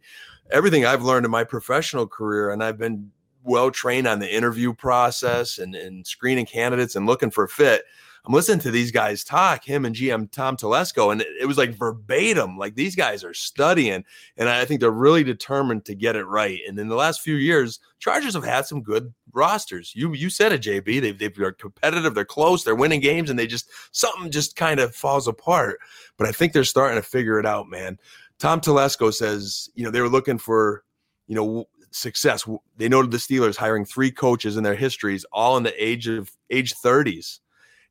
Everything 0.52 0.86
I've 0.86 1.04
learned 1.04 1.26
in 1.26 1.32
my 1.32 1.44
professional 1.44 2.08
career, 2.08 2.52
and 2.52 2.64
I've 2.64 2.78
been 2.78 3.12
well 3.44 3.72
trained 3.72 4.08
on 4.08 4.20
the 4.20 4.34
interview 4.34 4.74
process 4.74 5.58
and, 5.58 5.76
and 5.76 6.06
screening 6.06 6.46
candidates 6.46 6.96
and 6.96 7.06
looking 7.06 7.32
for 7.32 7.48
fit. 7.48 7.84
I'm 8.28 8.34
listening 8.34 8.60
to 8.60 8.72
these 8.72 8.92
guys 8.92 9.24
talk, 9.24 9.64
him 9.64 9.86
and 9.86 9.96
GM 9.96 10.30
Tom 10.32 10.58
Telesco, 10.58 11.14
and 11.14 11.22
it, 11.22 11.28
it 11.42 11.46
was 11.46 11.58
like 11.58 11.74
verbatim. 11.74 12.58
Like 12.58 12.76
these 12.76 12.94
guys 12.94 13.24
are 13.24 13.34
studying, 13.34 14.04
and 14.36 14.50
I 14.50 14.66
think 14.66 14.82
they're 14.82 14.92
really 14.92 15.24
determined 15.24 15.86
to 15.86 15.96
get 15.96 16.18
it 16.18 16.26
right. 16.26 16.60
And 16.68 16.78
in 16.78 16.90
the 16.90 16.96
last 16.96 17.22
few 17.22 17.36
years, 17.36 17.80
Chargers 18.00 18.34
have 18.34 18.44
had 18.44 18.66
some 18.66 18.84
good 18.84 19.14
rosters. 19.32 19.94
You 19.96 20.14
you 20.14 20.30
said 20.30 20.52
it, 20.52 20.62
JB. 20.62 21.00
They 21.00 21.12
they 21.14 21.42
are 21.42 21.54
competitive, 21.54 22.16
they're 22.16 22.26
close, 22.26 22.66
they're 22.66 22.76
winning 22.76 23.00
games, 23.00 23.30
and 23.30 23.40
they 23.40 23.48
just 23.48 23.70
something 23.92 24.30
just 24.30 24.58
kind 24.58 24.82
of 24.82 24.94
falls 24.94 25.30
apart. 25.30 25.80
But 26.18 26.28
I 26.28 26.34
think 26.34 26.52
they're 26.52 26.66
starting 26.66 27.02
to 27.02 27.08
figure 27.08 27.40
it 27.40 27.46
out, 27.46 27.70
man. 27.70 27.98
Tom 28.40 28.60
Telesco 28.60 29.14
says, 29.14 29.70
you 29.74 29.86
know, 29.86 29.90
they 29.90 30.02
were 30.02 30.10
looking 30.10 30.38
for, 30.38 30.84
you 31.28 31.36
know, 31.36 31.66
success. 31.92 32.48
They 32.76 32.90
noted 32.90 33.12
the 33.12 33.18
Steelers 33.18 33.56
hiring 33.56 33.86
three 33.86 34.12
coaches 34.12 34.58
in 34.58 34.64
their 34.64 34.76
histories, 34.76 35.26
all 35.32 35.56
in 35.56 35.64
the 35.64 35.74
age 35.84 36.08
of 36.08 36.30
age 36.50 36.76
30s. 36.76 37.40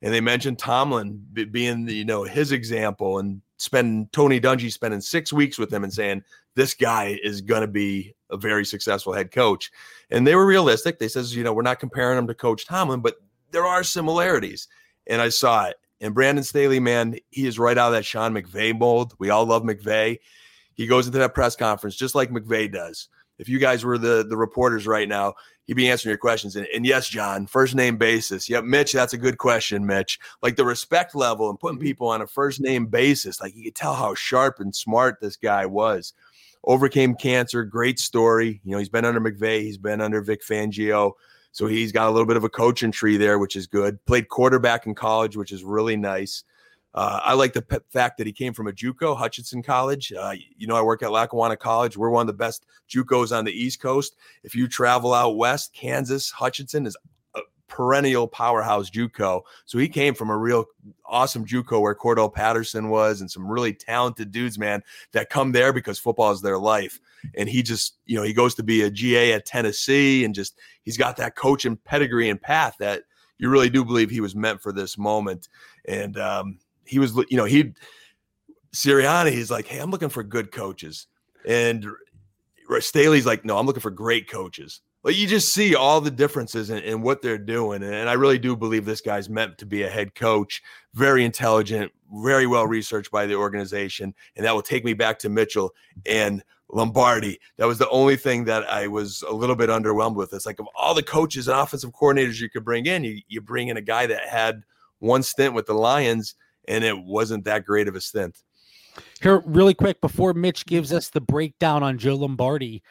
And 0.03 0.13
they 0.13 0.21
mentioned 0.21 0.59
Tomlin 0.59 1.25
being 1.51 1.87
the, 1.87 1.95
you 1.95 2.05
know, 2.05 2.25
his 2.25 2.53
example 2.53 3.19
and 3.19 3.41
spending 3.57 4.09
Tony 4.13 4.41
Dungy 4.41 4.71
spending 4.71 5.01
six 5.01 5.33
weeks 5.33 5.59
with 5.59 5.73
him 5.73 5.85
and 5.85 5.93
saying, 5.93 6.23
this 6.55 6.75
guy 6.75 7.19
is 7.23 7.41
going 7.41 7.63
to 7.63 7.67
be 7.67 8.15
a 8.31 8.37
very 8.37 8.65
successful 8.65 9.13
head 9.13 9.31
coach. 9.31 9.71
And 10.11 10.27
they 10.27 10.35
were 10.35 10.47
realistic. 10.47 10.99
They 10.99 11.09
says, 11.09 11.35
you 11.35 11.45
know, 11.45 11.53
we're 11.53 11.63
not 11.63 11.81
comparing 11.81 12.19
him 12.19 12.27
to 12.27 12.35
Coach 12.35 12.67
Tomlin, 12.67 13.01
but 13.01 13.17
there 13.53 13.65
are 13.65 13.83
similarities. 13.83 14.69
And 15.07 15.23
I 15.23 15.31
saw 15.31 15.67
it. 15.67 15.77
And 16.01 16.15
Brandon 16.15 16.45
Staley, 16.45 16.81
man, 16.81 17.17
he 17.31 17.47
is 17.47 17.59
right 17.59 17.79
out 17.79 17.89
of 17.89 17.93
that 17.95 18.05
Sean 18.05 18.35
McVay 18.35 18.79
mold. 18.79 19.15
We 19.19 19.31
all 19.31 19.47
love 19.47 19.63
McVay. 19.63 20.19
He 20.75 20.87
goes 20.87 21.07
into 21.07 21.19
that 21.19 21.35
press 21.35 21.57
conference 21.57 21.97
just 21.97 22.15
like 22.15 22.31
McVay 22.31 22.71
does 22.71 23.09
if 23.39 23.49
you 23.49 23.59
guys 23.59 23.85
were 23.85 23.99
the 23.99 24.25
the 24.29 24.37
reporters 24.37 24.87
right 24.87 25.09
now, 25.09 25.35
he'd 25.67 25.75
be 25.75 25.91
answering 25.91 26.11
your 26.11 26.19
questions. 26.19 26.57
And, 26.57 26.67
and, 26.75 26.87
yes, 26.87 27.09
John, 27.09 27.47
first 27.47 27.75
name 27.75 27.97
basis. 27.97 28.49
Yep, 28.49 28.65
Mitch, 28.65 28.93
that's 28.93 29.13
a 29.13 29.19
good 29.19 29.39
question, 29.39 29.87
Mitch. 29.87 30.19
Like 30.43 30.57
the 30.57 30.65
respect 30.65 31.15
level 31.15 31.51
and 31.51 31.59
putting 31.59 31.79
mm-hmm. 31.79 31.87
people 31.87 32.09
on 32.09 32.23
a 32.23 32.27
first 32.27 32.61
name 32.61 32.87
basis, 32.87 33.41
like 33.41 33.55
you 33.55 33.65
could 33.65 33.75
tell 33.75 33.95
how 33.95 34.15
sharp 34.15 34.61
and 34.61 34.75
smart 34.75 35.21
this 35.21 35.37
guy 35.37 35.67
was. 35.67 36.13
Overcame 36.65 37.15
cancer, 37.15 37.65
great 37.65 37.99
story. 37.99 38.61
You 38.65 38.73
know, 38.73 38.79
he's 38.79 38.89
been 38.89 39.05
under 39.05 39.21
McVay, 39.21 39.61
he's 39.61 39.79
been 39.79 40.01
under 40.01 40.21
Vic 40.21 40.43
Fangio. 40.43 41.13
So 41.53 41.67
he's 41.67 41.91
got 41.91 42.09
a 42.09 42.11
little 42.11 42.27
bit 42.27 42.37
of 42.37 42.45
a 42.45 42.51
coaching 42.51 42.93
tree 42.93 43.17
there, 43.17 43.39
which 43.39 43.57
is 43.57 43.67
good. 43.67 44.05
Played 44.05 44.29
quarterback 44.29 44.87
in 44.87 44.95
college, 44.95 45.37
which 45.37 45.53
is 45.53 45.65
really 45.65 45.97
nice. 45.97 46.45
Uh, 46.97 47.21
I 47.23 47.35
like 47.35 47.53
the 47.53 47.63
p- 47.63 47.77
fact 47.91 48.17
that 48.17 48.27
he 48.27 48.33
came 48.33 48.55
from 48.55 48.69
a 48.69 48.73
JUCO, 48.73 49.17
Hutchinson 49.17 49.63
College. 49.63 50.13
Uh, 50.13 50.35
you 50.57 50.67
know, 50.67 50.77
I 50.77 50.83
work 50.83 51.03
at 51.03 51.13
Lackawanna 51.13 51.57
College. 51.57 51.97
We're 51.97 52.09
one 52.09 52.23
of 52.23 52.27
the 52.27 52.33
best 52.33 52.65
JUCOs 52.89 53.37
on 53.37 53.45
the 53.45 53.53
East 53.53 53.81
Coast. 53.83 54.17
If 54.43 54.55
you 54.55 54.67
travel 54.67 55.13
out 55.13 55.37
west, 55.37 55.75
Kansas, 55.75 56.31
Hutchinson 56.31 56.87
is 56.87 56.97
a 57.35 57.41
perennial 57.69 58.27
powerhouse 58.27 58.89
JUCO. 58.89 59.43
So 59.67 59.77
he 59.77 59.89
came 59.89 60.15
from 60.15 60.31
a 60.31 60.39
real 60.39 60.65
awesome 61.05 61.45
JUCO 61.45 61.83
where 61.83 61.95
Cordarrelle 61.95 62.33
Patterson 62.33 62.89
was, 62.89 63.21
and 63.21 63.31
some 63.31 63.47
really 63.47 63.75
talented 63.75 64.31
dudes, 64.31 64.59
man, 64.59 64.83
that 65.13 65.29
come 65.29 65.53
there 65.53 65.75
because 65.75 65.99
football 65.99 66.33
is 66.33 66.41
their 66.41 66.59
life. 66.59 66.99
And 67.35 67.47
he 67.47 67.63
just, 67.63 67.99
you 68.07 68.17
know, 68.17 68.23
he 68.23 68.33
goes 68.33 68.55
to 68.55 68.63
be 68.63 68.83
a 68.83 68.91
GA 68.91 69.35
at 69.35 69.45
Tennessee, 69.45 70.25
and 70.25 70.35
just 70.35 70.59
he's 70.83 70.97
got 70.97 71.19
that 71.19 71.37
coaching 71.37 71.77
pedigree 71.77 72.31
and 72.31 72.41
path 72.41 72.77
that 72.79 73.03
you 73.39 73.51
really 73.51 73.69
do 73.69 73.85
believe 73.85 74.09
he 74.09 74.23
was 74.23 74.35
meant 74.35 74.63
for 74.63 74.73
this 74.73 74.97
moment. 74.97 75.49
And 75.87 76.19
um, 76.19 76.59
he 76.87 76.99
was, 76.99 77.17
you 77.29 77.37
know, 77.37 77.45
he 77.45 77.75
Sirianni, 78.77 79.33
he's 79.33 79.51
like, 79.51 79.67
hey, 79.67 79.79
I'm 79.79 79.91
looking 79.91 80.11
for 80.11 80.23
good 80.23 80.53
coaches. 80.53 81.07
And 81.47 81.87
Staley's 82.81 83.27
like, 83.27 83.45
no, 83.45 83.59
I'm 83.59 83.67
looking 83.67 83.81
for 83.81 83.91
great 83.91 84.29
coaches. 84.29 84.83
But 85.03 85.15
you 85.15 85.27
just 85.27 85.55
see 85.55 85.75
all 85.75 86.01
the 86.01 86.11
differences 86.11 86.69
in, 86.69 86.79
in, 86.79 87.01
what 87.01 87.23
they're 87.23 87.39
doing. 87.39 87.83
And 87.85 88.09
I 88.09 88.15
really 88.15 88.41
do 88.41 88.57
believe 88.57 88.85
this 88.85 89.01
guy's 89.01 89.31
meant 89.31 89.57
to 89.59 89.67
be 89.67 89.85
a 89.85 89.89
head 89.89 90.17
coach, 90.17 90.63
very 90.95 91.25
intelligent, 91.25 91.93
very 92.13 92.47
well 92.47 92.67
researched 92.67 93.13
by 93.13 93.25
the 93.25 93.37
organization. 93.37 94.15
And 94.35 94.45
that 94.45 94.55
will 94.55 94.63
take 94.63 94.85
me 94.85 94.95
back 94.95 95.21
to 95.21 95.29
Mitchell 95.29 95.73
and 96.05 96.43
Lombardi. 96.69 97.39
That 97.57 97.69
was 97.69 97.79
the 97.79 97.89
only 97.89 98.17
thing 98.17 98.45
that 98.47 98.69
I 98.69 98.89
was 98.89 99.23
a 99.23 99.33
little 99.33 99.55
bit 99.55 99.71
underwhelmed 99.71 100.17
with. 100.17 100.33
It's 100.35 100.45
like 100.45 100.59
of 100.59 100.69
all 100.75 100.93
the 100.93 101.05
coaches 101.05 101.47
and 101.47 101.57
offensive 101.57 101.93
coordinators 101.93 102.41
you 102.41 102.51
could 102.51 102.65
bring 102.65 102.87
in, 102.87 103.05
you, 103.05 103.21
you 103.29 103.41
bring 103.41 103.69
in 103.69 103.77
a 103.77 103.83
guy 103.83 104.07
that 104.07 104.29
had 104.29 104.65
one 104.99 105.23
stint 105.23 105.55
with 105.55 105.67
the 105.67 105.75
Lions 105.75 106.35
and 106.69 106.85
it 106.85 106.99
wasn't 106.99 107.45
that 107.45 107.65
great 107.65 107.89
of 107.89 107.97
a 107.97 108.01
stint. 108.01 108.39
Here, 109.21 109.43
really 109.45 109.75
quick, 109.75 110.01
before 110.01 110.35
Mitch 110.35 110.67
gives 110.67 110.93
us 110.93 111.11
the 111.11 111.21
breakdown 111.21 111.83
on 111.83 111.99
Joe 111.99 112.15
Lombardi, 112.15 112.83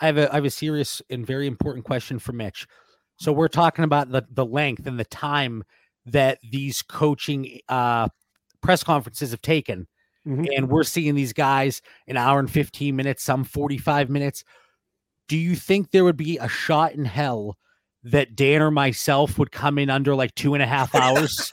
I 0.00 0.06
have 0.06 0.18
a 0.18 0.30
I 0.32 0.36
have 0.36 0.44
a 0.44 0.50
serious 0.50 1.00
and 1.10 1.26
very 1.26 1.46
important 1.46 1.84
question 1.84 2.18
for 2.18 2.32
Mitch. 2.32 2.66
So 3.16 3.32
we're 3.32 3.48
talking 3.48 3.84
about 3.84 4.10
the 4.10 4.26
the 4.30 4.44
length 4.44 4.86
and 4.86 4.98
the 4.98 5.04
time 5.04 5.64
that 6.06 6.38
these 6.50 6.82
coaching 6.82 7.60
uh, 7.68 8.08
press 8.60 8.82
conferences 8.82 9.30
have 9.30 9.42
taken, 9.42 9.86
mm-hmm. 10.26 10.46
and 10.56 10.68
we're 10.68 10.82
seeing 10.82 11.14
these 11.14 11.32
guys 11.32 11.82
an 12.08 12.16
hour 12.16 12.40
and 12.40 12.50
fifteen 12.50 12.96
minutes, 12.96 13.22
some 13.22 13.44
forty 13.44 13.78
five 13.78 14.10
minutes. 14.10 14.44
Do 15.28 15.36
you 15.36 15.54
think 15.54 15.90
there 15.90 16.04
would 16.04 16.16
be 16.16 16.38
a 16.38 16.48
shot 16.48 16.92
in 16.92 17.04
hell 17.04 17.56
that 18.02 18.34
Dan 18.34 18.60
or 18.60 18.70
myself 18.70 19.38
would 19.38 19.52
come 19.52 19.78
in 19.78 19.88
under 19.88 20.16
like 20.16 20.34
two 20.34 20.54
and 20.54 20.62
a 20.62 20.66
half 20.66 20.94
hours? 20.96 21.52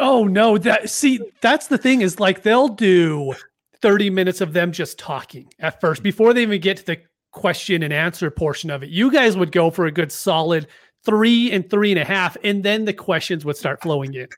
Oh 0.00 0.24
no, 0.24 0.56
that 0.58 0.88
see, 0.88 1.20
that's 1.42 1.66
the 1.66 1.78
thing 1.78 2.00
is 2.00 2.18
like 2.18 2.42
they'll 2.42 2.68
do 2.68 3.34
30 3.82 4.10
minutes 4.10 4.40
of 4.40 4.54
them 4.54 4.72
just 4.72 4.98
talking 4.98 5.52
at 5.58 5.80
first 5.80 6.02
before 6.02 6.32
they 6.32 6.42
even 6.42 6.60
get 6.60 6.78
to 6.78 6.86
the 6.86 6.98
question 7.32 7.82
and 7.82 7.92
answer 7.92 8.30
portion 8.30 8.70
of 8.70 8.82
it. 8.82 8.88
You 8.88 9.12
guys 9.12 9.36
would 9.36 9.52
go 9.52 9.70
for 9.70 9.86
a 9.86 9.92
good 9.92 10.10
solid 10.10 10.66
three 11.04 11.52
and 11.52 11.68
three 11.68 11.92
and 11.92 12.00
a 12.00 12.04
half, 12.04 12.36
and 12.42 12.62
then 12.62 12.86
the 12.86 12.94
questions 12.94 13.44
would 13.44 13.58
start 13.58 13.82
flowing 13.82 14.14
in. 14.14 14.28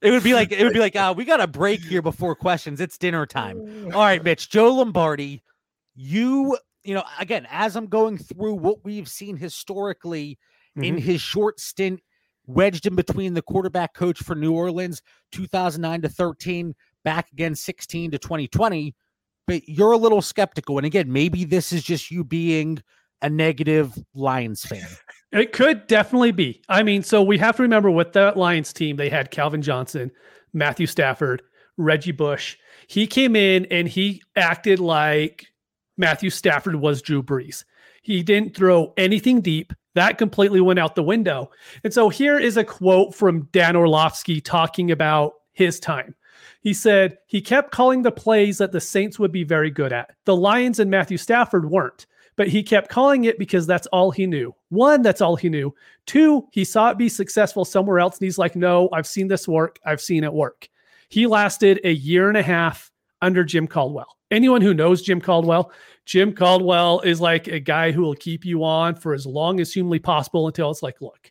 It 0.00 0.10
would 0.10 0.22
be 0.22 0.34
like 0.34 0.52
it 0.52 0.62
would 0.62 0.72
be 0.72 0.80
like, 0.80 0.94
uh, 0.94 1.12
we 1.16 1.24
got 1.24 1.40
a 1.40 1.46
break 1.46 1.80
here 1.80 2.02
before 2.02 2.36
questions. 2.36 2.80
It's 2.80 2.96
dinner 2.96 3.26
time. 3.26 3.90
All 3.92 4.02
right, 4.02 4.22
Mitch, 4.22 4.50
Joe 4.50 4.72
Lombardi, 4.74 5.42
you, 5.96 6.56
you 6.84 6.94
know, 6.94 7.04
again, 7.18 7.46
as 7.50 7.74
I'm 7.74 7.86
going 7.86 8.18
through 8.18 8.54
what 8.54 8.84
we've 8.84 9.08
seen 9.08 9.36
historically 9.36 10.38
mm-hmm. 10.76 10.84
in 10.84 10.98
his 10.98 11.20
short 11.20 11.58
stint 11.58 12.00
wedged 12.46 12.86
in 12.86 12.94
between 12.94 13.34
the 13.34 13.42
quarterback 13.42 13.94
coach 13.94 14.22
for 14.22 14.34
New 14.34 14.52
Orleans 14.52 15.02
2009 15.32 16.02
to 16.02 16.08
13, 16.08 16.74
back 17.04 17.30
again 17.32 17.54
16 17.54 18.10
to 18.12 18.18
2020. 18.18 18.94
But 19.46 19.68
you're 19.68 19.92
a 19.92 19.98
little 19.98 20.22
skeptical. 20.22 20.78
And 20.78 20.86
again, 20.86 21.12
maybe 21.12 21.44
this 21.44 21.72
is 21.72 21.82
just 21.82 22.10
you 22.10 22.24
being 22.24 22.82
a 23.22 23.28
negative 23.28 23.98
Lions 24.14 24.64
fan. 24.64 24.86
It 25.32 25.52
could 25.52 25.86
definitely 25.86 26.32
be. 26.32 26.62
I 26.68 26.82
mean, 26.82 27.02
so 27.02 27.22
we 27.22 27.38
have 27.38 27.56
to 27.56 27.62
remember 27.62 27.90
with 27.90 28.12
that 28.12 28.36
Lions 28.36 28.72
team, 28.72 28.96
they 28.96 29.08
had 29.08 29.30
Calvin 29.30 29.62
Johnson, 29.62 30.10
Matthew 30.52 30.86
Stafford, 30.86 31.42
Reggie 31.76 32.12
Bush. 32.12 32.56
He 32.86 33.06
came 33.06 33.34
in 33.34 33.66
and 33.66 33.88
he 33.88 34.22
acted 34.36 34.78
like 34.78 35.46
Matthew 35.96 36.30
Stafford 36.30 36.76
was 36.76 37.02
Drew 37.02 37.22
Brees. 37.22 37.64
He 38.02 38.22
didn't 38.22 38.56
throw 38.56 38.92
anything 38.96 39.40
deep. 39.40 39.72
That 39.94 40.18
completely 40.18 40.60
went 40.60 40.78
out 40.78 40.94
the 40.94 41.02
window. 41.02 41.50
And 41.82 41.92
so 41.92 42.08
here 42.08 42.38
is 42.38 42.56
a 42.56 42.64
quote 42.64 43.14
from 43.14 43.48
Dan 43.52 43.76
Orlovsky 43.76 44.40
talking 44.40 44.90
about 44.90 45.34
his 45.52 45.78
time. 45.78 46.14
He 46.60 46.74
said 46.74 47.18
he 47.26 47.40
kept 47.40 47.70
calling 47.70 48.02
the 48.02 48.10
plays 48.10 48.58
that 48.58 48.72
the 48.72 48.80
Saints 48.80 49.18
would 49.18 49.32
be 49.32 49.44
very 49.44 49.70
good 49.70 49.92
at. 49.92 50.10
The 50.24 50.36
Lions 50.36 50.80
and 50.80 50.90
Matthew 50.90 51.16
Stafford 51.16 51.70
weren't, 51.70 52.06
but 52.36 52.48
he 52.48 52.62
kept 52.62 52.88
calling 52.90 53.24
it 53.24 53.38
because 53.38 53.66
that's 53.66 53.86
all 53.88 54.10
he 54.10 54.26
knew. 54.26 54.54
One, 54.70 55.02
that's 55.02 55.20
all 55.20 55.36
he 55.36 55.48
knew. 55.48 55.74
Two, 56.06 56.48
he 56.52 56.64
saw 56.64 56.90
it 56.90 56.98
be 56.98 57.08
successful 57.08 57.64
somewhere 57.64 58.00
else. 58.00 58.18
And 58.18 58.24
he's 58.24 58.38
like, 58.38 58.56
no, 58.56 58.88
I've 58.92 59.06
seen 59.06 59.28
this 59.28 59.46
work. 59.46 59.78
I've 59.86 60.00
seen 60.00 60.24
it 60.24 60.32
work. 60.32 60.68
He 61.08 61.26
lasted 61.26 61.80
a 61.84 61.92
year 61.92 62.28
and 62.28 62.36
a 62.36 62.42
half 62.42 62.90
under 63.22 63.44
Jim 63.44 63.68
Caldwell. 63.68 64.16
Anyone 64.30 64.62
who 64.62 64.74
knows 64.74 65.02
Jim 65.02 65.20
Caldwell 65.20 65.70
Jim 66.06 66.34
Caldwell 66.34 67.00
is 67.00 67.20
like 67.20 67.48
a 67.48 67.60
guy 67.60 67.92
who 67.92 68.02
will 68.02 68.14
keep 68.14 68.44
you 68.44 68.64
on 68.64 68.94
for 68.94 69.14
as 69.14 69.26
long 69.26 69.60
as 69.60 69.72
humanly 69.72 69.98
possible 69.98 70.46
until 70.46 70.70
it's 70.70 70.82
like, 70.82 71.00
look, 71.00 71.30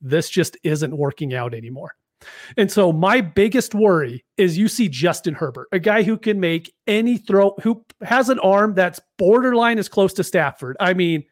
this 0.00 0.30
just 0.30 0.56
isn't 0.62 0.96
working 0.96 1.34
out 1.34 1.54
anymore. 1.54 1.94
And 2.56 2.70
so 2.70 2.92
my 2.92 3.20
biggest 3.20 3.74
worry 3.74 4.24
is 4.36 4.56
you 4.56 4.68
see 4.68 4.88
Justin 4.88 5.34
Herbert, 5.34 5.68
a 5.72 5.78
guy 5.78 6.02
who 6.02 6.16
can 6.16 6.40
make 6.40 6.72
any 6.86 7.18
throw, 7.18 7.54
who 7.62 7.84
has 8.02 8.28
an 8.28 8.38
arm 8.38 8.74
that's 8.74 9.00
borderline 9.18 9.78
as 9.78 9.88
close 9.88 10.12
to 10.14 10.24
Stafford. 10.24 10.76
I 10.80 10.94
mean, 10.94 11.24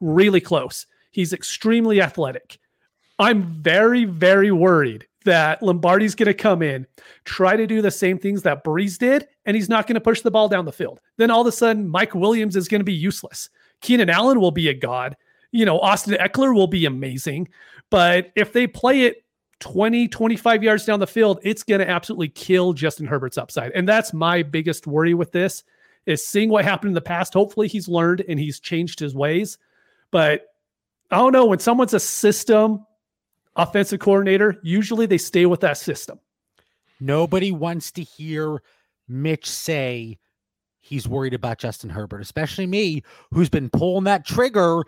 really 0.00 0.40
close. 0.40 0.86
He's 1.12 1.32
extremely 1.32 2.00
athletic. 2.00 2.58
I'm 3.18 3.42
very, 3.42 4.06
very 4.06 4.50
worried 4.50 5.06
that 5.24 5.62
Lombardi's 5.62 6.14
going 6.14 6.26
to 6.26 6.34
come 6.34 6.62
in, 6.62 6.86
try 7.24 7.56
to 7.56 7.66
do 7.66 7.82
the 7.82 7.90
same 7.90 8.18
things 8.18 8.42
that 8.42 8.64
Brees 8.64 8.98
did, 8.98 9.28
and 9.44 9.54
he's 9.54 9.68
not 9.68 9.86
going 9.86 9.94
to 9.94 10.00
push 10.00 10.22
the 10.22 10.30
ball 10.30 10.48
down 10.48 10.64
the 10.64 10.72
field. 10.72 11.00
Then 11.16 11.30
all 11.30 11.42
of 11.42 11.46
a 11.46 11.52
sudden, 11.52 11.88
Mike 11.88 12.14
Williams 12.14 12.56
is 12.56 12.68
going 12.68 12.80
to 12.80 12.84
be 12.84 12.92
useless. 12.92 13.50
Keenan 13.80 14.10
Allen 14.10 14.40
will 14.40 14.50
be 14.50 14.68
a 14.68 14.74
god. 14.74 15.16
You 15.52 15.64
know, 15.64 15.78
Austin 15.80 16.14
Ekeler 16.14 16.54
will 16.54 16.66
be 16.66 16.86
amazing. 16.86 17.48
But 17.90 18.30
if 18.36 18.52
they 18.52 18.66
play 18.66 19.02
it 19.02 19.24
20, 19.60 20.08
25 20.08 20.62
yards 20.62 20.84
down 20.84 21.00
the 21.00 21.06
field, 21.06 21.40
it's 21.42 21.62
going 21.62 21.80
to 21.80 21.88
absolutely 21.88 22.28
kill 22.28 22.72
Justin 22.72 23.06
Herbert's 23.06 23.38
upside. 23.38 23.72
And 23.72 23.88
that's 23.88 24.12
my 24.12 24.42
biggest 24.42 24.86
worry 24.86 25.14
with 25.14 25.32
this 25.32 25.64
is 26.06 26.26
seeing 26.26 26.48
what 26.48 26.64
happened 26.64 26.90
in 26.90 26.94
the 26.94 27.00
past. 27.00 27.34
Hopefully 27.34 27.68
he's 27.68 27.88
learned 27.88 28.24
and 28.26 28.38
he's 28.38 28.58
changed 28.58 28.98
his 28.98 29.14
ways. 29.14 29.58
But 30.10 30.46
I 31.10 31.16
don't 31.16 31.32
know 31.32 31.46
when 31.46 31.58
someone's 31.58 31.94
a 31.94 32.00
system 32.00 32.86
offensive 33.56 34.00
coordinator, 34.00 34.56
usually 34.62 35.06
they 35.06 35.18
stay 35.18 35.46
with 35.46 35.60
that 35.60 35.78
system. 35.78 36.18
Nobody 37.00 37.50
wants 37.52 37.90
to 37.92 38.02
hear 38.02 38.62
Mitch 39.08 39.48
say 39.48 40.18
he's 40.80 41.08
worried 41.08 41.34
about 41.34 41.58
Justin 41.58 41.90
Herbert, 41.90 42.20
especially 42.20 42.66
me, 42.66 43.02
who's 43.32 43.48
been 43.48 43.70
pulling 43.70 44.04
that 44.04 44.26
trigger 44.26 44.84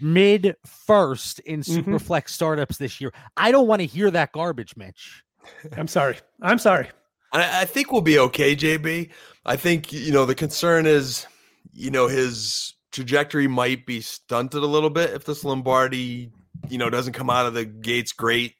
mid 0.00 0.56
first 0.66 1.38
in 1.40 1.60
mm-hmm. 1.60 1.94
Superflex 1.94 2.30
startups 2.30 2.78
this 2.78 3.00
year. 3.00 3.12
I 3.36 3.50
don't 3.50 3.66
want 3.66 3.80
to 3.80 3.86
hear 3.86 4.10
that 4.10 4.32
garbage, 4.32 4.76
Mitch. 4.76 5.22
I'm 5.76 5.88
sorry. 5.88 6.18
I'm 6.42 6.58
sorry. 6.58 6.88
I, 7.32 7.62
I 7.62 7.64
think 7.64 7.92
we'll 7.92 8.02
be 8.02 8.18
okay, 8.18 8.54
JB. 8.54 9.10
I 9.44 9.56
think, 9.56 9.92
you 9.92 10.12
know, 10.12 10.26
the 10.26 10.34
concern 10.34 10.86
is, 10.86 11.26
you 11.72 11.90
know, 11.90 12.08
his 12.08 12.74
trajectory 12.92 13.46
might 13.46 13.86
be 13.86 14.00
stunted 14.00 14.62
a 14.62 14.66
little 14.66 14.90
bit 14.90 15.10
if 15.10 15.24
this 15.24 15.44
Lombardi 15.44 16.30
you 16.68 16.78
know, 16.78 16.90
doesn't 16.90 17.12
come 17.12 17.30
out 17.30 17.46
of 17.46 17.54
the 17.54 17.64
gates 17.64 18.12
great 18.12 18.54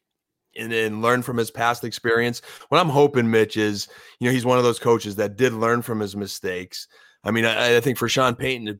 and, 0.57 0.72
and 0.72 1.03
learn 1.03 1.22
from 1.22 1.36
his 1.36 1.51
past 1.51 1.84
experience. 1.84 2.42
What 2.68 2.80
I'm 2.80 2.88
hoping, 2.88 3.30
Mitch, 3.30 3.57
is 3.57 3.88
you 4.20 4.26
know 4.26 4.32
he's 4.32 4.47
one 4.47 4.59
of 4.59 4.64
those 4.64 4.78
coaches 4.78 5.16
that 5.16 5.36
did 5.36 5.53
learn 5.53 5.82
from 5.82 6.01
his 6.01 6.16
mistakes. 6.16 6.88
I 7.24 7.30
mean, 7.30 7.44
I, 7.44 7.76
I 7.76 7.80
think 7.80 7.99
for 7.99 8.09
Sean 8.09 8.34
Payton 8.34 8.66
to 8.66 8.78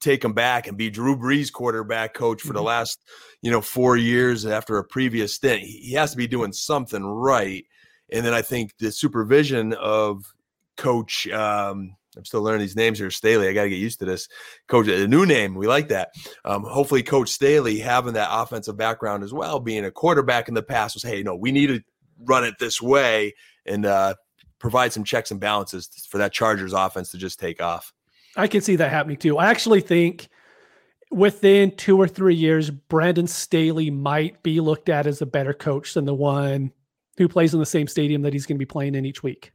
take 0.00 0.24
him 0.24 0.32
back 0.32 0.68
and 0.68 0.76
be 0.76 0.90
Drew 0.90 1.16
Brees 1.16 1.52
quarterback 1.52 2.14
coach 2.14 2.40
for 2.40 2.48
mm-hmm. 2.48 2.56
the 2.56 2.62
last 2.62 3.02
you 3.42 3.50
know 3.50 3.60
four 3.60 3.96
years 3.96 4.46
after 4.46 4.78
a 4.78 4.84
previous 4.84 5.34
stint, 5.34 5.62
he 5.62 5.92
has 5.92 6.12
to 6.12 6.16
be 6.16 6.26
doing 6.26 6.52
something 6.52 7.04
right. 7.04 7.64
And 8.10 8.24
then 8.24 8.32
I 8.32 8.42
think 8.42 8.72
the 8.78 8.90
supervision 8.90 9.74
of 9.74 10.24
Coach 10.78 11.28
um, 11.28 11.96
I'm 12.18 12.24
still 12.24 12.42
learning 12.42 12.60
these 12.60 12.76
names 12.76 12.98
here. 12.98 13.10
Staley, 13.10 13.48
I 13.48 13.52
got 13.52 13.62
to 13.62 13.68
get 13.70 13.76
used 13.76 14.00
to 14.00 14.04
this. 14.04 14.28
Coach, 14.66 14.88
a 14.88 15.06
new 15.06 15.24
name. 15.24 15.54
We 15.54 15.68
like 15.68 15.88
that. 15.88 16.10
Um, 16.44 16.64
hopefully, 16.64 17.02
Coach 17.02 17.30
Staley 17.30 17.78
having 17.78 18.14
that 18.14 18.28
offensive 18.30 18.76
background 18.76 19.22
as 19.22 19.32
well, 19.32 19.60
being 19.60 19.84
a 19.84 19.90
quarterback 19.90 20.48
in 20.48 20.54
the 20.54 20.62
past, 20.62 20.96
was 20.96 21.02
hey, 21.02 21.22
no, 21.22 21.36
we 21.36 21.52
need 21.52 21.68
to 21.68 21.80
run 22.24 22.44
it 22.44 22.54
this 22.58 22.82
way 22.82 23.34
and 23.64 23.86
uh, 23.86 24.14
provide 24.58 24.92
some 24.92 25.04
checks 25.04 25.30
and 25.30 25.40
balances 25.40 25.88
for 26.10 26.18
that 26.18 26.32
Chargers 26.32 26.72
offense 26.72 27.12
to 27.12 27.18
just 27.18 27.38
take 27.38 27.62
off. 27.62 27.92
I 28.36 28.48
can 28.48 28.60
see 28.60 28.76
that 28.76 28.90
happening 28.90 29.16
too. 29.16 29.38
I 29.38 29.46
actually 29.46 29.80
think 29.80 30.28
within 31.10 31.70
two 31.76 32.00
or 32.00 32.08
three 32.08 32.34
years, 32.34 32.70
Brandon 32.70 33.26
Staley 33.26 33.90
might 33.90 34.42
be 34.42 34.60
looked 34.60 34.88
at 34.88 35.06
as 35.06 35.22
a 35.22 35.26
better 35.26 35.54
coach 35.54 35.94
than 35.94 36.04
the 36.04 36.14
one 36.14 36.72
who 37.16 37.28
plays 37.28 37.54
in 37.54 37.60
the 37.60 37.66
same 37.66 37.86
stadium 37.86 38.22
that 38.22 38.32
he's 38.32 38.46
going 38.46 38.56
to 38.56 38.60
be 38.60 38.66
playing 38.66 38.94
in 38.94 39.04
each 39.04 39.22
week. 39.22 39.52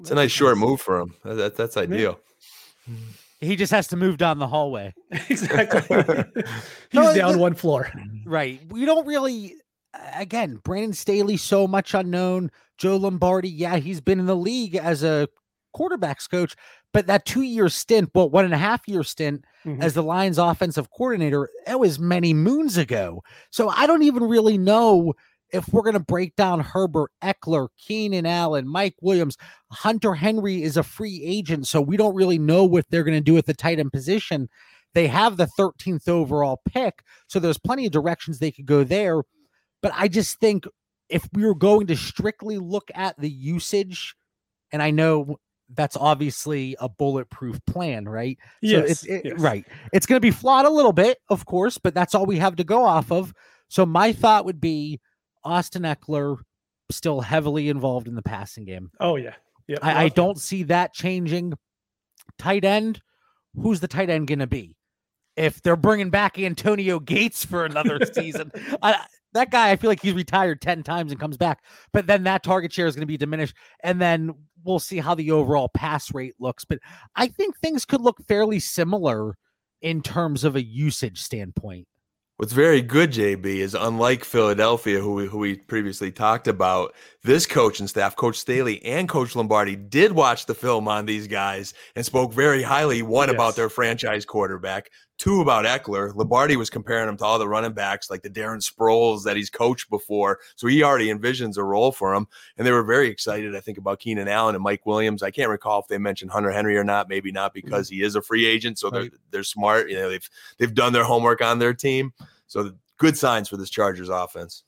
It's 0.00 0.10
a 0.10 0.14
nice 0.14 0.30
short 0.30 0.58
move 0.58 0.80
for 0.80 1.00
him. 1.00 1.14
That, 1.24 1.56
that's 1.56 1.76
ideal. 1.76 2.20
He 3.40 3.56
just 3.56 3.72
has 3.72 3.88
to 3.88 3.96
move 3.96 4.16
down 4.16 4.38
the 4.38 4.46
hallway. 4.46 4.94
exactly. 5.10 6.24
He's 6.90 7.14
down 7.14 7.38
one 7.38 7.54
floor. 7.54 7.90
Right. 8.24 8.60
We 8.70 8.84
don't 8.84 9.06
really 9.06 9.56
again, 10.14 10.60
Brandon 10.62 10.92
Staley 10.92 11.36
so 11.36 11.66
much 11.66 11.94
unknown. 11.94 12.50
Joe 12.78 12.96
Lombardi, 12.96 13.48
yeah, 13.48 13.76
he's 13.76 14.00
been 14.00 14.20
in 14.20 14.26
the 14.26 14.36
league 14.36 14.74
as 14.76 15.02
a 15.02 15.28
quarterbacks 15.74 16.28
coach, 16.30 16.54
but 16.92 17.06
that 17.06 17.24
two 17.24 17.42
year 17.42 17.68
stint, 17.68 18.10
well, 18.14 18.30
one 18.30 18.44
and 18.44 18.54
a 18.54 18.58
half 18.58 18.86
year 18.86 19.02
stint 19.02 19.44
mm-hmm. 19.64 19.82
as 19.82 19.94
the 19.94 20.02
Lions 20.02 20.38
offensive 20.38 20.90
coordinator, 20.90 21.50
that 21.66 21.80
was 21.80 21.98
many 21.98 22.34
moons 22.34 22.76
ago. 22.76 23.22
So 23.50 23.68
I 23.68 23.86
don't 23.86 24.02
even 24.02 24.24
really 24.24 24.58
know 24.58 25.14
if 25.52 25.68
we're 25.68 25.82
going 25.82 25.94
to 25.94 26.00
break 26.00 26.34
down 26.36 26.60
Herbert, 26.60 27.10
Ekeler, 27.22 27.68
Keenan 27.78 28.26
Allen, 28.26 28.68
Mike 28.68 28.96
Williams, 29.00 29.36
Hunter 29.70 30.14
Henry 30.14 30.62
is 30.62 30.76
a 30.76 30.82
free 30.82 31.22
agent, 31.24 31.66
so 31.66 31.80
we 31.80 31.96
don't 31.96 32.14
really 32.14 32.38
know 32.38 32.64
what 32.64 32.86
they're 32.90 33.04
going 33.04 33.16
to 33.16 33.20
do 33.20 33.36
at 33.36 33.46
the 33.46 33.54
tight 33.54 33.78
end 33.78 33.92
position. 33.92 34.48
They 34.94 35.06
have 35.08 35.36
the 35.36 35.48
13th 35.58 36.08
overall 36.08 36.60
pick, 36.68 37.02
so 37.28 37.38
there's 37.38 37.58
plenty 37.58 37.86
of 37.86 37.92
directions 37.92 38.38
they 38.38 38.50
could 38.50 38.66
go 38.66 38.82
there. 38.82 39.22
But 39.82 39.92
I 39.94 40.08
just 40.08 40.40
think 40.40 40.66
if 41.08 41.28
we 41.32 41.44
were 41.44 41.54
going 41.54 41.86
to 41.88 41.96
strictly 41.96 42.58
look 42.58 42.90
at 42.94 43.18
the 43.18 43.30
usage, 43.30 44.14
and 44.72 44.82
I 44.82 44.90
know 44.90 45.36
that's 45.74 45.96
obviously 45.96 46.76
a 46.80 46.88
bulletproof 46.88 47.64
plan, 47.66 48.08
right? 48.08 48.38
Yes, 48.62 48.80
so 48.80 48.90
it's, 48.90 49.04
it, 49.04 49.22
yes. 49.24 49.40
right. 49.40 49.64
It's 49.92 50.06
going 50.06 50.16
to 50.16 50.20
be 50.20 50.30
flawed 50.30 50.66
a 50.66 50.70
little 50.70 50.92
bit, 50.92 51.18
of 51.28 51.46
course, 51.46 51.78
but 51.78 51.94
that's 51.94 52.14
all 52.14 52.26
we 52.26 52.38
have 52.38 52.56
to 52.56 52.64
go 52.64 52.84
off 52.84 53.10
of. 53.10 53.32
So 53.68 53.84
my 53.84 54.12
thought 54.12 54.44
would 54.44 54.60
be 54.60 55.00
Austin 55.46 55.82
Ekeler 55.82 56.38
still 56.90 57.20
heavily 57.20 57.68
involved 57.68 58.08
in 58.08 58.14
the 58.14 58.22
passing 58.22 58.64
game. 58.64 58.90
Oh 59.00 59.16
yeah, 59.16 59.34
yeah. 59.68 59.78
I, 59.82 60.04
I 60.04 60.08
don't 60.08 60.38
see 60.38 60.64
that 60.64 60.92
changing. 60.92 61.54
Tight 62.38 62.64
end, 62.64 63.00
who's 63.54 63.80
the 63.80 63.88
tight 63.88 64.10
end 64.10 64.26
going 64.26 64.40
to 64.40 64.46
be? 64.46 64.76
If 65.36 65.62
they're 65.62 65.76
bringing 65.76 66.10
back 66.10 66.38
Antonio 66.38 66.98
Gates 66.98 67.44
for 67.44 67.64
another 67.64 68.00
season, 68.12 68.50
I, 68.82 69.06
that 69.36 69.50
guy, 69.50 69.70
I 69.70 69.76
feel 69.76 69.90
like 69.90 70.02
he's 70.02 70.14
retired 70.14 70.60
10 70.60 70.82
times 70.82 71.12
and 71.12 71.20
comes 71.20 71.36
back. 71.36 71.62
But 71.92 72.06
then 72.06 72.24
that 72.24 72.42
target 72.42 72.72
share 72.72 72.86
is 72.86 72.94
going 72.94 73.02
to 73.02 73.06
be 73.06 73.18
diminished. 73.18 73.54
And 73.82 74.00
then 74.00 74.34
we'll 74.64 74.78
see 74.78 74.98
how 74.98 75.14
the 75.14 75.30
overall 75.30 75.68
pass 75.68 76.12
rate 76.12 76.34
looks. 76.40 76.64
But 76.64 76.78
I 77.14 77.28
think 77.28 77.56
things 77.58 77.84
could 77.84 78.00
look 78.00 78.18
fairly 78.26 78.58
similar 78.58 79.36
in 79.82 80.02
terms 80.02 80.42
of 80.42 80.56
a 80.56 80.64
usage 80.64 81.20
standpoint. 81.20 81.86
What's 82.38 82.52
very 82.52 82.82
good, 82.82 83.12
JB, 83.12 83.46
is 83.46 83.74
unlike 83.74 84.22
Philadelphia, 84.22 85.00
who 85.00 85.14
we, 85.14 85.26
who 85.26 85.38
we 85.38 85.56
previously 85.56 86.12
talked 86.12 86.46
about, 86.46 86.94
this 87.26 87.44
coach 87.44 87.80
and 87.80 87.90
staff, 87.90 88.14
Coach 88.14 88.38
Staley 88.38 88.82
and 88.84 89.08
Coach 89.08 89.34
Lombardi, 89.34 89.74
did 89.74 90.12
watch 90.12 90.46
the 90.46 90.54
film 90.54 90.86
on 90.86 91.06
these 91.06 91.26
guys 91.26 91.74
and 91.96 92.06
spoke 92.06 92.32
very 92.32 92.62
highly. 92.62 93.02
One 93.02 93.28
yes. 93.28 93.34
about 93.34 93.56
their 93.56 93.68
franchise 93.68 94.24
quarterback, 94.24 94.90
two 95.18 95.40
about 95.40 95.64
Ekeler. 95.64 96.14
Lombardi 96.14 96.56
was 96.56 96.70
comparing 96.70 97.08
him 97.08 97.16
to 97.16 97.24
all 97.24 97.40
the 97.40 97.48
running 97.48 97.72
backs, 97.72 98.10
like 98.10 98.22
the 98.22 98.30
Darren 98.30 98.64
Sproles 98.64 99.24
that 99.24 99.36
he's 99.36 99.50
coached 99.50 99.90
before. 99.90 100.38
So 100.54 100.68
he 100.68 100.84
already 100.84 101.08
envisions 101.08 101.58
a 101.58 101.64
role 101.64 101.90
for 101.90 102.14
him. 102.14 102.28
And 102.56 102.64
they 102.64 102.70
were 102.70 102.84
very 102.84 103.08
excited, 103.08 103.56
I 103.56 103.60
think, 103.60 103.76
about 103.76 103.98
Keenan 103.98 104.28
Allen 104.28 104.54
and 104.54 104.62
Mike 104.62 104.86
Williams. 104.86 105.24
I 105.24 105.32
can't 105.32 105.50
recall 105.50 105.80
if 105.80 105.88
they 105.88 105.98
mentioned 105.98 106.30
Hunter 106.30 106.52
Henry 106.52 106.76
or 106.78 106.84
not. 106.84 107.08
Maybe 107.08 107.32
not 107.32 107.54
mm-hmm. 107.54 107.66
because 107.66 107.88
he 107.88 108.02
is 108.02 108.14
a 108.14 108.22
free 108.22 108.46
agent. 108.46 108.78
So 108.78 108.88
they're 108.88 109.10
they're 109.32 109.42
smart. 109.42 109.90
You 109.90 109.96
know, 109.96 110.10
they've 110.10 110.30
they've 110.58 110.74
done 110.74 110.92
their 110.92 111.04
homework 111.04 111.42
on 111.42 111.58
their 111.58 111.74
team. 111.74 112.12
So 112.46 112.70
good 112.98 113.18
signs 113.18 113.48
for 113.48 113.56
this 113.56 113.68
Chargers 113.68 114.10
offense. 114.10 114.62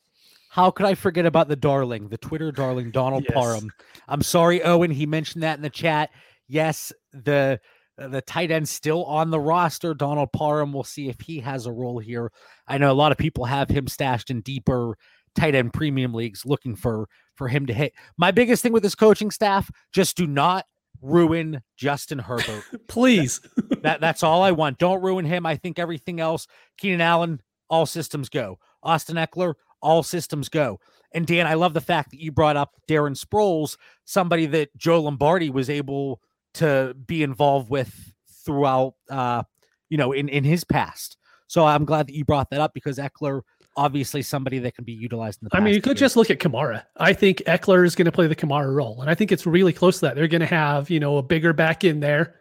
How 0.48 0.70
could 0.70 0.86
I 0.86 0.94
forget 0.94 1.26
about 1.26 1.48
the 1.48 1.56
darling, 1.56 2.08
the 2.08 2.18
Twitter 2.18 2.50
darling, 2.50 2.90
Donald 2.90 3.24
yes. 3.28 3.34
Parham? 3.34 3.70
I'm 4.08 4.22
sorry, 4.22 4.62
Owen. 4.62 4.90
He 4.90 5.06
mentioned 5.06 5.42
that 5.42 5.58
in 5.58 5.62
the 5.62 5.70
chat. 5.70 6.10
Yes, 6.48 6.92
the 7.12 7.60
the 7.98 8.22
tight 8.22 8.50
end 8.50 8.68
still 8.68 9.04
on 9.04 9.30
the 9.30 9.40
roster. 9.40 9.92
Donald 9.92 10.32
Parham. 10.32 10.72
We'll 10.72 10.84
see 10.84 11.08
if 11.08 11.20
he 11.20 11.40
has 11.40 11.66
a 11.66 11.72
role 11.72 11.98
here. 11.98 12.32
I 12.66 12.78
know 12.78 12.90
a 12.90 12.94
lot 12.94 13.12
of 13.12 13.18
people 13.18 13.44
have 13.44 13.68
him 13.68 13.88
stashed 13.88 14.30
in 14.30 14.40
deeper 14.40 14.96
tight 15.34 15.54
end 15.54 15.72
premium 15.72 16.14
leagues, 16.14 16.46
looking 16.46 16.76
for 16.76 17.08
for 17.34 17.48
him 17.48 17.66
to 17.66 17.74
hit. 17.74 17.92
My 18.16 18.30
biggest 18.30 18.62
thing 18.62 18.72
with 18.72 18.82
this 18.82 18.94
coaching 18.94 19.30
staff: 19.30 19.70
just 19.92 20.16
do 20.16 20.26
not 20.26 20.64
ruin 21.02 21.62
Justin 21.76 22.18
Herbert. 22.18 22.64
Please. 22.88 23.40
that 23.82 24.00
that's 24.00 24.22
all 24.22 24.42
I 24.42 24.52
want. 24.52 24.78
Don't 24.78 25.02
ruin 25.02 25.24
him. 25.24 25.46
I 25.46 25.56
think 25.56 25.78
everything 25.78 26.20
else. 26.20 26.46
Keenan 26.78 27.00
Allen, 27.00 27.40
all 27.68 27.86
systems 27.86 28.28
go. 28.28 28.58
Austin 28.82 29.16
Ekeler, 29.16 29.54
all 29.80 30.02
systems 30.02 30.48
go. 30.48 30.80
And 31.12 31.26
Dan, 31.26 31.46
I 31.46 31.54
love 31.54 31.74
the 31.74 31.80
fact 31.80 32.10
that 32.10 32.20
you 32.20 32.32
brought 32.32 32.56
up 32.56 32.74
Darren 32.86 33.18
Sproles, 33.18 33.76
somebody 34.04 34.46
that 34.46 34.76
Joe 34.76 35.02
Lombardi 35.02 35.50
was 35.50 35.70
able 35.70 36.20
to 36.54 36.94
be 37.06 37.22
involved 37.22 37.70
with 37.70 38.12
throughout, 38.44 38.94
uh, 39.08 39.42
you 39.88 39.96
know, 39.96 40.12
in 40.12 40.28
in 40.28 40.44
his 40.44 40.64
past. 40.64 41.16
So 41.46 41.64
I'm 41.64 41.86
glad 41.86 42.08
that 42.08 42.14
you 42.14 42.26
brought 42.26 42.50
that 42.50 42.60
up 42.60 42.74
because 42.74 42.98
Ekeler 42.98 43.40
obviously, 43.78 44.20
somebody 44.22 44.58
that 44.58 44.74
can 44.74 44.84
be 44.84 44.92
utilized 44.92 45.40
in 45.40 45.48
the. 45.48 45.56
I 45.56 45.60
mean, 45.60 45.72
you 45.72 45.80
could 45.80 45.96
just 45.96 46.16
look 46.16 46.30
at 46.30 46.38
Kamara. 46.38 46.82
I 46.96 47.14
think 47.14 47.38
Ekeler 47.46 47.86
is 47.86 47.94
going 47.94 48.06
to 48.06 48.12
play 48.12 48.26
the 48.26 48.36
Kamara 48.36 48.74
role, 48.74 49.00
and 49.00 49.08
I 49.08 49.14
think 49.14 49.32
it's 49.32 49.46
really 49.46 49.72
close 49.72 50.00
to 50.00 50.06
that. 50.06 50.16
They're 50.16 50.28
going 50.28 50.40
to 50.40 50.46
have 50.46 50.90
you 50.90 51.00
know 51.00 51.16
a 51.16 51.22
bigger 51.22 51.54
back 51.54 51.84
in 51.84 52.00
there, 52.00 52.34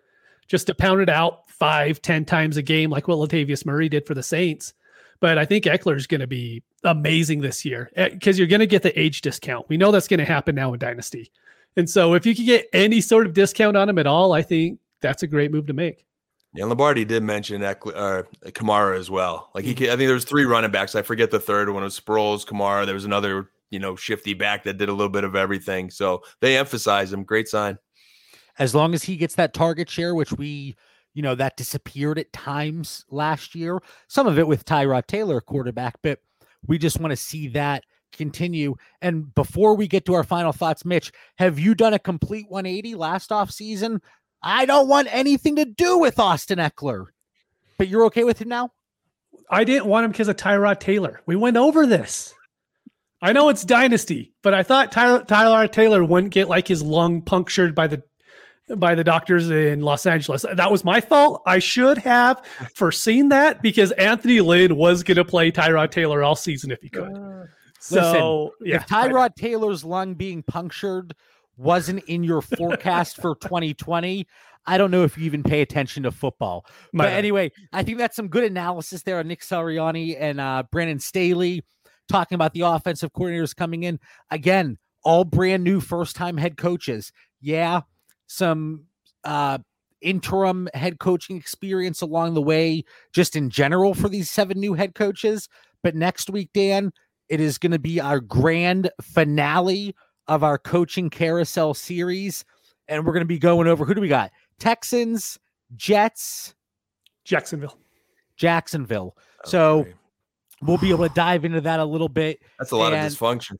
just 0.48 0.68
to 0.68 0.76
pound 0.76 1.02
it 1.02 1.10
out 1.10 1.50
five, 1.50 2.02
ten 2.02 2.26
times 2.26 2.58
a 2.58 2.62
game, 2.62 2.90
like 2.90 3.08
what 3.08 3.18
Latavius 3.18 3.66
Murray 3.66 3.88
did 3.88 4.06
for 4.06 4.16
the 4.16 4.24
Saints. 4.24 4.74
But 5.20 5.38
I 5.38 5.46
think 5.46 5.66
Ekeler 5.66 5.96
is 5.96 6.08
going 6.08 6.22
to 6.22 6.28
be 6.28 6.64
amazing 6.84 7.42
this 7.42 7.66
year 7.66 7.92
because 7.96 8.38
you're 8.38 8.48
going 8.48 8.60
to 8.60 8.68
get 8.68 8.84
the 8.84 8.98
age 9.00 9.22
discount. 9.22 9.68
We 9.68 9.78
know 9.78 9.92
that's 9.92 10.08
going 10.08 10.20
to 10.20 10.26
happen 10.26 10.56
now 10.56 10.74
in 10.74 10.80
Dynasty. 10.80 11.32
And 11.76 11.90
so 11.90 12.14
if 12.14 12.26
you 12.26 12.36
can 12.36 12.46
get 12.46 12.68
any 12.74 13.02
sort 13.02 13.26
of 13.26 13.34
discount 13.34 13.78
on 13.78 13.90
him 13.90 13.98
at 13.98 14.08
all, 14.08 14.34
I 14.34 14.42
think 14.42 14.80
that's 15.02 15.24
a 15.24 15.28
great 15.28 15.52
move 15.52 15.68
to 15.68 15.74
make. 15.74 16.06
Yeah, 16.54 16.66
Lombardi 16.66 17.06
did 17.06 17.24
mention 17.24 17.62
Ekeler, 17.62 17.96
uh, 17.96 18.24
Kamara 18.50 18.98
as 18.98 19.12
well. 19.12 19.52
Like 19.54 19.66
he, 19.66 19.72
I 19.72 19.96
think 19.96 20.00
there 20.00 20.14
was 20.14 20.26
three 20.26 20.46
running 20.46 20.72
backs. 20.72 20.96
I 20.96 21.02
forget 21.04 21.30
the 21.30 21.40
third 21.40 21.70
one. 21.70 21.84
It 21.84 21.86
was 21.86 22.00
Sproles, 22.00 22.46
Kamara. 22.46 22.86
There 22.86 22.96
was 22.96 23.06
another, 23.06 23.52
you 23.70 23.80
know, 23.80 23.96
shifty 23.96 24.34
back 24.34 24.64
that 24.64 24.78
did 24.78 24.90
a 24.90 24.94
little 24.94 25.12
bit 25.12 25.24
of 25.24 25.36
everything. 25.36 25.92
So 25.92 26.24
they 26.42 26.58
emphasize 26.58 27.14
him. 27.14 27.24
Great 27.24 27.48
sign. 27.48 27.78
As 28.58 28.74
long 28.74 28.96
as 28.96 29.04
he 29.04 29.18
gets 29.18 29.36
that 29.36 29.54
target 29.54 29.88
share, 29.88 30.16
which 30.16 30.32
we, 30.34 30.76
you 31.18 31.24
know, 31.24 31.34
that 31.34 31.58
disappeared 31.58 32.20
at 32.20 32.32
times 32.32 33.04
last 33.10 33.56
year. 33.56 33.80
Some 34.08 34.28
of 34.28 34.38
it 34.38 34.48
with 34.48 34.66
Tyrod 34.66 35.08
Taylor, 35.08 35.42
quarterback, 35.42 35.96
but 36.04 36.20
we 36.68 36.78
just 36.78 37.00
want 37.00 37.10
to 37.10 37.18
see 37.18 37.48
that 37.48 37.86
continue. 38.14 38.76
And 39.02 39.34
before 39.34 39.76
we 39.76 39.88
get 39.88 40.06
to 40.06 40.14
our 40.14 40.24
final 40.24 40.52
thoughts, 40.52 40.86
Mitch, 40.86 41.12
have 41.40 41.58
you 41.58 41.74
done 41.74 41.96
a 41.96 42.00
complete 42.00 42.46
180 42.50 42.94
last 42.94 43.32
off 43.32 43.50
season? 43.50 44.00
I 44.44 44.68
don't 44.68 44.88
want 44.88 45.08
anything 45.12 45.56
to 45.56 45.66
do 45.66 45.98
with 45.98 46.20
Austin 46.20 46.60
Ekeler, 46.60 47.08
but 47.80 47.88
you're 47.88 48.06
okay 48.06 48.24
with 48.24 48.40
him 48.40 48.50
now? 48.50 48.70
I 49.50 49.64
didn't 49.64 49.88
want 49.88 50.06
him 50.06 50.12
because 50.12 50.28
of 50.28 50.36
Tyrod 50.36 50.80
Taylor. 50.80 51.24
We 51.26 51.36
went 51.36 51.58
over 51.58 51.88
this. 51.88 52.32
I 53.24 53.34
know 53.34 53.50
it's 53.50 53.66
dynasty, 53.66 54.36
but 54.44 54.54
I 54.54 54.62
thought 54.62 54.92
Tyler, 54.92 55.68
Taylor 55.68 56.04
wouldn't 56.04 56.32
get 56.32 56.48
like 56.48 56.68
his 56.68 56.84
lung 56.84 57.24
punctured 57.24 57.74
by 57.74 57.88
the 57.88 58.04
by 58.76 58.96
the 58.96 59.04
doctors 59.04 59.50
in 59.50 59.82
Los 59.82 60.06
Angeles. 60.06 60.46
That 60.54 60.72
was 60.72 60.84
my 60.84 61.00
fault. 61.00 61.42
I 61.46 61.60
should 61.60 61.98
have 62.00 62.42
foreseen 62.76 63.30
that 63.30 63.62
because 63.62 63.92
Anthony 63.94 64.42
Lynn 64.42 64.76
was 64.76 65.04
going 65.04 65.18
to 65.18 65.26
play 65.26 65.52
Tyrod 65.52 65.92
Taylor 65.92 66.24
all 66.24 66.36
season 66.36 66.72
if 66.72 66.82
he 66.82 66.90
could. 66.90 67.14
Uh, 67.14 67.46
so, 67.80 68.52
Listen, 68.60 68.68
yeah, 68.68 68.76
if 68.78 68.88
Tyrod 68.88 69.36
Taylor's 69.36 69.84
lung 69.84 70.16
being 70.16 70.44
punctured 70.44 71.16
wasn't 71.56 72.04
in 72.06 72.24
your 72.24 72.42
forecast 72.42 73.18
for 73.22 73.36
2020, 73.36 74.28
I 74.66 74.78
don't 74.78 74.92
know 74.92 75.04
if 75.04 75.18
you 75.18 75.24
even 75.24 75.44
pay 75.44 75.62
attention 75.62 76.04
to 76.04 76.12
football. 76.12 76.66
My 76.92 77.06
but 77.06 77.14
anyway, 77.14 77.52
I 77.72 77.84
think 77.84 77.98
that's 77.98 78.16
some 78.16 78.28
good 78.28 78.44
analysis 78.44 79.04
there 79.04 79.20
on 79.20 79.28
Nick 79.28 79.42
Sirianni 79.42 80.18
and 80.20 80.42
uh, 80.42 80.64
Brandon 80.72 81.00
Staley 81.00 81.64
talking 82.10 82.36
about 82.36 82.54
the 82.54 82.62
offensive 82.62 83.14
coordinators 83.14 83.56
coming 83.56 83.84
in. 83.84 84.00
Again, 84.30 84.78
all 85.04 85.24
brand 85.24 85.64
new 85.64 85.80
first 85.80 86.18
time 86.18 86.36
head 86.36 86.58
coaches. 86.58 87.14
Yeah, 87.40 87.82
some 88.28 88.84
uh, 89.24 89.58
interim 90.02 90.70
head 90.74 91.00
coaching 91.00 91.38
experience 91.38 92.02
along 92.02 92.34
the 92.34 92.42
way, 92.42 92.84
just 93.14 93.36
in 93.36 93.50
general 93.50 93.94
for 93.94 94.10
these 94.10 94.30
seven 94.30 94.60
new 94.60 94.74
head 94.74 94.96
coaches. 94.96 95.50
But 95.84 95.96
next 95.96 96.30
week, 96.30 96.50
Dan, 96.54 96.92
it 97.30 97.40
is 97.40 97.58
going 97.58 97.72
to 97.72 97.80
be 97.80 98.00
our 98.00 98.20
grand 98.20 98.90
finale 99.02 99.96
of 100.28 100.44
our 100.44 100.58
coaching 100.58 101.10
carousel 101.10 101.74
series. 101.74 102.46
And 102.88 103.06
we're 103.06 103.14
going 103.14 103.22
to 103.22 103.26
be 103.26 103.40
going 103.40 103.68
over 103.68 103.86
who 103.86 103.94
do 103.94 104.02
we 104.02 104.08
got? 104.08 104.32
Texans, 104.60 105.40
Jets, 105.76 106.56
Jacksonville. 107.26 107.78
Jacksonville. 108.38 109.16
Okay. 109.18 109.50
So 109.50 109.86
we'll 110.62 110.78
be 110.78 110.90
able 110.90 111.08
to 111.08 111.14
dive 111.16 111.44
into 111.44 111.62
that 111.62 111.80
a 111.80 111.86
little 111.86 112.10
bit. 112.10 112.40
That's 112.60 112.72
a 112.72 112.78
lot 112.78 112.94
of 112.94 113.00
dysfunction. 113.00 113.58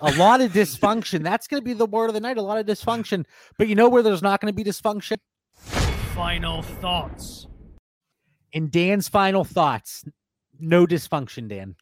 A 0.00 0.12
lot 0.12 0.40
of 0.40 0.52
dysfunction. 0.52 1.22
That's 1.22 1.48
going 1.48 1.60
to 1.60 1.64
be 1.64 1.72
the 1.72 1.86
word 1.86 2.06
of 2.06 2.14
the 2.14 2.20
night. 2.20 2.36
A 2.36 2.42
lot 2.42 2.58
of 2.58 2.66
dysfunction. 2.66 3.24
But 3.56 3.68
you 3.68 3.74
know 3.74 3.88
where 3.88 4.02
there's 4.02 4.22
not 4.22 4.40
going 4.40 4.52
to 4.52 4.56
be 4.56 4.68
dysfunction? 4.68 5.16
Final 6.14 6.62
thoughts. 6.62 7.46
In 8.52 8.70
Dan's 8.70 9.08
final 9.08 9.44
thoughts, 9.44 10.04
no 10.58 10.86
dysfunction, 10.86 11.48
Dan. 11.48 11.76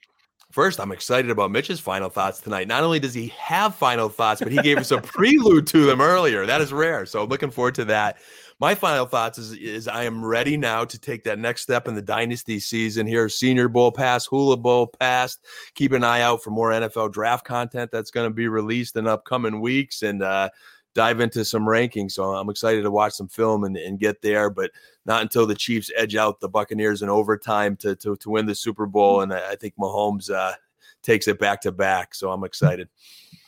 First, 0.50 0.80
I'm 0.80 0.92
excited 0.92 1.30
about 1.30 1.50
Mitch's 1.50 1.80
final 1.80 2.08
thoughts 2.08 2.40
tonight. 2.40 2.66
Not 2.66 2.82
only 2.82 2.98
does 2.98 3.12
he 3.12 3.28
have 3.38 3.74
final 3.74 4.08
thoughts, 4.08 4.40
but 4.40 4.50
he 4.50 4.58
gave 4.58 4.78
us 4.78 4.90
a 4.90 4.98
prelude 5.02 5.66
to 5.68 5.84
them 5.84 6.00
earlier. 6.00 6.46
That 6.46 6.60
is 6.60 6.72
rare. 6.72 7.04
So 7.04 7.22
I'm 7.22 7.28
looking 7.28 7.50
forward 7.50 7.74
to 7.74 7.84
that. 7.86 8.16
My 8.58 8.74
final 8.74 9.04
thoughts 9.04 9.36
is, 9.36 9.52
is 9.52 9.86
I 9.86 10.04
am 10.04 10.24
ready 10.24 10.56
now 10.56 10.84
to 10.86 10.98
take 10.98 11.24
that 11.24 11.38
next 11.38 11.60
step 11.60 11.88
in 11.88 11.94
the 11.94 12.00
dynasty 12.00 12.58
season 12.58 13.06
here. 13.06 13.28
Senior 13.28 13.68
Bowl 13.68 13.92
pass, 13.92 14.24
Hula 14.24 14.56
Bowl 14.56 14.86
pass. 14.86 15.38
Keep 15.74 15.92
an 15.92 16.02
eye 16.02 16.22
out 16.22 16.42
for 16.42 16.50
more 16.50 16.70
NFL 16.70 17.12
draft 17.12 17.44
content 17.44 17.90
that's 17.90 18.10
going 18.10 18.28
to 18.28 18.34
be 18.34 18.48
released 18.48 18.96
in 18.96 19.06
upcoming 19.06 19.60
weeks. 19.60 20.02
And 20.02 20.22
uh, 20.22 20.48
dive 20.96 21.20
into 21.20 21.44
some 21.44 21.64
rankings. 21.64 22.12
So 22.12 22.34
I'm 22.34 22.48
excited 22.48 22.82
to 22.82 22.90
watch 22.90 23.12
some 23.12 23.28
film 23.28 23.64
and, 23.64 23.76
and 23.76 24.00
get 24.00 24.22
there, 24.22 24.48
but 24.48 24.70
not 25.04 25.20
until 25.20 25.46
the 25.46 25.54
Chiefs 25.54 25.92
edge 25.94 26.16
out 26.16 26.40
the 26.40 26.48
Buccaneers 26.48 27.02
in 27.02 27.10
overtime 27.10 27.76
to 27.76 27.94
to, 27.96 28.16
to 28.16 28.30
win 28.30 28.46
the 28.46 28.54
Super 28.54 28.86
Bowl. 28.86 29.20
And 29.20 29.32
I, 29.32 29.54
think 29.56 29.74
Mahomes 29.76 30.30
uh, 30.30 30.54
takes 31.02 31.28
it 31.28 31.38
back 31.38 31.60
to 31.60 31.70
back. 31.70 32.14
So 32.14 32.32
I'm 32.32 32.42
excited. 32.42 32.88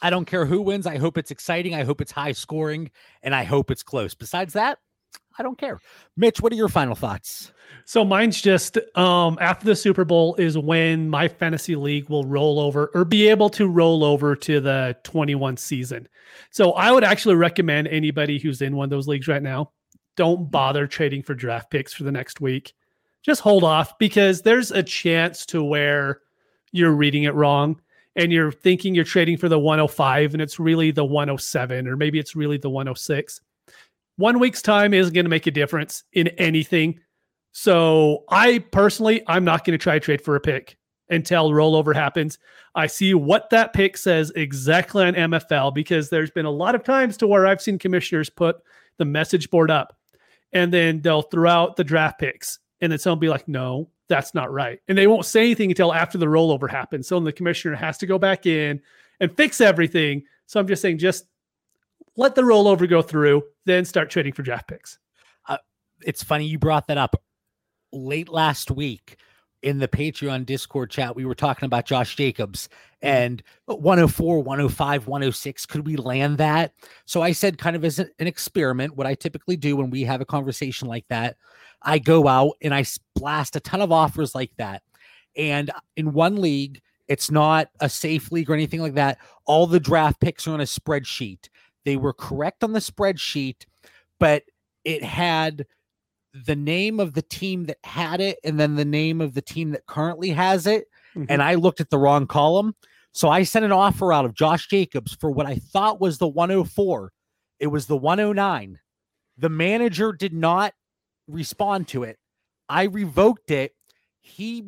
I 0.02 0.10
don't 0.10 0.26
care 0.26 0.44
who 0.44 0.60
wins. 0.60 0.86
I 0.86 0.98
hope 0.98 1.18
it's 1.18 1.30
exciting. 1.30 1.74
I 1.74 1.82
hope 1.82 2.00
it's 2.00 2.12
high 2.12 2.32
scoring, 2.32 2.90
and 3.22 3.34
I 3.34 3.44
hope 3.44 3.70
it's 3.70 3.82
close. 3.82 4.14
Besides 4.14 4.52
that, 4.52 4.78
I 5.38 5.42
don't 5.42 5.56
care. 5.56 5.80
Mitch, 6.16 6.40
what 6.40 6.52
are 6.52 6.56
your 6.56 6.68
final 6.68 6.94
thoughts? 6.94 7.52
So 7.84 8.04
mine's 8.04 8.42
just 8.42 8.76
um, 8.96 9.38
after 9.40 9.64
the 9.64 9.76
Super 9.76 10.04
Bowl 10.04 10.34
is 10.34 10.58
when 10.58 11.08
my 11.08 11.28
fantasy 11.28 11.76
league 11.76 12.08
will 12.08 12.24
roll 12.24 12.58
over 12.58 12.90
or 12.94 13.04
be 13.04 13.28
able 13.28 13.48
to 13.50 13.68
roll 13.68 14.04
over 14.04 14.34
to 14.36 14.60
the 14.60 14.96
21 15.04 15.56
season. 15.56 16.08
So 16.50 16.72
I 16.72 16.90
would 16.90 17.04
actually 17.04 17.36
recommend 17.36 17.88
anybody 17.88 18.38
who's 18.38 18.62
in 18.62 18.76
one 18.76 18.84
of 18.84 18.90
those 18.90 19.08
leagues 19.08 19.28
right 19.28 19.42
now, 19.42 19.70
don't 20.16 20.50
bother 20.50 20.86
trading 20.86 21.22
for 21.22 21.34
draft 21.34 21.70
picks 21.70 21.92
for 21.92 22.02
the 22.02 22.12
next 22.12 22.40
week. 22.40 22.74
Just 23.22 23.40
hold 23.40 23.64
off 23.64 23.96
because 23.98 24.42
there's 24.42 24.70
a 24.70 24.82
chance 24.82 25.46
to 25.46 25.62
where 25.62 26.20
you're 26.72 26.92
reading 26.92 27.22
it 27.22 27.34
wrong 27.34 27.80
and 28.16 28.32
you're 28.32 28.52
thinking 28.52 28.94
you're 28.94 29.04
trading 29.04 29.36
for 29.36 29.48
the 29.48 29.58
105 29.58 30.34
and 30.34 30.42
it's 30.42 30.58
really 30.58 30.90
the 30.90 31.04
107 31.04 31.86
or 31.86 31.96
maybe 31.96 32.18
it's 32.18 32.34
really 32.34 32.58
the 32.58 32.68
106 32.68 33.40
one 34.18 34.40
week's 34.40 34.60
time 34.60 34.92
isn't 34.92 35.14
going 35.14 35.24
to 35.24 35.30
make 35.30 35.46
a 35.46 35.52
difference 35.52 36.02
in 36.12 36.28
anything. 36.38 36.98
So 37.52 38.24
I 38.28 38.58
personally, 38.58 39.22
I'm 39.28 39.44
not 39.44 39.64
going 39.64 39.78
to 39.78 39.82
try 39.82 39.94
to 39.94 40.00
trade 40.00 40.20
for 40.20 40.34
a 40.34 40.40
pick 40.40 40.76
until 41.08 41.50
rollover 41.50 41.94
happens. 41.94 42.36
I 42.74 42.88
see 42.88 43.14
what 43.14 43.48
that 43.50 43.72
pick 43.72 43.96
says 43.96 44.32
exactly 44.34 45.04
on 45.04 45.14
MFL 45.14 45.72
because 45.72 46.10
there's 46.10 46.32
been 46.32 46.46
a 46.46 46.50
lot 46.50 46.74
of 46.74 46.82
times 46.82 47.16
to 47.18 47.28
where 47.28 47.46
I've 47.46 47.62
seen 47.62 47.78
commissioners 47.78 48.28
put 48.28 48.56
the 48.98 49.04
message 49.04 49.50
board 49.50 49.70
up 49.70 49.96
and 50.52 50.72
then 50.72 51.00
they'll 51.00 51.22
throw 51.22 51.48
out 51.48 51.76
the 51.76 51.84
draft 51.84 52.18
picks 52.18 52.58
and 52.80 52.90
then 52.90 52.98
someone 52.98 53.20
be 53.20 53.28
like, 53.28 53.46
no, 53.46 53.88
that's 54.08 54.34
not 54.34 54.52
right. 54.52 54.80
And 54.88 54.98
they 54.98 55.06
won't 55.06 55.26
say 55.26 55.42
anything 55.42 55.70
until 55.70 55.94
after 55.94 56.18
the 56.18 56.26
rollover 56.26 56.68
happens. 56.68 57.06
So 57.06 57.20
the 57.20 57.32
commissioner 57.32 57.76
has 57.76 57.98
to 57.98 58.06
go 58.06 58.18
back 58.18 58.46
in 58.46 58.80
and 59.20 59.36
fix 59.36 59.60
everything. 59.60 60.24
So 60.46 60.58
I'm 60.58 60.66
just 60.66 60.82
saying, 60.82 60.98
just 60.98 61.26
let 62.18 62.34
the 62.34 62.42
rollover 62.42 62.90
go 62.90 63.00
through, 63.00 63.44
then 63.64 63.84
start 63.84 64.10
trading 64.10 64.32
for 64.32 64.42
draft 64.42 64.68
picks. 64.68 64.98
Uh, 65.48 65.56
it's 66.02 66.22
funny 66.22 66.44
you 66.44 66.58
brought 66.58 66.88
that 66.88 66.98
up. 66.98 67.14
Late 67.92 68.28
last 68.28 68.70
week 68.72 69.16
in 69.62 69.78
the 69.78 69.88
Patreon 69.88 70.44
Discord 70.44 70.90
chat, 70.90 71.14
we 71.14 71.24
were 71.24 71.36
talking 71.36 71.64
about 71.64 71.86
Josh 71.86 72.16
Jacobs 72.16 72.68
and 73.00 73.42
104, 73.66 74.40
105, 74.40 75.06
106. 75.06 75.66
Could 75.66 75.86
we 75.86 75.96
land 75.96 76.38
that? 76.38 76.74
So 77.06 77.22
I 77.22 77.30
said, 77.32 77.56
kind 77.56 77.76
of 77.76 77.84
as 77.84 78.00
an 78.00 78.10
experiment, 78.18 78.96
what 78.96 79.06
I 79.06 79.14
typically 79.14 79.56
do 79.56 79.76
when 79.76 79.88
we 79.88 80.02
have 80.02 80.20
a 80.20 80.26
conversation 80.26 80.88
like 80.88 81.06
that, 81.08 81.36
I 81.82 82.00
go 82.00 82.26
out 82.26 82.54
and 82.60 82.74
I 82.74 82.84
blast 83.14 83.54
a 83.54 83.60
ton 83.60 83.80
of 83.80 83.92
offers 83.92 84.34
like 84.34 84.50
that. 84.58 84.82
And 85.36 85.70
in 85.96 86.12
one 86.12 86.36
league, 86.36 86.82
it's 87.06 87.30
not 87.30 87.70
a 87.80 87.88
safe 87.88 88.32
league 88.32 88.50
or 88.50 88.54
anything 88.54 88.82
like 88.82 88.94
that. 88.94 89.18
All 89.46 89.68
the 89.68 89.80
draft 89.80 90.20
picks 90.20 90.46
are 90.48 90.52
on 90.52 90.60
a 90.60 90.64
spreadsheet. 90.64 91.48
They 91.84 91.96
were 91.96 92.12
correct 92.12 92.64
on 92.64 92.72
the 92.72 92.80
spreadsheet, 92.80 93.66
but 94.20 94.44
it 94.84 95.02
had 95.02 95.66
the 96.46 96.56
name 96.56 97.00
of 97.00 97.14
the 97.14 97.22
team 97.22 97.66
that 97.66 97.78
had 97.84 98.20
it 98.20 98.38
and 98.44 98.60
then 98.60 98.76
the 98.76 98.84
name 98.84 99.20
of 99.20 99.34
the 99.34 99.42
team 99.42 99.70
that 99.70 99.86
currently 99.86 100.30
has 100.30 100.66
it. 100.66 100.86
Mm-hmm. 101.16 101.24
And 101.28 101.42
I 101.42 101.54
looked 101.54 101.80
at 101.80 101.90
the 101.90 101.98
wrong 101.98 102.26
column. 102.26 102.74
So 103.12 103.28
I 103.28 103.42
sent 103.42 103.64
an 103.64 103.72
offer 103.72 104.12
out 104.12 104.24
of 104.24 104.34
Josh 104.34 104.68
Jacobs 104.68 105.14
for 105.14 105.30
what 105.30 105.46
I 105.46 105.56
thought 105.56 106.00
was 106.00 106.18
the 106.18 106.28
104. 106.28 107.12
It 107.58 107.68
was 107.68 107.86
the 107.86 107.96
109. 107.96 108.78
The 109.38 109.48
manager 109.48 110.12
did 110.12 110.32
not 110.32 110.74
respond 111.26 111.88
to 111.88 112.02
it. 112.02 112.18
I 112.68 112.84
revoked 112.84 113.50
it. 113.50 113.72
He 114.20 114.64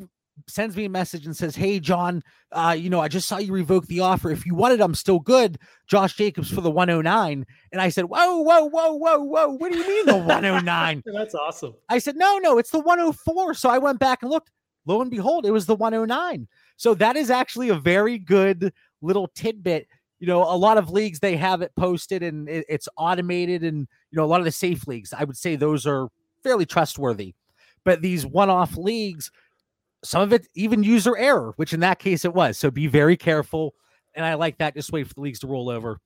sends 0.47 0.75
me 0.75 0.85
a 0.85 0.89
message 0.89 1.25
and 1.25 1.35
says, 1.35 1.55
Hey, 1.55 1.79
John, 1.79 2.23
uh, 2.51 2.75
you 2.77 2.89
know, 2.89 2.99
I 2.99 3.07
just 3.07 3.27
saw 3.27 3.37
you 3.37 3.53
revoke 3.53 3.87
the 3.87 3.99
offer. 3.99 4.31
If 4.31 4.45
you 4.45 4.55
want 4.55 4.73
it, 4.73 4.81
I'm 4.81 4.95
still 4.95 5.19
good. 5.19 5.57
Josh 5.87 6.15
Jacobs 6.15 6.51
for 6.51 6.61
the 6.61 6.71
109. 6.71 7.45
And 7.71 7.81
I 7.81 7.89
said, 7.89 8.05
Whoa, 8.05 8.41
whoa, 8.41 8.65
whoa, 8.65 8.93
whoa, 8.93 9.19
whoa. 9.19 9.47
What 9.49 9.71
do 9.71 9.77
you 9.77 9.87
mean 9.87 10.05
the 10.05 10.17
109? 10.17 11.03
That's 11.13 11.35
awesome. 11.35 11.73
I 11.89 11.99
said, 11.99 12.15
No, 12.15 12.37
no, 12.39 12.57
it's 12.57 12.71
the 12.71 12.79
104. 12.79 13.53
So 13.53 13.69
I 13.69 13.77
went 13.77 13.99
back 13.99 14.21
and 14.21 14.31
looked. 14.31 14.51
Lo 14.87 14.99
and 15.01 15.11
behold, 15.11 15.45
it 15.45 15.51
was 15.51 15.67
the 15.67 15.75
109. 15.75 16.47
So 16.75 16.95
that 16.95 17.15
is 17.15 17.29
actually 17.29 17.69
a 17.69 17.75
very 17.75 18.17
good 18.17 18.73
little 19.01 19.27
tidbit. 19.35 19.87
You 20.19 20.27
know, 20.27 20.41
a 20.41 20.57
lot 20.57 20.77
of 20.77 20.89
leagues 20.89 21.19
they 21.19 21.35
have 21.37 21.61
it 21.61 21.71
posted 21.75 22.23
and 22.23 22.49
it, 22.49 22.65
it's 22.67 22.89
automated, 22.97 23.63
and 23.63 23.87
you 24.09 24.17
know, 24.17 24.23
a 24.23 24.25
lot 24.25 24.41
of 24.41 24.45
the 24.45 24.51
safe 24.51 24.87
leagues, 24.87 25.13
I 25.13 25.23
would 25.23 25.37
say 25.37 25.55
those 25.55 25.85
are 25.85 26.07
fairly 26.43 26.65
trustworthy. 26.65 27.35
But 27.83 28.01
these 28.01 28.25
one-off 28.25 28.77
leagues, 28.77 29.31
some 30.03 30.21
of 30.21 30.33
it 30.33 30.47
even 30.55 30.83
user 30.83 31.17
error, 31.17 31.53
which 31.55 31.73
in 31.73 31.79
that 31.81 31.99
case 31.99 32.25
it 32.25 32.33
was. 32.33 32.57
So 32.57 32.71
be 32.71 32.87
very 32.87 33.17
careful. 33.17 33.73
And 34.13 34.25
I 34.25 34.33
like 34.33 34.57
that. 34.57 34.75
Just 34.75 34.91
wait 34.91 35.07
for 35.07 35.13
the 35.13 35.21
leagues 35.21 35.39
to 35.39 35.47
roll 35.47 35.69
over. 35.69 35.99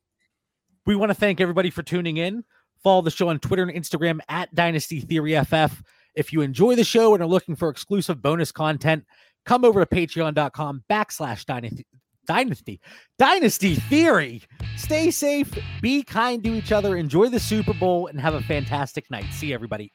We 0.85 0.95
want 0.95 1.09
to 1.09 1.15
thank 1.15 1.41
everybody 1.41 1.69
for 1.69 1.81
tuning 1.81 2.17
in. 2.17 2.43
Follow 2.83 3.01
the 3.01 3.11
show 3.11 3.29
on 3.29 3.39
Twitter 3.39 3.63
and 3.63 3.71
Instagram 3.71 4.19
at 4.29 4.53
Dynasty 4.53 4.99
Theory 4.99 5.35
FF. 5.43 5.81
If 6.13 6.31
you 6.31 6.41
enjoy 6.41 6.75
the 6.75 6.83
show 6.83 7.13
and 7.13 7.23
are 7.23 7.27
looking 7.27 7.55
for 7.55 7.69
exclusive 7.69 8.21
bonus 8.21 8.51
content, 8.51 9.05
come 9.45 9.65
over 9.65 9.83
to 9.83 9.95
patreon.com 9.95 10.83
backslash 10.89 11.45
dynasty 11.45 11.85
dynasty 12.25 12.81
dynasty 13.19 13.75
theory 13.75 14.41
stay 14.77 15.11
safe 15.11 15.51
be 15.79 16.01
kind 16.01 16.43
to 16.43 16.55
each 16.55 16.71
other 16.71 16.97
enjoy 16.97 17.29
the 17.29 17.39
super 17.39 17.71
bowl 17.75 18.07
and 18.07 18.19
have 18.19 18.33
a 18.33 18.41
fantastic 18.41 19.09
night 19.11 19.25
see 19.31 19.53
everybody 19.53 19.91